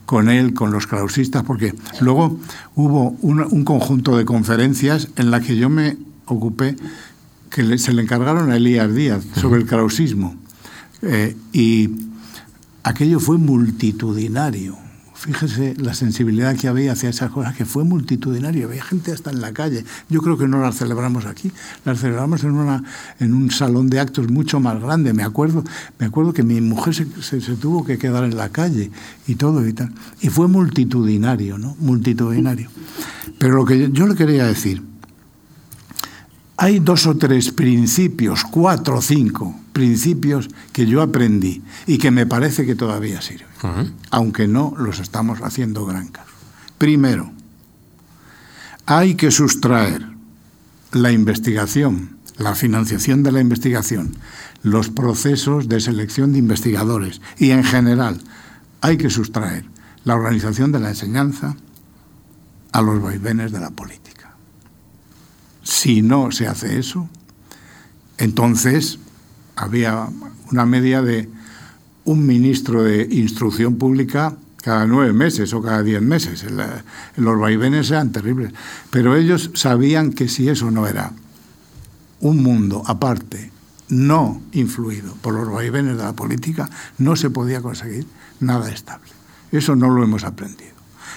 con 0.07 0.29
él, 0.29 0.55
con 0.55 0.71
los 0.71 0.87
clausistas, 0.87 1.43
porque 1.43 1.75
luego 2.01 2.39
hubo 2.75 3.11
un, 3.21 3.65
conjunto 3.65 4.17
de 4.17 4.25
conferencias 4.25 5.09
en 5.17 5.31
las 5.31 5.45
que 5.45 5.57
yo 5.57 5.69
me 5.69 5.97
ocupé, 6.27 6.77
que 7.51 7.79
se 7.79 7.93
le 7.93 8.03
encargaron 8.03 8.51
a 8.51 8.57
Elías 8.57 8.93
Díaz 8.95 9.25
sobre 9.35 9.61
el 9.61 9.67
clausismo. 9.67 10.35
Eh, 11.03 11.37
y 11.53 11.91
aquello 12.83 13.21
fue 13.21 13.39
multitudinario. 13.39 14.84
Fíjese 15.25 15.75
la 15.79 15.95
sensibilidad 15.95 16.55
que 16.55 16.69
había 16.69 16.93
hacia 16.93 17.09
esas 17.09 17.31
cosas, 17.31 17.57
que 17.57 17.65
fue 17.65 17.83
multitudinario, 17.83 18.67
había 18.67 18.85
gente 18.85 19.11
hasta 19.11 19.31
en 19.31 19.41
la 19.41 19.55
calle. 19.55 19.83
Yo 20.11 20.21
creo 20.21 20.37
que 20.37 20.47
no 20.47 20.61
las 20.61 20.77
celebramos 20.77 21.25
aquí, 21.25 21.51
las 21.87 21.99
celebramos 21.99 22.45
en, 22.45 22.51
una, 22.51 22.85
en 23.21 23.33
un 23.33 23.51
salón 23.51 23.89
de 23.89 24.01
actos 24.01 24.31
mucho 24.31 24.61
más 24.61 24.79
grande. 24.83 25.15
Me 25.15 25.23
acuerdo, 25.23 25.65
me 25.99 26.05
acuerdo 26.05 26.35
que 26.35 26.43
mi 26.43 26.61
mujer 26.61 26.95
se, 26.95 27.07
se, 27.23 27.57
tuvo 27.57 27.87
que 27.87 27.97
quedar 27.97 28.25
en 28.25 28.37
la 28.37 28.51
calle 28.51 28.91
y 29.27 29.37
todo 29.37 29.67
y 29.67 29.73
tal. 29.73 29.95
Y 30.21 30.29
fue 30.29 30.47
multitudinario, 30.47 31.57
¿no? 31.57 31.75
Multitudinario. 31.79 32.69
Pero 33.39 33.57
lo 33.57 33.65
que 33.65 33.91
yo 33.93 34.07
le 34.07 34.17
quería 34.17 34.45
decir, 34.45 34.83
hay 36.59 36.81
dos 36.81 37.07
o 37.07 37.17
tres 37.17 37.51
principios, 37.51 38.45
cuatro 38.45 38.99
o 38.99 39.03
cinco 39.03 39.59
principios 39.73 40.51
que 40.71 40.87
yo 40.87 41.01
aprendí 41.01 41.63
y 41.87 41.97
que 41.97 42.11
me 42.11 42.27
parece 42.27 42.67
que 42.67 42.75
todavía 42.75 43.23
sirven, 43.23 43.49
aunque 44.11 44.47
no 44.47 44.75
los 44.77 45.01
estamos 45.01 45.41
haciendo 45.41 45.87
gran 45.87 46.09
caso. 46.09 46.31
Primero, 46.79 47.33
hay 48.87 49.15
que 49.15 49.31
sustraer 49.31 50.07
la 50.93 51.13
investigación, 51.13 52.19
la 52.37 52.55
financiación 52.55 53.23
de 53.23 53.33
la 53.33 53.41
investigación, 53.41 54.17
los 54.63 54.91
procesos 54.91 55.69
de 55.69 55.81
selección 55.81 56.33
de 56.33 56.39
investigadores 56.39 57.21
y 57.39 57.51
en 57.51 57.65
general 57.65 58.21
hay 58.81 58.97
que 58.97 59.11
sustraer 59.11 59.65
la 60.05 60.15
organización 60.15 60.73
de 60.73 60.81
la 60.81 60.91
enseñanza 60.91 61.57
a 62.73 62.83
los 62.83 63.01
vaivenes 63.01 63.53
de 63.53 63.61
la 63.61 63.71
política. 63.71 64.35
Si 65.63 66.03
no 66.03 66.31
se 66.31 66.47
hace 66.47 66.79
eso, 66.79 67.09
entonces 68.19 68.99
había 69.57 70.09
una 70.51 70.67
media 70.67 71.01
de 71.01 71.31
un 72.05 72.27
ministro 72.27 72.83
de 72.83 73.09
instrucción 73.11 73.77
pública 73.77 74.37
cada 74.65 74.87
nueve 74.87 75.13
meses 75.13 75.53
o 75.53 75.61
cada 75.61 75.83
diez 75.83 76.01
meses. 76.01 76.47
Los 77.17 77.39
vaivenes 77.39 77.91
eran 77.91 78.13
terribles. 78.13 78.53
Pero 78.91 79.15
ellos 79.15 79.51
sabían 79.53 80.13
que 80.13 80.27
si 80.27 80.49
eso 80.49 80.71
no 80.71 80.87
era 80.87 81.13
un 82.21 82.43
mundo 82.43 82.83
aparte, 82.87 83.53
no 83.91 84.41
influido 84.53 85.15
por 85.21 85.35
los 85.35 85.51
vaivenes 85.51 85.99
de 85.99 86.03
la 86.03 86.15
política, 86.15 86.71
no 86.97 87.15
se 87.15 87.29
podía 87.29 87.61
conseguir 87.61 88.07
nada 88.41 88.71
estable. 88.71 89.11
Eso 89.53 89.77
no 89.77 89.91
lo 89.91 90.03
hemos 90.03 90.25
aprendido. 90.25 90.73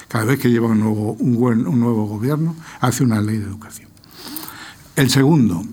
Cada 0.08 0.24
vez 0.24 0.38
que 0.38 0.50
lleva 0.50 0.68
un 0.68 0.80
nuevo, 0.80 1.12
un 1.12 1.80
nuevo 1.80 2.06
gobierno, 2.06 2.54
hace 2.80 3.02
una 3.02 3.22
ley 3.22 3.38
de 3.38 3.44
educación. 3.44 3.88
El 4.94 5.08
segundo, 5.08 5.64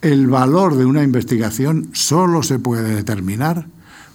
el 0.00 0.28
valor 0.28 0.76
de 0.76 0.86
una 0.86 1.02
investigación 1.02 1.90
solo 1.92 2.42
se 2.42 2.58
puede 2.58 2.94
determinar 2.94 3.66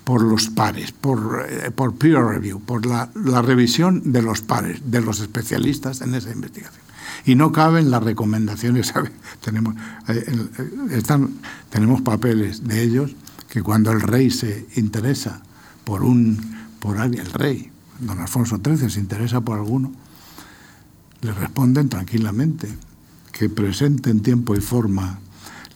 por 0.04 0.22
los 0.22 0.50
pares, 0.50 0.92
por, 0.92 1.46
eh, 1.50 1.72
por 1.72 1.96
peer 1.96 2.24
review, 2.24 2.60
por 2.60 2.86
la, 2.86 3.10
revisión 3.42 4.12
de 4.12 4.22
los 4.22 4.42
pares, 4.42 4.82
de 4.86 5.02
los 5.02 5.20
especialistas 5.20 6.02
en 6.02 6.14
esa 6.14 6.32
investigación. 6.32 6.84
Y 7.26 7.36
no 7.36 7.52
caben 7.52 7.90
las 7.90 8.04
recomendaciones. 8.04 8.94
Tenemos, 9.42 9.76
eh, 10.10 10.26
eh, 10.28 10.70
están, 10.92 11.36
tenemos 11.70 12.02
papeles 12.02 12.68
de 12.68 12.82
ellos 12.84 13.16
que 13.50 13.62
cuando 13.62 13.92
el 13.92 14.02
rey 14.02 14.30
se 14.30 14.66
interesa 14.76 15.42
por 15.86 16.04
un 16.04 16.54
por 16.80 16.98
alguien, 16.98 17.26
el 17.26 17.32
rey, 17.32 17.72
don 18.00 18.20
Alfonso 18.20 18.60
XIII, 18.62 18.90
se 18.90 19.00
interesa 19.00 19.40
por 19.40 19.58
alguno, 19.58 19.94
le 21.22 21.32
responden 21.32 21.88
tranquilamente 21.88 22.68
que 23.32 23.48
presente 23.48 24.10
en 24.10 24.20
tiempo 24.20 24.54
y 24.54 24.60
forma 24.60 25.20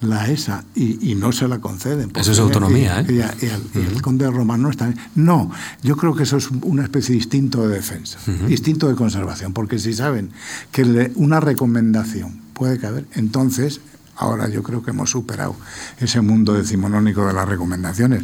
la 0.01 0.27
ESA 0.27 0.63
y, 0.75 1.15
no 1.15 1.31
se 1.31 1.47
la 1.47 1.59
conceden. 1.59 2.11
Eso 2.15 2.31
es 2.31 2.39
autonomía, 2.39 3.01
¿eh? 3.01 3.05
Y, 3.09 3.79
el, 3.79 4.01
conde 4.01 4.29
romano 4.29 4.69
está... 4.69 4.93
No, 5.15 5.51
yo 5.81 5.97
creo 5.97 6.15
que 6.15 6.23
eso 6.23 6.37
es 6.37 6.49
una 6.49 6.83
especie 6.83 7.13
de 7.13 7.17
instinto 7.17 7.67
de 7.67 7.75
defensa, 7.75 8.19
instinto 8.47 8.87
de 8.87 8.95
conservación, 8.95 9.53
porque 9.53 9.79
si 9.79 9.93
saben 9.93 10.31
que 10.71 11.11
una 11.15 11.39
recomendación 11.39 12.41
puede 12.53 12.77
caber, 12.79 13.05
entonces 13.13 13.81
ahora 14.15 14.49
yo 14.49 14.63
creo 14.63 14.83
que 14.83 14.91
hemos 14.91 15.11
superado 15.11 15.55
ese 15.99 16.21
mundo 16.21 16.53
decimonónico 16.53 17.25
de 17.25 17.33
las 17.33 17.47
recomendaciones, 17.47 18.23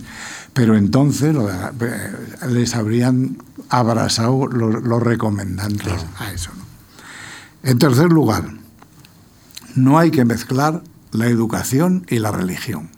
pero 0.54 0.76
entonces 0.76 1.36
eh, 1.36 2.12
les 2.50 2.76
habrían 2.76 3.38
abrazado 3.70 4.48
los, 4.48 5.04
recomendantes 5.04 5.94
a 6.20 6.32
eso. 6.32 6.52
En 7.64 7.80
tercer 7.80 8.12
lugar, 8.12 8.46
no 9.76 9.98
hay 9.98 10.12
que 10.12 10.26
mezclar 10.26 10.84
la 11.14 11.28
educación 11.28 12.06
y 12.10 12.20
la 12.20 12.32
religión. 12.32 12.90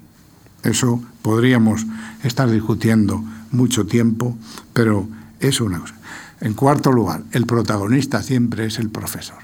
Eso 0.63 1.01
podríamos 1.21 1.85
estar 2.23 2.49
discutiendo 2.49 3.23
mucho 3.51 3.85
tiempo, 3.85 4.35
pero 4.73 5.07
es 5.39 5.61
una 5.61 5.79
cosa. 5.79 5.95
En 6.41 6.53
cuarto 6.53 6.91
lugar, 6.91 7.23
el 7.31 7.45
protagonista 7.45 8.23
siempre 8.23 8.65
es 8.65 8.79
el 8.79 8.89
profesor. 8.89 9.37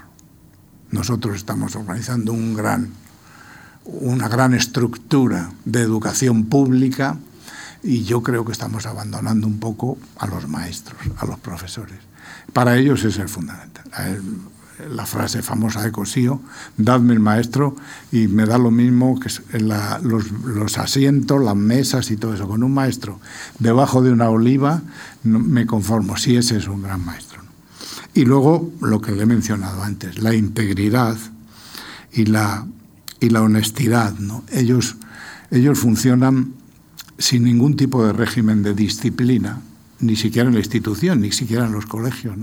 Nosotros 0.90 1.36
estamos 1.36 1.74
organizando 1.76 2.32
un 2.32 2.54
gran, 2.54 2.90
una 3.84 4.28
gran 4.28 4.52
estructura 4.52 5.50
de 5.64 5.80
educación 5.80 6.46
pública 6.46 7.18
y 7.82 8.04
yo 8.04 8.22
creo 8.22 8.44
que 8.44 8.52
estamos 8.52 8.86
abandonando 8.86 9.46
un 9.46 9.58
poco 9.58 9.98
a 10.18 10.26
los 10.26 10.48
maestros, 10.48 11.00
a 11.16 11.26
los 11.26 11.38
profesores. 11.38 11.98
Para 12.52 12.76
ellos 12.76 13.04
es 13.04 13.18
el 13.18 13.28
fundamental 13.28 13.84
la 14.90 15.06
frase 15.06 15.42
famosa 15.42 15.82
de 15.82 15.92
Cosío, 15.92 16.40
dadme 16.76 17.14
el 17.14 17.20
maestro 17.20 17.76
y 18.10 18.28
me 18.28 18.46
da 18.46 18.58
lo 18.58 18.70
mismo 18.70 19.18
que 19.18 19.30
los, 19.60 20.78
asientos, 20.78 21.42
las 21.42 21.56
mesas 21.56 22.10
y 22.10 22.16
todo 22.16 22.34
eso. 22.34 22.48
Con 22.48 22.62
un 22.62 22.72
maestro 22.74 23.20
debajo 23.58 24.02
de 24.02 24.12
una 24.12 24.28
oliva 24.28 24.82
me 25.24 25.66
conformo, 25.66 26.16
si 26.16 26.36
ese 26.36 26.56
es 26.56 26.68
un 26.68 26.82
gran 26.82 27.04
maestro. 27.04 27.42
Y 28.14 28.24
luego 28.24 28.70
lo 28.80 29.00
que 29.00 29.12
le 29.12 29.22
he 29.22 29.26
mencionado 29.26 29.82
antes, 29.82 30.22
la 30.22 30.34
integridad 30.34 31.16
y 32.12 32.26
la, 32.26 32.66
y 33.20 33.30
la 33.30 33.42
honestidad. 33.42 34.14
¿no? 34.18 34.44
Ellos, 34.52 34.96
ellos 35.50 35.78
funcionan 35.78 36.54
sin 37.18 37.44
ningún 37.44 37.76
tipo 37.76 38.04
de 38.04 38.12
régimen 38.12 38.62
de 38.62 38.74
disciplina, 38.74 39.60
ni 40.02 40.16
siquiera 40.16 40.48
en 40.48 40.54
la 40.54 40.60
institución, 40.60 41.20
ni 41.20 41.32
siquiera 41.32 41.64
en 41.64 41.72
los 41.72 41.86
colegios. 41.86 42.36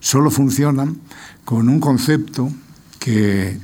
Solo 0.00 0.30
funcionan 0.30 0.98
con 1.44 1.68
un 1.68 1.80
concepto 1.80 2.50
que 2.98 3.58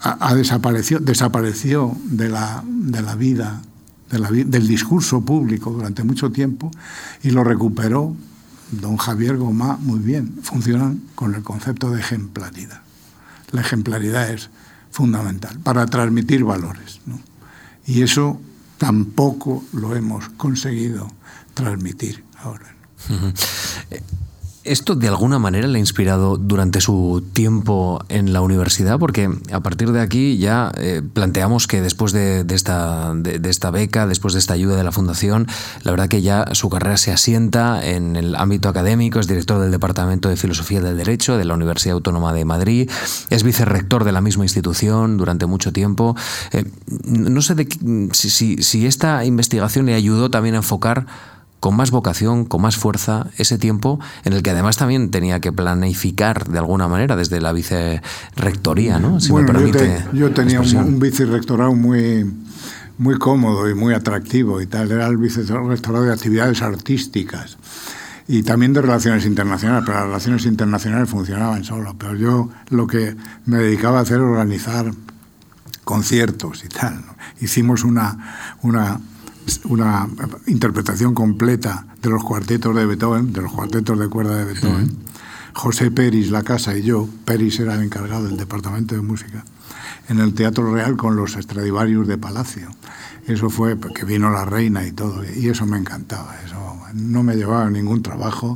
ha, 0.00 0.34
desaparecido, 0.34 1.00
desapareció 1.00 1.96
de 2.04 2.28
la, 2.28 2.62
de 2.66 3.02
la 3.02 3.14
vida, 3.14 3.62
del 4.10 4.68
discurso 4.68 5.22
público 5.22 5.70
durante 5.70 6.04
mucho 6.04 6.30
tiempo 6.30 6.70
y 7.22 7.30
lo 7.30 7.42
recuperó 7.42 8.14
don 8.70 8.96
Javier 8.96 9.36
Gomá 9.36 9.78
muy 9.80 10.00
bien. 10.00 10.34
Funcionan 10.42 11.02
con 11.14 11.34
el 11.34 11.42
concepto 11.42 11.90
de 11.90 12.00
ejemplaridad. 12.00 12.82
La 13.52 13.60
ejemplaridad 13.60 14.30
es 14.30 14.50
fundamental 14.90 15.58
para 15.60 15.86
transmitir 15.86 16.44
valores. 16.44 17.00
Y 17.86 18.02
eso 18.02 18.40
tampoco 18.78 19.64
lo 19.72 19.94
hemos 19.94 20.28
conseguido 20.30 21.08
transmitir 21.54 22.25
ahora. 22.38 22.74
¿Esto 24.66 24.96
de 24.96 25.06
alguna 25.06 25.38
manera 25.38 25.68
le 25.68 25.76
ha 25.76 25.80
inspirado 25.80 26.36
durante 26.36 26.80
su 26.80 27.24
tiempo 27.32 28.04
en 28.08 28.32
la 28.32 28.40
universidad? 28.40 28.98
Porque 28.98 29.30
a 29.52 29.60
partir 29.60 29.92
de 29.92 30.00
aquí 30.00 30.38
ya 30.38 30.72
eh, 30.76 31.02
planteamos 31.12 31.68
que 31.68 31.80
después 31.80 32.12
de, 32.12 32.44
esta, 32.50 33.12
beca, 33.70 34.08
después 34.08 34.34
de 34.34 34.40
esta 34.40 34.54
ayuda 34.54 34.76
de 34.76 34.82
la 34.82 34.90
Fundación, 34.90 35.46
la 35.84 35.92
verdad 35.92 36.08
que 36.08 36.20
ya 36.20 36.46
su 36.52 36.68
carrera 36.68 36.96
se 36.96 37.12
asienta 37.12 37.80
en 37.86 38.16
el 38.16 38.34
ámbito 38.34 38.68
académico, 38.68 39.20
es 39.20 39.28
director 39.28 39.60
del 39.60 39.70
Departamento 39.70 40.28
de 40.28 40.36
Filosofía 40.36 40.80
del 40.80 40.96
Derecho 40.96 41.36
de 41.36 41.44
la 41.44 41.54
Universidad 41.54 41.94
Autónoma 41.94 42.32
de 42.32 42.44
Madrid, 42.44 42.90
es 43.30 43.44
vicerrector 43.44 44.02
de 44.02 44.10
la 44.10 44.20
misma 44.20 44.44
institución 44.44 45.16
durante 45.16 45.46
mucho 45.46 45.72
tiempo. 45.72 46.16
Eh, 46.50 46.64
no 47.04 47.40
sé 47.40 47.54
de, 47.54 47.68
si 48.12 48.86
esta 48.86 49.24
investigación 49.24 49.86
le 49.86 49.94
ayudó 49.94 50.28
también 50.28 50.56
a 50.56 50.58
enfocar 50.58 51.06
con 51.66 51.74
más 51.74 51.90
vocación, 51.90 52.44
con 52.44 52.62
más 52.62 52.76
fuerza, 52.76 53.26
ese 53.38 53.58
tiempo 53.58 53.98
en 54.22 54.34
el 54.34 54.44
que 54.44 54.50
además 54.50 54.76
también 54.76 55.10
tenía 55.10 55.40
que 55.40 55.50
planificar 55.50 56.46
de 56.46 56.60
alguna 56.60 56.86
manera 56.86 57.16
desde 57.16 57.40
la 57.40 57.52
vicerrectoría, 57.52 59.00
¿no? 59.00 59.18
Si 59.18 59.32
me 59.32 59.42
permite 59.42 60.04
yo, 60.12 60.30
tenía 60.30 60.60
un, 60.60 61.00
vicerrectorado 61.00 61.74
muy, 61.74 62.24
muy 62.98 63.18
cómodo 63.18 63.68
y 63.68 63.74
muy 63.74 63.94
atractivo 63.94 64.60
y 64.60 64.68
tal. 64.68 64.92
Era 64.92 65.08
el 65.08 65.16
vicerrectorado 65.16 66.04
de 66.04 66.12
actividades 66.12 66.62
artísticas 66.62 67.58
y 68.28 68.44
también 68.44 68.72
de 68.72 68.82
relaciones 68.82 69.26
internacionales, 69.26 69.82
pero 69.84 69.98
las 69.98 70.06
relaciones 70.06 70.46
internacionales 70.46 71.10
funcionaban 71.10 71.64
solo. 71.64 71.96
Pero 71.98 72.14
yo 72.14 72.48
lo 72.70 72.86
que 72.86 73.16
me 73.44 73.58
dedicaba 73.58 73.98
a 73.98 74.02
hacer 74.02 74.18
era 74.18 74.26
organizar 74.26 74.92
conciertos 75.82 76.62
y 76.64 76.68
tal. 76.68 77.02
Hicimos 77.40 77.82
una, 77.82 78.54
una 78.62 79.00
una 79.64 80.08
interpretación 80.46 81.14
completa 81.14 81.86
de 82.02 82.10
los 82.10 82.24
cuartetos 82.24 82.74
de 82.74 82.86
Beethoven, 82.86 83.32
de 83.32 83.42
los 83.42 83.52
cuartetos 83.52 83.98
de 83.98 84.08
cuerda 84.08 84.36
de 84.36 84.44
Beethoven. 84.44 84.96
José 85.54 85.90
Peris, 85.90 86.30
la 86.30 86.42
casa 86.42 86.76
y 86.76 86.82
yo, 86.82 87.08
Peris 87.24 87.58
era 87.60 87.74
el 87.74 87.82
encargado 87.82 88.24
del 88.24 88.36
departamento 88.36 88.94
de 88.94 89.00
música, 89.00 89.44
en 90.08 90.20
el 90.20 90.34
Teatro 90.34 90.72
Real 90.72 90.96
con 90.96 91.16
los 91.16 91.32
Stradivarius 91.32 92.06
de 92.06 92.18
Palacio. 92.18 92.68
Eso 93.26 93.48
fue 93.48 93.74
porque 93.74 94.04
vino 94.04 94.30
la 94.30 94.44
reina 94.44 94.86
y 94.86 94.92
todo, 94.92 95.22
y 95.24 95.48
eso 95.48 95.64
me 95.66 95.78
encantaba. 95.78 96.36
Eso 96.44 96.76
no 96.94 97.22
me 97.22 97.36
llevaba 97.36 97.70
ningún 97.70 98.02
trabajo, 98.02 98.54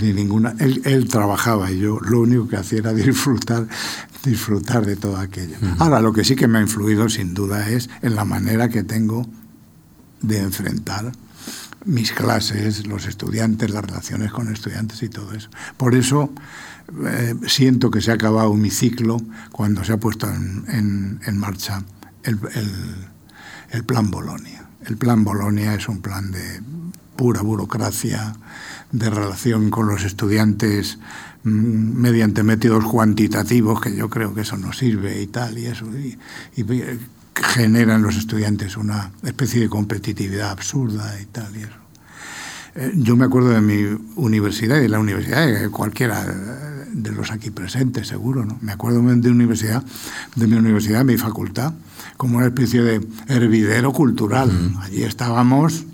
ni 0.00 0.12
ninguna. 0.12 0.54
Él, 0.58 0.82
él 0.84 1.08
trabajaba 1.08 1.70
y 1.70 1.78
yo 1.78 1.98
lo 2.00 2.20
único 2.20 2.48
que 2.48 2.56
hacía 2.56 2.80
era 2.80 2.92
disfrutar, 2.94 3.68
disfrutar 4.24 4.84
de 4.84 4.96
todo 4.96 5.16
aquello. 5.16 5.56
Ahora, 5.78 6.00
lo 6.00 6.12
que 6.12 6.24
sí 6.24 6.36
que 6.36 6.48
me 6.48 6.58
ha 6.58 6.62
influido, 6.62 7.08
sin 7.08 7.34
duda, 7.34 7.68
es 7.70 7.88
en 8.02 8.16
la 8.16 8.24
manera 8.24 8.68
que 8.68 8.82
tengo 8.82 9.26
de 10.22 10.38
enfrentar 10.38 11.12
mis 11.84 12.12
clases, 12.12 12.86
los 12.86 13.06
estudiantes, 13.06 13.70
las 13.70 13.84
relaciones 13.84 14.32
con 14.32 14.52
estudiantes 14.52 15.02
y 15.02 15.08
todo 15.08 15.32
eso. 15.32 15.48
Por 15.76 15.94
eso 15.94 16.32
eh, 17.06 17.34
siento 17.46 17.90
que 17.90 18.00
se 18.00 18.10
ha 18.10 18.14
acabado 18.14 18.54
mi 18.54 18.70
ciclo 18.70 19.18
cuando 19.50 19.84
se 19.84 19.92
ha 19.92 19.96
puesto 19.96 20.28
en, 20.28 21.20
marcha 21.34 21.82
el, 22.22 22.38
plan 23.84 24.10
Bolonia. 24.10 24.68
El 24.86 24.96
plan 24.96 25.24
Bolonia 25.24 25.74
es 25.74 25.88
un 25.88 26.00
plan 26.00 26.30
de 26.30 26.62
pura 27.16 27.42
burocracia, 27.42 28.34
de 28.90 29.10
relación 29.10 29.70
con 29.70 29.86
los 29.86 30.04
estudiantes 30.04 30.98
mm, 31.44 31.50
mediante 31.50 32.42
métodos 32.42 32.84
cuantitativos, 32.84 33.80
que 33.80 33.96
yo 33.96 34.08
creo 34.10 34.34
que 34.34 34.42
eso 34.42 34.56
no 34.56 34.72
sirve 34.72 35.20
y 35.22 35.26
tal, 35.28 35.58
y 35.58 35.66
eso. 35.66 35.86
genera 36.56 36.98
en 37.56 38.02
los 38.02 38.16
estudiantes 38.16 38.76
una 38.76 39.10
especie 39.22 39.60
de 39.60 39.68
competitividad 39.68 40.50
absurda 40.50 41.20
y 41.20 41.26
tal. 41.26 41.56
Y 41.56 41.60
eso. 41.60 41.82
Eh, 42.74 42.92
yo 42.96 43.16
me 43.16 43.26
acuerdo 43.26 43.50
de 43.50 43.60
mi 43.60 43.98
universidad 44.16 44.78
y 44.78 44.82
de 44.82 44.88
la 44.88 44.98
universidad 44.98 45.46
de 45.46 45.68
cualquiera 45.68 46.24
de 46.92 47.12
los 47.12 47.30
aquí 47.30 47.50
presentes, 47.50 48.08
seguro, 48.08 48.44
¿no? 48.44 48.58
Me 48.60 48.72
acuerdo 48.72 49.02
de 49.02 49.30
universidad, 49.30 49.82
de 50.36 50.46
mi 50.46 50.56
universidad, 50.56 51.04
mi 51.04 51.16
facultad, 51.16 51.74
como 52.16 52.38
una 52.38 52.46
especie 52.46 52.82
de 52.82 53.06
hervidero 53.28 53.92
cultural. 53.92 54.50
Allí 54.80 55.02
estábamos 55.02 55.84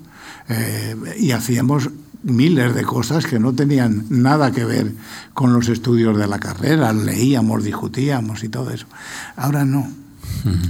eh, 0.49 0.95
y 1.17 1.31
hacíamos 1.31 1.89
miles 2.23 2.75
de 2.75 2.83
cosas 2.83 3.25
que 3.25 3.39
no 3.39 3.53
tenían 3.53 4.05
nada 4.09 4.51
que 4.51 4.65
ver 4.65 4.93
con 5.33 5.53
los 5.53 5.69
estudios 5.69 6.17
de 6.17 6.27
la 6.27 6.39
carrera, 6.39 6.91
leíamos, 6.91 7.63
discutíamos 7.63 8.43
y 8.43 8.49
todo 8.49 8.71
eso. 8.71 8.87
Ahora 9.35 9.65
no. 9.65 9.89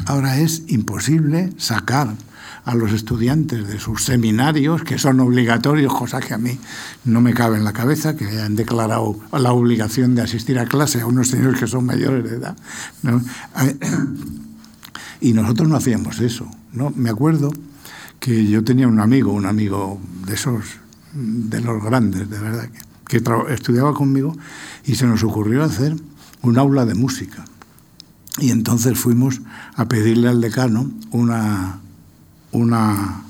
Ahora 0.06 0.40
es 0.40 0.64
imposible 0.68 1.54
sacar 1.58 2.16
a 2.66 2.76
los 2.76 2.92
estudiantes 2.92 3.68
de 3.68 3.80
sus 3.80 4.04
seminarios, 4.04 4.84
que 4.84 4.98
son 4.98 5.20
obligatorios, 5.20 5.94
cosa 5.94 6.20
que 6.20 6.34
a 6.34 6.38
mí 6.38 6.60
no 7.06 7.22
me 7.22 7.34
cabe 7.34 7.58
en 7.58 7.64
la 7.64 7.74
cabeza, 7.74 8.16
que 8.16 8.26
hayan 8.26 8.56
declarado 8.56 9.20
la 9.32 9.54
obligación 9.54 10.16
de 10.16 10.22
asistir 10.22 10.60
a 10.60 10.66
clase 10.66 11.02
a 11.02 11.06
unos 11.06 11.30
señores 11.30 11.60
que 11.60 11.68
son 11.68 11.86
mayores 11.86 12.24
de 12.24 12.36
edad. 12.38 12.56
Y 15.22 15.34
nosotros 15.34 15.68
no 15.68 15.76
hacíamos 15.76 16.22
eso. 16.22 16.50
¿no? 16.72 16.94
Me 16.96 17.10
acuerdo 17.10 17.52
que 18.22 18.48
yo 18.48 18.64
tenía 18.64 18.88
un 18.88 19.02
amigo, 19.02 19.34
un 19.34 19.46
amigo 19.46 20.00
de 20.26 20.34
esos, 20.34 20.64
de 21.14 21.60
los 21.60 21.84
grandes, 21.84 22.30
de 22.30 22.40
verdad, 22.40 22.70
que, 23.06 23.22
que 23.22 23.54
estudiaba 23.54 23.94
conmigo 23.94 24.34
y 24.86 24.96
se 24.96 25.06
nos 25.08 25.24
ocurrió 25.24 25.64
hacer 25.66 25.94
un 26.42 26.58
aula 26.58 26.86
de 26.86 26.96
música. 26.96 27.44
Y 28.42 28.52
entonces 28.52 28.98
fuimos 28.98 29.42
a 29.76 29.86
pedirle 29.88 30.30
al 30.30 30.42
decano 30.42 30.92
una, 31.12 31.80
una 32.52 33.24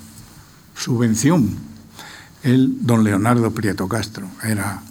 subvención. 0.75 1.49
Él, 2.43 2.77
don 2.81 3.03
Leonardo 3.03 3.51
Prieto 3.51 3.87
Castro, 3.87 4.27
era, 4.43 4.81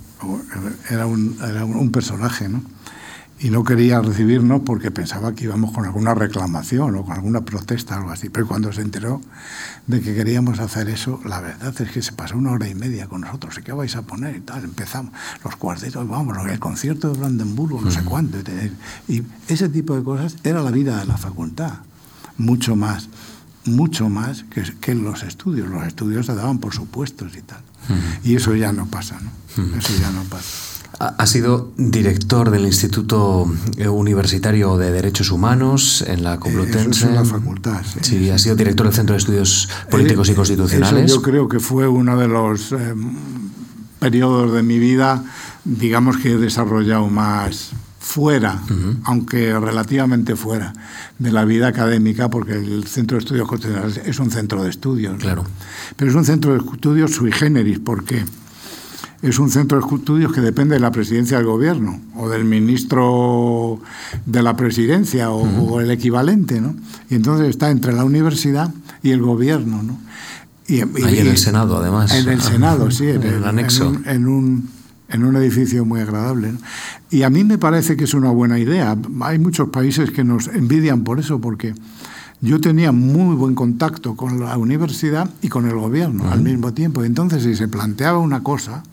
era, 0.91 1.07
un, 1.07 1.37
era 1.43 1.65
un 1.65 1.91
personaje, 1.91 2.49
¿no? 2.49 2.63
Y 3.41 3.51
no 3.51 3.63
quería 3.63 4.01
recibirnos 4.01 4.63
porque 4.63 4.91
pensaba 4.91 5.33
que 5.35 5.45
íbamos 5.45 5.73
con 5.73 5.85
alguna 5.85 6.15
reclamación 6.15 6.97
o 6.97 7.05
con 7.05 7.15
alguna 7.15 7.43
protesta 7.43 7.95
o 7.95 7.99
algo 7.99 8.11
así. 8.11 8.29
Pero 8.31 8.49
cuando 8.49 8.73
se 8.73 8.81
enteró 8.81 9.21
de 9.87 10.01
que 10.01 10.15
queríamos 10.15 10.59
hacer 10.59 10.89
eso, 10.89 11.21
la 11.25 11.41
verdad 11.41 11.75
es 11.81 11.91
que 11.91 12.03
se 12.03 12.13
pasó 12.13 12.37
una 12.37 12.51
hora 12.51 12.69
y 12.69 12.75
media 12.75 13.07
con 13.07 13.21
nosotros. 13.21 13.57
¿Y 13.59 13.63
qué 13.63 13.73
vais 13.73 13.95
a 13.95 14.03
poner? 14.03 14.37
Y 14.37 14.41
tal, 14.41 14.65
empezamos. 14.65 15.13
Los 15.45 15.55
cuartetos, 15.57 16.09
vamos, 16.09 16.37
el 16.49 16.59
concierto 16.59 17.13
de 17.13 17.19
Brandenburgo, 17.19 17.81
no 17.81 17.91
sé 17.91 18.03
cuánto. 18.03 18.39
Y 19.07 19.23
ese 19.47 19.69
tipo 19.69 19.95
de 19.95 20.03
cosas 20.03 20.37
era 20.43 20.63
la 20.63 20.73
vida 20.73 20.99
de 20.99 21.07
la 21.07 21.17
facultad. 21.17 21.75
Mucho 22.39 22.75
más, 22.75 23.09
mucho 23.65 24.09
más 24.09 24.45
que, 24.45 24.65
que 24.81 24.95
los 24.97 25.23
estudios. 25.23 25.69
Los 25.69 25.87
estudios 25.87 26.27
se 26.27 26.35
daban 26.35 26.59
por 26.59 26.75
supuestos 26.75 27.37
y 27.37 27.43
tal. 27.43 27.63
Y 28.25 28.35
eso 28.35 28.55
ya 28.57 28.73
no 28.73 28.87
pasa, 28.87 29.19
¿no? 29.21 29.31
Eso 29.79 29.93
ya 30.01 30.11
no 30.11 30.25
pasa. 30.25 30.78
Ha 31.01 31.27
sido 31.27 31.71
director 31.77 32.51
del 32.51 32.65
Instituto 32.65 33.47
Universitario 33.89 34.77
de 34.79 34.91
Derechos 34.91 35.31
Humanos 35.31 36.03
en 36.05 36.25
la 36.25 36.41
Complutense. 36.41 37.07
en 37.07 37.15
la 37.15 37.25
facultad, 37.25 37.83
sí. 37.85 38.01
Sí, 38.03 38.31
ha 38.31 38.39
sido 38.39 38.57
director 38.57 38.87
del 38.87 38.95
Centro 38.95 39.13
de 39.13 39.19
Estudios 39.19 39.69
Políticos 39.91 40.29
y 40.29 40.35
Constitucionales. 40.35 41.05
Eso 41.05 41.17
yo 41.17 41.23
creo 41.23 41.49
que 41.49 41.61
fue 41.61 41.87
uno 41.87 42.17
de 42.19 42.27
los 42.27 42.73
eh, 42.73 42.95
periodos 44.01 44.53
de 44.53 44.63
mi 44.65 44.81
vida, 44.81 45.23
digamos 45.65 46.17
que 46.17 46.33
he 46.33 46.37
desarrollado 46.37 47.07
más 47.09 47.71
fuera, 48.09 48.63
aunque 49.05 49.59
relativamente 49.59 50.35
fuera, 50.35 50.73
de 51.19 51.31
la 51.31 51.45
vida 51.45 51.69
académica, 51.69 52.31
porque 52.31 52.55
el 52.55 52.87
Centro 52.87 53.19
de 53.19 53.25
Estudios 53.25 53.47
Constitucionales 53.47 54.01
es 54.05 54.19
un 54.19 54.31
centro 54.31 54.63
de 54.63 54.71
estudios. 54.71 55.19
Claro. 55.19 55.45
Pero 55.97 56.11
es 56.11 56.17
un 56.17 56.25
centro 56.25 56.55
de 56.55 56.59
estudios 56.59 57.13
sui 57.13 57.31
generis, 57.31 57.79
¿por 57.79 58.05
qué? 58.05 58.25
Es 59.23 59.39
un 59.39 59.51
centro 59.51 59.81
de 59.81 59.97
estudios 59.97 60.33
que 60.33 60.41
depende 60.41 60.75
de 60.75 60.81
la 60.81 60.93
presidencia 60.93 61.39
del 61.39 61.47
gobierno 61.47 62.01
o 62.17 62.29
del 62.29 62.45
ministro 62.45 63.81
de 64.27 64.43
la 64.43 64.57
presidencia 64.57 65.31
o, 65.31 65.81
el 65.81 65.91
equivalente, 65.91 66.61
¿no? 66.61 66.77
Y 67.11 67.17
entonces 67.17 67.49
está 67.49 67.71
entre 67.71 67.93
la 67.93 68.05
universidad 68.05 68.73
y 69.03 69.11
el 69.11 69.21
gobierno, 69.21 69.83
¿no? 69.83 69.99
Y, 70.69 70.83
Ahí 71.03 71.19
en 71.19 71.29
el 71.29 71.39
Senado, 71.39 71.79
además. 71.79 72.15
En 72.15 72.29
el 72.29 72.41
Senado, 72.43 72.91
sí, 72.91 73.09
en, 73.09 73.23
el 73.25 73.45
anexo. 73.45 73.93
En 74.05 74.29
un, 74.29 74.69
en 75.09 75.25
un, 75.25 75.35
edificio 75.37 75.85
muy 75.85 76.01
agradable. 76.01 76.53
Y 77.11 77.23
a 77.23 77.31
mí 77.31 77.43
me 77.43 77.59
parece 77.59 77.97
que 77.97 78.05
es 78.05 78.15
una 78.15 78.31
buena 78.31 78.59
idea. 78.59 78.97
Hay 79.23 79.39
muchos 79.39 79.71
países 79.71 80.11
que 80.11 80.23
nos 80.25 80.47
envidian 80.49 81.05
por 81.05 81.19
eso, 81.19 81.41
porque 81.41 81.75
yo 82.41 82.61
tenía 82.61 82.93
muy 82.93 83.35
buen 83.35 83.55
contacto 83.55 84.15
con 84.15 84.39
la 84.39 84.57
universidad 84.59 85.29
y 85.43 85.49
con 85.49 85.67
el 85.67 85.75
gobierno 85.75 86.31
al 86.31 86.43
mismo 86.43 86.73
tiempo. 86.73 87.03
Entonces, 87.03 87.43
si 87.43 87.57
se 87.57 87.67
planteaba 87.67 88.19
una 88.19 88.43
cosa, 88.43 88.85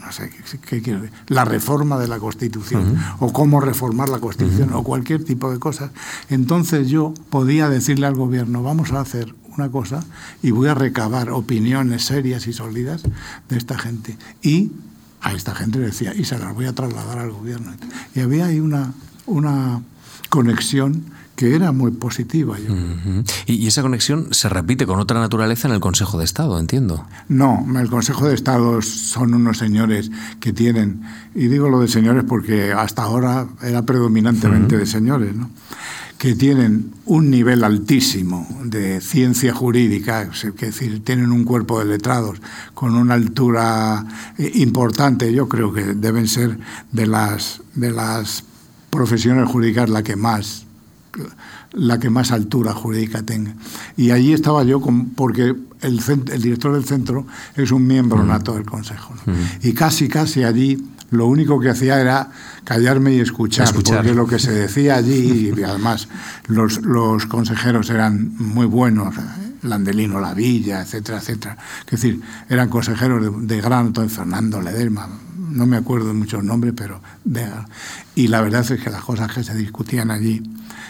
no 0.00 0.12
sé 0.12 0.30
qué, 0.68 0.82
quiere 0.82 1.00
decir, 1.00 1.16
la 1.28 1.44
reforma 1.44 1.98
de 1.98 2.08
la 2.08 2.18
Constitución 2.18 2.98
o 3.18 3.32
cómo 3.32 3.60
reformar 3.60 4.08
la 4.08 4.18
Constitución 4.18 4.72
o 4.72 4.82
cualquier 4.82 5.24
tipo 5.24 5.52
de 5.52 5.58
cosas, 5.58 5.90
entonces 6.28 6.88
yo 6.88 7.14
podía 7.30 7.68
decirle 7.68 8.06
al 8.06 8.14
gobierno, 8.14 8.62
vamos 8.62 8.92
a 8.92 9.00
hacer 9.00 9.34
una 9.56 9.70
cosa 9.70 10.04
y 10.42 10.50
voy 10.50 10.68
a 10.68 10.74
recabar 10.74 11.30
opiniones 11.30 12.04
serias 12.04 12.46
y 12.46 12.52
sólidas 12.52 13.02
de 13.48 13.58
esta 13.58 13.78
gente. 13.78 14.16
Y 14.42 14.72
a 15.20 15.32
esta 15.32 15.54
gente 15.54 15.78
le 15.78 15.86
decía, 15.86 16.14
y 16.14 16.24
se 16.24 16.38
las 16.38 16.54
voy 16.54 16.66
a 16.66 16.74
trasladar 16.74 17.18
al 17.18 17.30
gobierno. 17.30 17.72
Y 18.14 18.20
había 18.20 18.46
ahí 18.46 18.60
una, 18.60 18.92
una 19.26 19.82
conexión 20.28 21.04
que 21.42 21.56
era 21.56 21.72
muy 21.72 21.90
positiva. 21.90 22.56
Yo. 22.56 22.72
¿Y 23.46 23.66
esa 23.66 23.82
conexión 23.82 24.28
se 24.30 24.48
repite 24.48 24.86
con 24.86 25.00
otra 25.00 25.18
naturaleza 25.18 25.66
en 25.66 25.74
el 25.74 25.80
Consejo 25.80 26.18
de 26.18 26.24
Estado, 26.24 26.56
entiendo? 26.60 27.04
No, 27.28 27.66
el 27.80 27.90
Consejo 27.90 28.28
de 28.28 28.34
Estado 28.36 28.80
son 28.80 29.34
unos 29.34 29.58
señores 29.58 30.12
que 30.38 30.52
tienen, 30.52 31.02
y 31.34 31.48
digo 31.48 31.68
lo 31.68 31.80
de 31.80 31.88
señores 31.88 32.22
porque 32.28 32.72
hasta 32.72 33.02
ahora 33.02 33.48
era 33.60 33.82
predominantemente 33.82 34.78
de 34.78 34.86
señores, 34.86 35.34
¿no? 35.34 35.50
que 36.16 36.36
tienen 36.36 36.92
un 37.06 37.30
nivel 37.30 37.64
altísimo 37.64 38.46
de 38.62 39.00
ciencia 39.00 39.52
jurídica, 39.52 40.22
es 40.22 40.46
decir, 40.56 41.02
tienen 41.02 41.32
un 41.32 41.42
cuerpo 41.42 41.80
de 41.80 41.86
letrados 41.86 42.40
con 42.74 42.94
una 42.94 43.14
altura 43.14 44.06
eh, 44.38 44.48
importante, 44.54 45.32
yo 45.32 45.48
creo 45.48 45.72
que 45.72 45.82
deben 45.82 46.28
ser 46.28 46.60
de 46.92 47.08
las, 47.08 47.62
de 47.74 47.90
las 47.90 48.44
profesiones 48.90 49.50
jurídicas 49.50 49.90
la 49.90 50.04
que 50.04 50.14
más 50.14 50.66
la 51.72 51.98
que 51.98 52.10
más 52.10 52.32
altura 52.32 52.72
jurídica 52.72 53.22
tenga. 53.22 53.54
Y 53.96 54.10
allí 54.10 54.32
estaba 54.32 54.64
yo 54.64 54.80
porque 55.14 55.54
el, 55.80 56.00
el 56.32 56.42
director 56.42 56.72
del 56.74 56.84
centro 56.84 57.26
es 57.56 57.70
un 57.70 57.86
miembro 57.86 58.24
nato 58.24 58.54
del 58.54 58.64
Consejo. 58.64 59.14
Y 59.62 59.72
casi, 59.72 60.08
casi 60.08 60.44
allí 60.44 60.82
lo 61.10 61.26
único 61.26 61.60
que 61.60 61.68
hacía 61.68 62.00
era 62.00 62.30
callarme 62.64 63.12
y 63.14 63.20
escuchar, 63.20 63.72
porque 63.72 64.14
lo 64.14 64.26
que 64.26 64.38
se 64.38 64.52
decía 64.52 64.96
allí, 64.96 65.52
y 65.54 65.62
además 65.62 66.08
los, 66.46 66.80
los 66.82 67.26
consejeros 67.26 67.90
eran 67.90 68.34
muy 68.38 68.66
buenos, 68.66 69.14
Landelino 69.62 70.20
La 70.20 70.34
Villa, 70.34 70.80
etcétera, 70.80 71.18
etcétera. 71.18 71.58
Es 71.84 71.90
decir, 71.90 72.20
eran 72.48 72.68
consejeros 72.68 73.22
de, 73.22 73.46
de 73.54 73.60
gran, 73.60 73.94
Fernando 73.94 74.60
Lederman, 74.62 75.10
no 75.50 75.66
me 75.66 75.76
acuerdo 75.76 76.08
de 76.08 76.14
muchos 76.14 76.42
nombres, 76.42 76.72
pero 76.74 77.00
de, 77.24 77.46
y 78.14 78.28
la 78.28 78.40
verdad 78.40 78.70
es 78.70 78.80
que 78.80 78.90
las 78.90 79.02
cosas 79.02 79.30
que 79.32 79.44
se 79.44 79.54
discutían 79.54 80.10
allí 80.10 80.42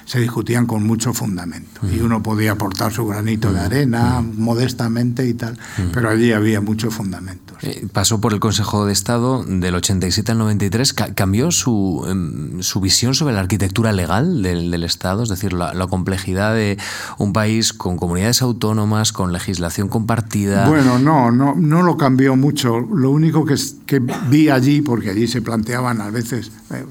se 0.05 0.20
discutían 0.20 0.66
con 0.66 0.86
mucho 0.86 1.12
fundamento. 1.12 1.80
Y 1.90 2.00
uno 2.00 2.22
podía 2.22 2.53
aportar 2.53 2.92
su 2.92 3.07
granito 3.07 3.53
de 3.53 3.61
arena 3.61 4.20
modestamente 4.20 5.26
y 5.26 5.34
tal, 5.34 5.59
pero 5.92 6.11
allí 6.11 6.32
había 6.32 6.61
mucho 6.61 6.90
fundamento. 6.90 7.55
Eh, 7.62 7.86
pasó 7.92 8.20
por 8.20 8.32
el 8.32 8.40
Consejo 8.40 8.86
de 8.86 8.92
Estado 8.92 9.44
del 9.44 9.76
87 9.76 10.32
al 10.32 10.38
93. 10.38 10.92
¿Cambió 10.92 11.53
su, 11.53 12.05
em, 12.09 12.61
su 12.61 12.80
visión 12.80 13.14
sobre 13.14 13.34
la 13.34 13.40
arquitectura 13.40 13.92
legal 13.92 14.42
del, 14.42 14.70
del 14.72 14.82
Estado? 14.82 15.22
Es 15.22 15.28
decir, 15.28 15.53
la, 15.53 15.72
la, 15.72 15.86
complejidad 15.86 16.55
de 16.55 16.76
un 17.18 17.32
país 17.32 17.72
con 17.72 17.96
comunidades 17.96 18.42
autónomas, 18.42 19.12
con 19.12 19.32
legislación 19.32 19.88
compartida. 19.88 20.68
Bueno, 20.68 20.98
no, 20.98 21.30
no, 21.30 21.55
no 21.55 21.82
lo 21.82 21.96
cambió 21.96 22.34
mucho. 22.34 22.80
Lo 22.80 23.11
único 23.11 23.44
que, 23.44 23.55
que 23.86 24.03
vi 24.28 24.48
allí, 24.48 24.82
porque 24.82 25.11
allí 25.11 25.28
se 25.28 25.40
planteaban 25.40 26.00
a 26.00 26.11
veces... 26.11 26.50
Eh, 26.70 26.84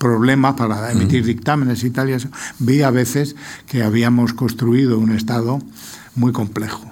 problemas 0.00 0.54
para 0.54 0.90
emitir 0.90 1.24
dictámenes 1.26 1.84
y 1.84 1.90
tal, 1.90 2.08
y 2.08 2.14
eso, 2.14 2.28
vi 2.58 2.80
a 2.80 2.90
veces 2.90 3.36
que 3.66 3.82
habíamos 3.82 4.32
construido 4.32 4.98
un 4.98 5.12
Estado 5.12 5.60
muy 6.14 6.32
complejo 6.32 6.90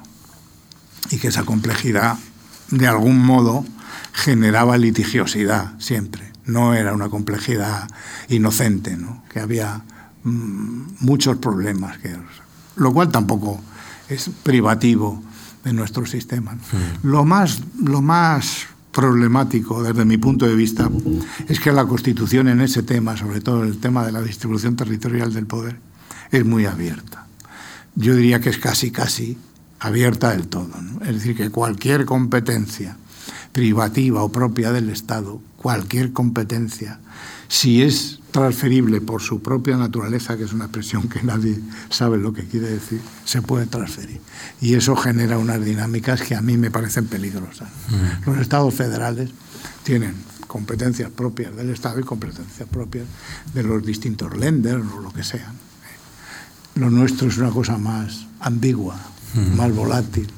y 1.10 1.16
que 1.16 1.28
esa 1.28 1.44
complejidad, 1.44 2.18
de 2.70 2.86
algún 2.86 3.18
modo, 3.18 3.64
generaba 4.12 4.76
litigiosidad 4.76 5.72
siempre. 5.78 6.30
No 6.44 6.74
era 6.74 6.92
una 6.92 7.08
complejidad 7.08 7.88
inocente, 8.28 8.98
¿no? 8.98 9.24
que 9.30 9.40
había 9.40 9.82
mm, 10.24 10.82
muchos 11.00 11.38
problemas, 11.38 11.96
que, 11.98 12.14
lo 12.76 12.92
cual 12.92 13.08
tampoco 13.08 13.58
es 14.10 14.30
privativo 14.42 15.22
de 15.64 15.72
nuestro 15.72 16.04
sistema. 16.04 16.58
Lo, 17.02 17.24
más, 17.24 17.62
lo 17.82 18.02
más 18.02 18.66
problemático 18.92 19.82
desde 19.82 20.04
mi 20.04 20.18
punto 20.18 20.46
de 20.46 20.54
vista 20.54 20.90
es 21.46 21.60
que 21.60 21.72
la 21.72 21.86
Constitución 21.86 22.48
en 22.48 22.60
ese 22.60 22.82
tema, 22.82 23.16
sobre 23.16 23.40
todo 23.40 23.62
el 23.64 23.78
tema 23.78 24.04
de 24.04 24.12
la 24.12 24.22
distribución 24.22 24.76
territorial 24.76 25.32
del 25.32 25.46
poder, 25.46 25.78
es 26.30 26.44
muy 26.44 26.66
abierta. 26.66 27.26
Yo 27.94 28.14
diría 28.14 28.40
que 28.40 28.50
es 28.50 28.58
casi, 28.58 28.90
casi 28.90 29.38
abierta 29.80 30.30
del 30.30 30.48
todo. 30.48 30.70
Es 31.02 31.14
decir, 31.14 31.36
que 31.36 31.50
cualquier 31.50 32.04
competencia 32.04 32.96
privativa 33.52 34.22
o 34.22 34.30
propia 34.30 34.72
del 34.72 34.90
Estado, 34.90 35.40
cualquier 35.56 36.12
competencia, 36.12 37.00
si 37.48 37.82
es 37.82 38.17
transferible 38.30 39.00
por 39.00 39.22
su 39.22 39.40
propia 39.42 39.76
naturaleza, 39.76 40.36
que 40.36 40.44
es 40.44 40.52
una 40.52 40.64
expresión 40.64 41.08
que 41.08 41.22
nadie 41.22 41.58
sabe 41.90 42.18
lo 42.18 42.32
que 42.32 42.44
quiere 42.44 42.68
decir, 42.68 43.00
se 43.24 43.42
puede 43.42 43.66
transferir. 43.66 44.20
Y 44.60 44.74
eso 44.74 44.96
genera 44.96 45.38
unas 45.38 45.64
dinámicas 45.64 46.22
que 46.22 46.34
a 46.34 46.42
mí 46.42 46.56
me 46.56 46.70
parecen 46.70 47.06
peligrosas. 47.06 47.68
Mm. 47.88 48.30
Los 48.30 48.38
estados 48.38 48.74
federales 48.74 49.30
tienen 49.82 50.14
competencias 50.46 51.10
propias 51.10 51.54
del 51.56 51.70
Estado 51.70 52.00
y 52.00 52.02
competencias 52.02 52.68
propias 52.68 53.06
de 53.54 53.62
los 53.62 53.84
distintos 53.84 54.36
lenders 54.36 54.84
o 54.96 55.00
lo 55.00 55.12
que 55.12 55.24
sean. 55.24 55.54
Lo 56.74 56.90
nuestro 56.90 57.28
es 57.28 57.38
una 57.38 57.50
cosa 57.50 57.78
más 57.78 58.26
ambigua, 58.40 58.98
mm. 59.34 59.56
más 59.56 59.72
volátil. 59.74 60.30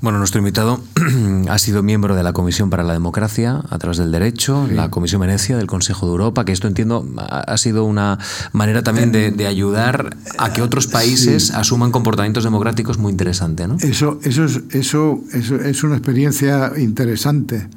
Bueno, 0.00 0.18
nuestro 0.18 0.38
invitado 0.38 0.80
ha 1.48 1.58
sido 1.58 1.82
miembro 1.82 2.14
de 2.14 2.22
la 2.22 2.32
Comisión 2.32 2.70
para 2.70 2.84
la 2.84 2.92
Democracia 2.92 3.62
a 3.68 3.78
través 3.78 3.98
del 3.98 4.12
Derecho, 4.12 4.68
la 4.70 4.90
Comisión 4.90 5.22
Venecia 5.22 5.56
del 5.56 5.66
Consejo 5.66 6.06
de 6.06 6.12
Europa, 6.12 6.44
que 6.44 6.52
esto 6.52 6.68
entiendo 6.68 7.04
ha 7.18 7.56
sido 7.58 7.84
una 7.84 8.18
manera 8.52 8.82
también 8.82 9.10
de, 9.10 9.46
ayudar 9.48 10.16
a 10.38 10.52
que 10.52 10.62
otros 10.62 10.86
países 10.86 11.50
asuman 11.50 11.90
comportamientos 11.90 12.44
democráticos 12.44 12.98
muy 12.98 13.10
interesante, 13.10 13.66
¿no? 13.66 13.76
Eso, 13.80 14.20
eso, 14.22 14.44
es, 14.44 14.60
eso, 14.70 15.20
eso 15.32 15.56
es 15.56 15.82
una 15.82 15.96
experiencia 15.96 16.72
interesante. 16.76 17.68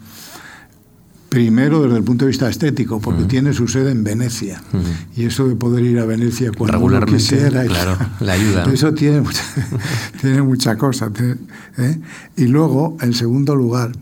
Primero 1.32 1.82
desde 1.82 1.96
el 1.96 2.04
punto 2.04 2.26
de 2.26 2.32
vista 2.32 2.50
estético, 2.50 3.00
porque 3.00 3.24
tiene 3.24 3.54
su 3.54 3.66
sede 3.70 3.92
en 3.92 4.04
Venecia. 4.04 4.62
Y 5.16 5.24
eso 5.24 5.48
de 5.48 5.56
poder 5.56 5.86
ir 5.86 5.98
a 6.00 6.06
Venecia 6.06 6.52
cuando 6.52 6.82
uno 6.82 7.06
quisiera. 7.06 7.64
Claro, 7.64 7.98
le 8.20 8.32
ayuda. 8.34 8.66
Eso 8.66 8.94
tiene 8.94 9.22
mucha, 9.22 9.42
tiene 10.22 10.42
mucha 10.42 10.76
cosa. 10.76 11.10
¿eh? 11.78 12.00
Y 12.36 12.48
luego, 12.48 12.98
en 13.00 13.14
segundo 13.14 13.56
lugar, 13.56 13.94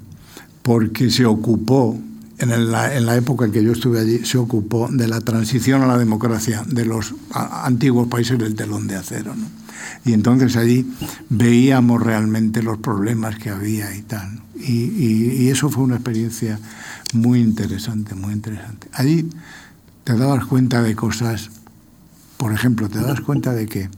porque 0.63 1.11
se 1.11 1.27
ocupó, 1.27 1.99
en 2.39 2.71
la, 2.71 2.95
en 2.95 3.05
la, 3.05 3.15
época 3.15 3.45
en 3.45 3.51
que 3.51 3.63
yo 3.63 3.73
estuve 3.73 3.99
allí, 3.99 4.25
se 4.25 4.39
ocupó 4.39 4.87
de 4.91 5.07
la 5.07 5.21
transición 5.21 5.83
a 5.83 5.85
la 5.85 5.99
democracia 5.99 6.63
de 6.65 6.85
los 6.85 7.13
antiguos 7.31 8.07
países 8.07 8.39
del 8.39 8.55
telón 8.55 8.87
de 8.87 8.95
acero. 8.95 9.35
¿no? 9.35 9.45
Y 10.05 10.13
entonces 10.13 10.55
allí 10.55 10.89
veíamos 11.29 12.01
realmente 12.01 12.63
los 12.63 12.77
problemas 12.77 13.37
que 13.37 13.49
había 13.49 13.95
y 13.95 14.01
tal. 14.01 14.41
Y, 14.55 15.49
eso 15.49 15.69
fue 15.69 15.83
una 15.83 15.95
experiencia 15.95 16.59
muy 17.13 17.39
interesante, 17.39 18.15
muy 18.15 18.33
interesante. 18.33 18.87
Allí 18.93 19.29
te 20.03 20.15
dabas 20.15 20.45
cuenta 20.45 20.81
de 20.81 20.95
cosas, 20.95 21.49
por 22.37 22.53
ejemplo, 22.53 22.89
te 22.89 22.99
das 22.99 23.21
cuenta 23.21 23.53
de 23.53 23.67
que 23.67 23.89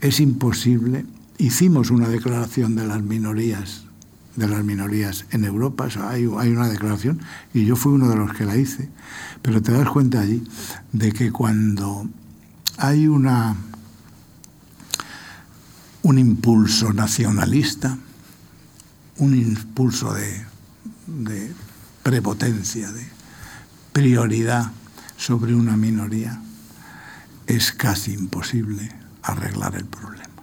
es 0.00 0.20
imposible, 0.20 1.06
hicimos 1.38 1.90
una 1.90 2.08
declaración 2.08 2.74
de 2.74 2.86
las 2.86 3.02
minorías, 3.02 3.84
de 4.36 4.48
las 4.48 4.64
minorías 4.64 5.26
en 5.30 5.44
Europa, 5.44 5.88
hay 6.08 6.24
una 6.26 6.68
declaración 6.68 7.20
y 7.54 7.64
yo 7.66 7.76
fui 7.76 7.92
uno 7.92 8.08
de 8.08 8.16
los 8.16 8.32
que 8.32 8.44
la 8.44 8.56
hice, 8.56 8.88
pero 9.42 9.62
te 9.62 9.72
das 9.72 9.88
cuenta 9.88 10.20
allí 10.20 10.42
de 10.92 11.12
que 11.12 11.30
cuando 11.30 12.08
hay 12.78 13.06
una 13.06 13.56
un 16.02 16.18
impulso 16.18 16.92
nacionalista, 16.92 17.96
un 19.18 19.34
impulso 19.34 20.12
de, 20.14 21.52
prepotencia, 22.02 22.90
de 22.90 23.06
prioridad 23.92 24.72
sobre 25.16 25.54
una 25.54 25.76
minoría, 25.76 26.40
es 27.46 27.72
casi 27.72 28.14
imposible 28.14 28.90
arreglar 29.22 29.76
el 29.76 29.84
problema, 29.84 30.42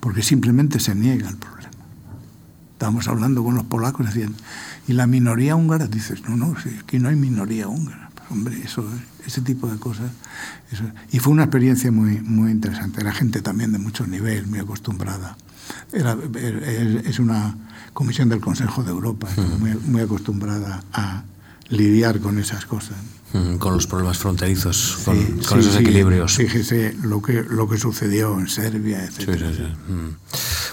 porque 0.00 0.22
simplemente 0.22 0.78
se 0.78 0.94
niega 0.94 1.28
el 1.28 1.36
problema. 1.36 1.70
Estábamos 2.72 3.08
hablando 3.08 3.42
con 3.42 3.54
los 3.54 3.64
polacos, 3.64 4.06
decían, 4.06 4.34
¿y 4.86 4.92
la 4.92 5.06
minoría 5.06 5.56
húngara? 5.56 5.86
Dices, 5.86 6.22
no, 6.28 6.36
no, 6.36 6.54
aquí 6.80 6.98
no 6.98 7.08
hay 7.08 7.16
minoría 7.16 7.66
húngara. 7.68 8.03
Hombre, 8.30 8.60
eso, 8.62 8.84
ese 9.26 9.40
tipo 9.40 9.66
de 9.66 9.78
cosas. 9.78 10.10
Y 11.12 11.18
fue 11.18 11.32
una 11.32 11.44
experiencia 11.44 11.90
muy, 11.92 12.20
muy 12.20 12.50
interesante. 12.50 13.00
Era 13.00 13.12
gente 13.12 13.42
también 13.42 13.72
de 13.72 13.78
mucho 13.78 14.06
nivel, 14.06 14.46
muy 14.46 14.58
acostumbrada. 14.58 15.36
Era, 15.92 16.16
es 17.04 17.18
una 17.18 17.56
Comisión 17.92 18.28
del 18.28 18.40
Consejo 18.40 18.82
de 18.82 18.90
Europa, 18.90 19.28
muy, 19.86 20.00
acostumbrada 20.00 20.82
a 20.92 21.22
lidiar 21.68 22.20
con 22.20 22.38
esas 22.38 22.66
cosas. 22.66 22.96
con 23.58 23.74
los 23.74 23.86
problemas 23.86 24.18
fronterizos, 24.18 24.98
con, 25.04 25.60
esos 25.60 25.76
equilibrios. 25.76 26.36
Fíjese 26.36 26.96
lo 27.02 27.22
que, 27.22 27.44
lo 27.44 27.68
que 27.68 27.78
sucedió 27.78 28.38
en 28.38 28.48
Serbia, 28.48 29.04
etc. 29.04 29.60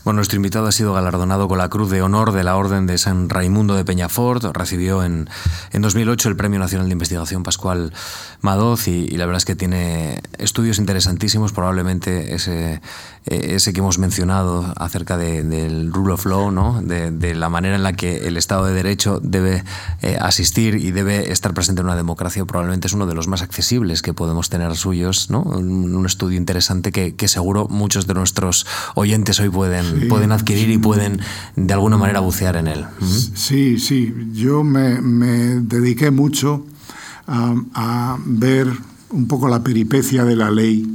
Bueno, 0.04 0.16
nuestro 0.16 0.38
invitado 0.38 0.66
ha 0.66 0.72
sido 0.72 0.94
galardonado 0.94 1.48
con 1.48 1.60
la 1.60 1.70
Cruz 1.70 1.92
de 1.92 2.02
Honor 2.02 2.32
de 2.32 2.44
la 2.44 2.58
Orden 2.58 2.88
de 2.88 2.98
San 2.98 3.30
Raimundo 3.30 3.76
de 3.76 3.86
Peñafort. 3.86 4.44
Recibió 4.52 5.04
en, 5.04 5.30
en 5.72 5.82
2008 5.84 6.30
el 6.30 6.36
Premio 6.36 6.60
Nacional 6.60 6.88
de 6.88 6.94
Investigación 6.94 7.44
Pascual 7.44 7.94
Madoz 8.42 8.88
y, 8.88 9.08
la 9.10 9.28
verdad 9.28 9.38
es 9.38 9.46
que 9.46 9.56
tiene 9.56 10.22
estudios 10.40 10.80
interesantísimos, 10.80 11.54
probablemente 11.54 12.34
ese, 12.34 12.82
ese 13.26 13.72
que 13.72 13.80
hemos 13.80 14.00
mencionado 14.00 14.74
acerca 14.78 15.18
del 15.18 15.94
rule 15.94 16.14
of 16.14 16.26
law, 16.26 16.52
¿no? 16.52 16.82
De, 16.82 17.36
la 17.36 17.50
manera 17.50 17.76
en 17.76 17.84
la 17.84 17.94
que 17.94 18.28
el 18.28 18.38
Estado 18.38 18.66
de 18.66 18.74
Derecho 18.74 19.20
debe 19.22 19.64
eh, 20.02 20.18
asistir 20.20 20.76
y 20.76 20.92
debe 20.92 21.32
estar 21.32 21.54
presente 21.54 21.82
en 21.82 21.88
una 21.88 21.96
democracia, 21.96 22.44
probablemente 22.46 22.88
es 22.88 22.94
uno 22.94 23.06
de 23.06 23.14
los 23.14 23.28
más 23.28 23.42
accesibles 23.42 24.02
que 24.02 24.14
podemos 24.14 24.50
tener 24.50 24.76
suyos, 24.76 25.30
¿no? 25.30 25.42
Un, 25.42 26.02
estudio 26.02 26.38
interesante 26.38 26.92
que, 26.92 27.28
seguro 27.28 27.68
muchos 27.70 28.08
de 28.08 28.16
nuestros 28.16 28.66
oyentes 28.96 29.40
hoy 29.40 29.50
pueden, 29.50 29.91
pueden 30.08 30.32
adquirir 30.32 30.70
y 30.70 30.78
pueden 30.78 31.20
de 31.56 31.74
alguna 31.74 31.98
manera 31.98 32.20
bucear 32.20 32.56
en 32.56 32.68
él. 32.68 32.86
Sí, 33.34 33.80
sí, 33.80 34.14
yo 34.34 34.64
me, 34.64 35.02
me 35.02 35.28
dediqué 35.62 36.12
mucho 36.12 36.66
a, 37.28 37.56
a 37.74 38.18
ver 38.26 38.68
un 39.10 39.28
poco 39.28 39.48
la 39.48 39.64
peripecia 39.64 40.24
de 40.26 40.36
la 40.36 40.52
ley 40.52 40.88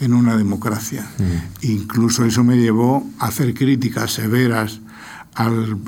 en 0.00 0.14
una 0.14 0.36
democracia. 0.36 1.06
Mm. 1.18 1.66
Incluso 1.66 2.24
eso 2.24 2.42
me 2.42 2.56
llevó 2.56 3.06
a 3.18 3.26
hacer 3.26 3.54
críticas 3.54 4.12
severas 4.12 4.80
al, 5.34 5.78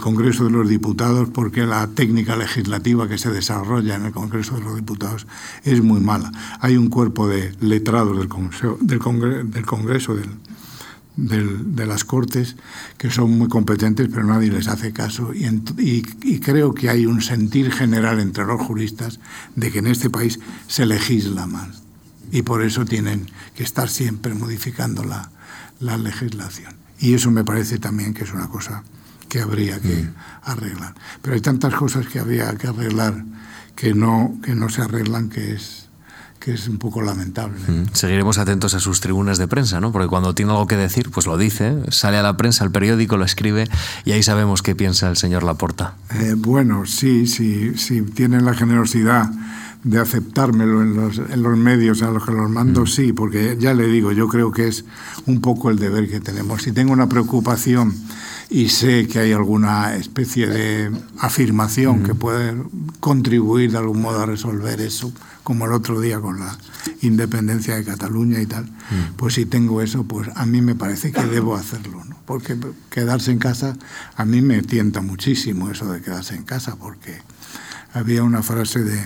Congreso 0.00 0.44
de 0.44 0.50
los 0.50 0.68
Diputados 0.68 1.28
porque 1.32 1.66
la 1.66 1.86
técnica 1.88 2.36
legislativa 2.36 3.08
que 3.08 3.18
se 3.18 3.30
desarrolla 3.30 3.96
en 3.96 4.06
el 4.06 4.12
Congreso 4.12 4.56
de 4.56 4.62
los 4.62 4.76
Diputados 4.76 5.26
es 5.64 5.82
muy 5.82 6.00
mala. 6.00 6.30
Hay 6.60 6.76
un 6.76 6.88
cuerpo 6.88 7.28
de 7.28 7.54
letrados 7.60 8.18
del 8.18 8.28
Congreso, 8.28 8.76
del, 10.14 10.28
Congreso 11.16 11.62
de 11.64 11.86
las 11.86 12.04
Cortes 12.04 12.56
que 12.96 13.10
son 13.10 13.36
muy 13.36 13.48
competentes, 13.48 14.08
pero 14.08 14.24
nadie 14.24 14.50
les 14.50 14.68
hace 14.68 14.92
caso. 14.92 15.32
Y, 15.34 15.46
y, 15.78 16.40
creo 16.40 16.74
que 16.74 16.88
hay 16.88 17.06
un 17.06 17.20
sentir 17.20 17.72
general 17.72 18.20
entre 18.20 18.44
los 18.44 18.60
juristas 18.60 19.20
de 19.54 19.70
que 19.70 19.80
en 19.80 19.88
este 19.88 20.10
país 20.10 20.40
se 20.68 20.86
legisla 20.86 21.46
mal 21.46 21.72
y 22.30 22.42
por 22.42 22.62
eso 22.62 22.84
tienen 22.84 23.30
que 23.54 23.62
estar 23.62 23.88
siempre 23.88 24.34
modificando 24.34 25.04
la, 25.04 25.30
la 25.80 25.98
legislación. 25.98 26.74
Y 26.98 27.14
eso 27.14 27.30
me 27.30 27.44
parece 27.44 27.78
también 27.78 28.14
que 28.14 28.24
es 28.24 28.32
una 28.32 28.48
cosa 28.48 28.84
que 29.28 29.40
habría 29.40 29.80
que 29.80 29.94
mm. 29.94 30.14
arreglar. 30.44 30.94
Pero 31.20 31.34
hay 31.34 31.40
tantas 31.40 31.74
cosas 31.74 32.06
que 32.06 32.20
habría 32.20 32.54
que 32.56 32.68
arreglar 32.68 33.24
que 33.76 33.94
no, 33.94 34.38
que 34.42 34.54
no 34.54 34.68
se 34.68 34.82
arreglan 34.82 35.28
que 35.28 35.52
es 35.54 35.81
que 36.42 36.54
es 36.54 36.68
un 36.68 36.78
poco 36.78 37.02
lamentable. 37.02 37.58
Mm. 37.68 37.86
Seguiremos 37.92 38.38
atentos 38.38 38.74
a 38.74 38.80
sus 38.80 39.00
tribunas 39.00 39.38
de 39.38 39.46
prensa, 39.46 39.80
¿no? 39.80 39.92
Porque 39.92 40.08
cuando 40.08 40.34
tiene 40.34 40.50
algo 40.50 40.66
que 40.66 40.76
decir, 40.76 41.10
pues 41.10 41.26
lo 41.26 41.38
dice, 41.38 41.76
sale 41.90 42.16
a 42.16 42.22
la 42.22 42.36
prensa, 42.36 42.64
al 42.64 42.72
periódico, 42.72 43.16
lo 43.16 43.24
escribe 43.24 43.68
y 44.04 44.12
ahí 44.12 44.22
sabemos 44.22 44.62
qué 44.62 44.74
piensa 44.74 45.08
el 45.08 45.16
señor 45.16 45.44
Laporta. 45.44 45.94
Eh, 46.10 46.34
bueno, 46.36 46.84
sí, 46.86 47.26
sí, 47.26 47.74
sí, 47.76 48.02
tienen 48.02 48.44
la 48.44 48.54
generosidad 48.54 49.30
de 49.84 49.98
aceptármelo 50.00 50.82
en 50.82 50.94
los, 50.96 51.18
en 51.18 51.42
los 51.42 51.56
medios 51.56 52.02
a 52.02 52.10
los 52.10 52.24
que 52.24 52.32
los 52.32 52.50
mando, 52.50 52.82
mm. 52.82 52.86
sí, 52.86 53.12
porque 53.12 53.56
ya 53.60 53.74
le 53.74 53.86
digo, 53.86 54.12
yo 54.12 54.26
creo 54.28 54.50
que 54.50 54.68
es 54.68 54.84
un 55.26 55.40
poco 55.40 55.70
el 55.70 55.78
deber 55.78 56.08
que 56.08 56.20
tenemos. 56.20 56.62
Si 56.62 56.72
tengo 56.72 56.92
una 56.92 57.08
preocupación 57.08 57.94
y 58.52 58.68
sé 58.68 59.08
que 59.08 59.18
hay 59.18 59.32
alguna 59.32 59.96
especie 59.96 60.46
de 60.46 60.92
afirmación 61.18 62.02
mm. 62.02 62.04
que 62.04 62.14
puede 62.14 62.54
contribuir 63.00 63.72
de 63.72 63.78
algún 63.78 64.02
modo 64.02 64.20
a 64.20 64.26
resolver 64.26 64.78
eso, 64.82 65.10
como 65.42 65.64
el 65.64 65.72
otro 65.72 66.00
día 66.00 66.20
con 66.20 66.38
la 66.38 66.58
independencia 67.00 67.76
de 67.76 67.84
Cataluña 67.84 68.42
y 68.42 68.46
tal, 68.46 68.64
mm. 68.66 69.14
pues 69.16 69.34
si 69.34 69.46
tengo 69.46 69.80
eso, 69.80 70.04
pues 70.04 70.28
a 70.34 70.44
mí 70.44 70.60
me 70.60 70.74
parece 70.74 71.12
que 71.12 71.22
debo 71.24 71.56
hacerlo, 71.56 72.04
¿no? 72.04 72.16
Porque 72.26 72.58
quedarse 72.90 73.32
en 73.32 73.38
casa, 73.38 73.74
a 74.16 74.26
mí 74.26 74.42
me 74.42 74.60
tienta 74.62 75.00
muchísimo 75.00 75.70
eso 75.70 75.90
de 75.90 76.02
quedarse 76.02 76.34
en 76.34 76.42
casa, 76.42 76.76
porque 76.76 77.22
había 77.94 78.22
una 78.22 78.42
frase 78.42 78.84
de 78.84 79.00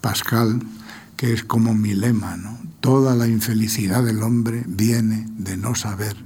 Pascal, 0.00 0.62
que 1.18 1.34
es 1.34 1.44
como 1.44 1.74
mi 1.74 1.92
lema, 1.92 2.38
¿no? 2.38 2.58
Toda 2.80 3.14
la 3.14 3.28
infelicidad 3.28 4.02
del 4.02 4.22
hombre 4.22 4.64
viene 4.66 5.26
de 5.36 5.58
no 5.58 5.74
saber 5.74 6.16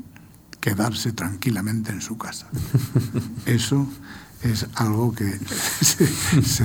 quedarse 0.60 1.12
tranquilamente 1.12 1.92
en 1.92 2.00
su 2.00 2.18
casa. 2.18 2.46
Eso 3.46 3.86
es 4.42 4.66
algo 4.74 5.14
que 5.14 5.24
se, 5.80 6.64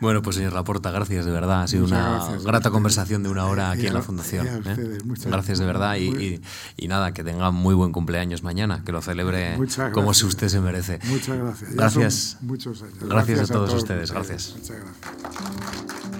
Bueno, 0.00 0.22
pues 0.22 0.36
señor 0.36 0.52
Laporta, 0.52 0.90
gracias 0.90 1.24
de 1.24 1.30
verdad. 1.30 1.62
Ha 1.62 1.68
sido 1.68 1.84
una 1.84 2.38
grata 2.44 2.70
conversación 2.70 3.22
de 3.22 3.28
una 3.28 3.46
hora 3.46 3.70
aquí 3.70 3.86
en 3.86 3.94
la 3.94 4.02
Fundación. 4.02 4.46
¿eh? 4.46 4.98
Gracias 5.26 5.58
de 5.58 5.66
verdad 5.66 5.96
y, 5.96 6.40
nada, 6.88 7.12
que 7.12 7.24
tenga 7.24 7.50
muy 7.50 7.74
buen 7.74 7.92
cumpleaños 7.92 8.42
mañana, 8.42 8.82
que 8.84 8.92
lo 8.92 9.02
celebre 9.02 9.58
como 9.92 10.14
si 10.14 10.26
usted 10.26 10.48
se 10.48 10.60
merece. 10.60 11.00
Muchas 11.04 11.38
gracias. 11.38 11.74
Gracias. 11.74 12.38
Gracias, 13.00 13.50
a 13.50 13.52
todos, 13.52 13.74
ustedes. 13.74 14.10
Gracias. 14.12 14.54
Muchas 14.56 14.76
gracias. 14.76 16.15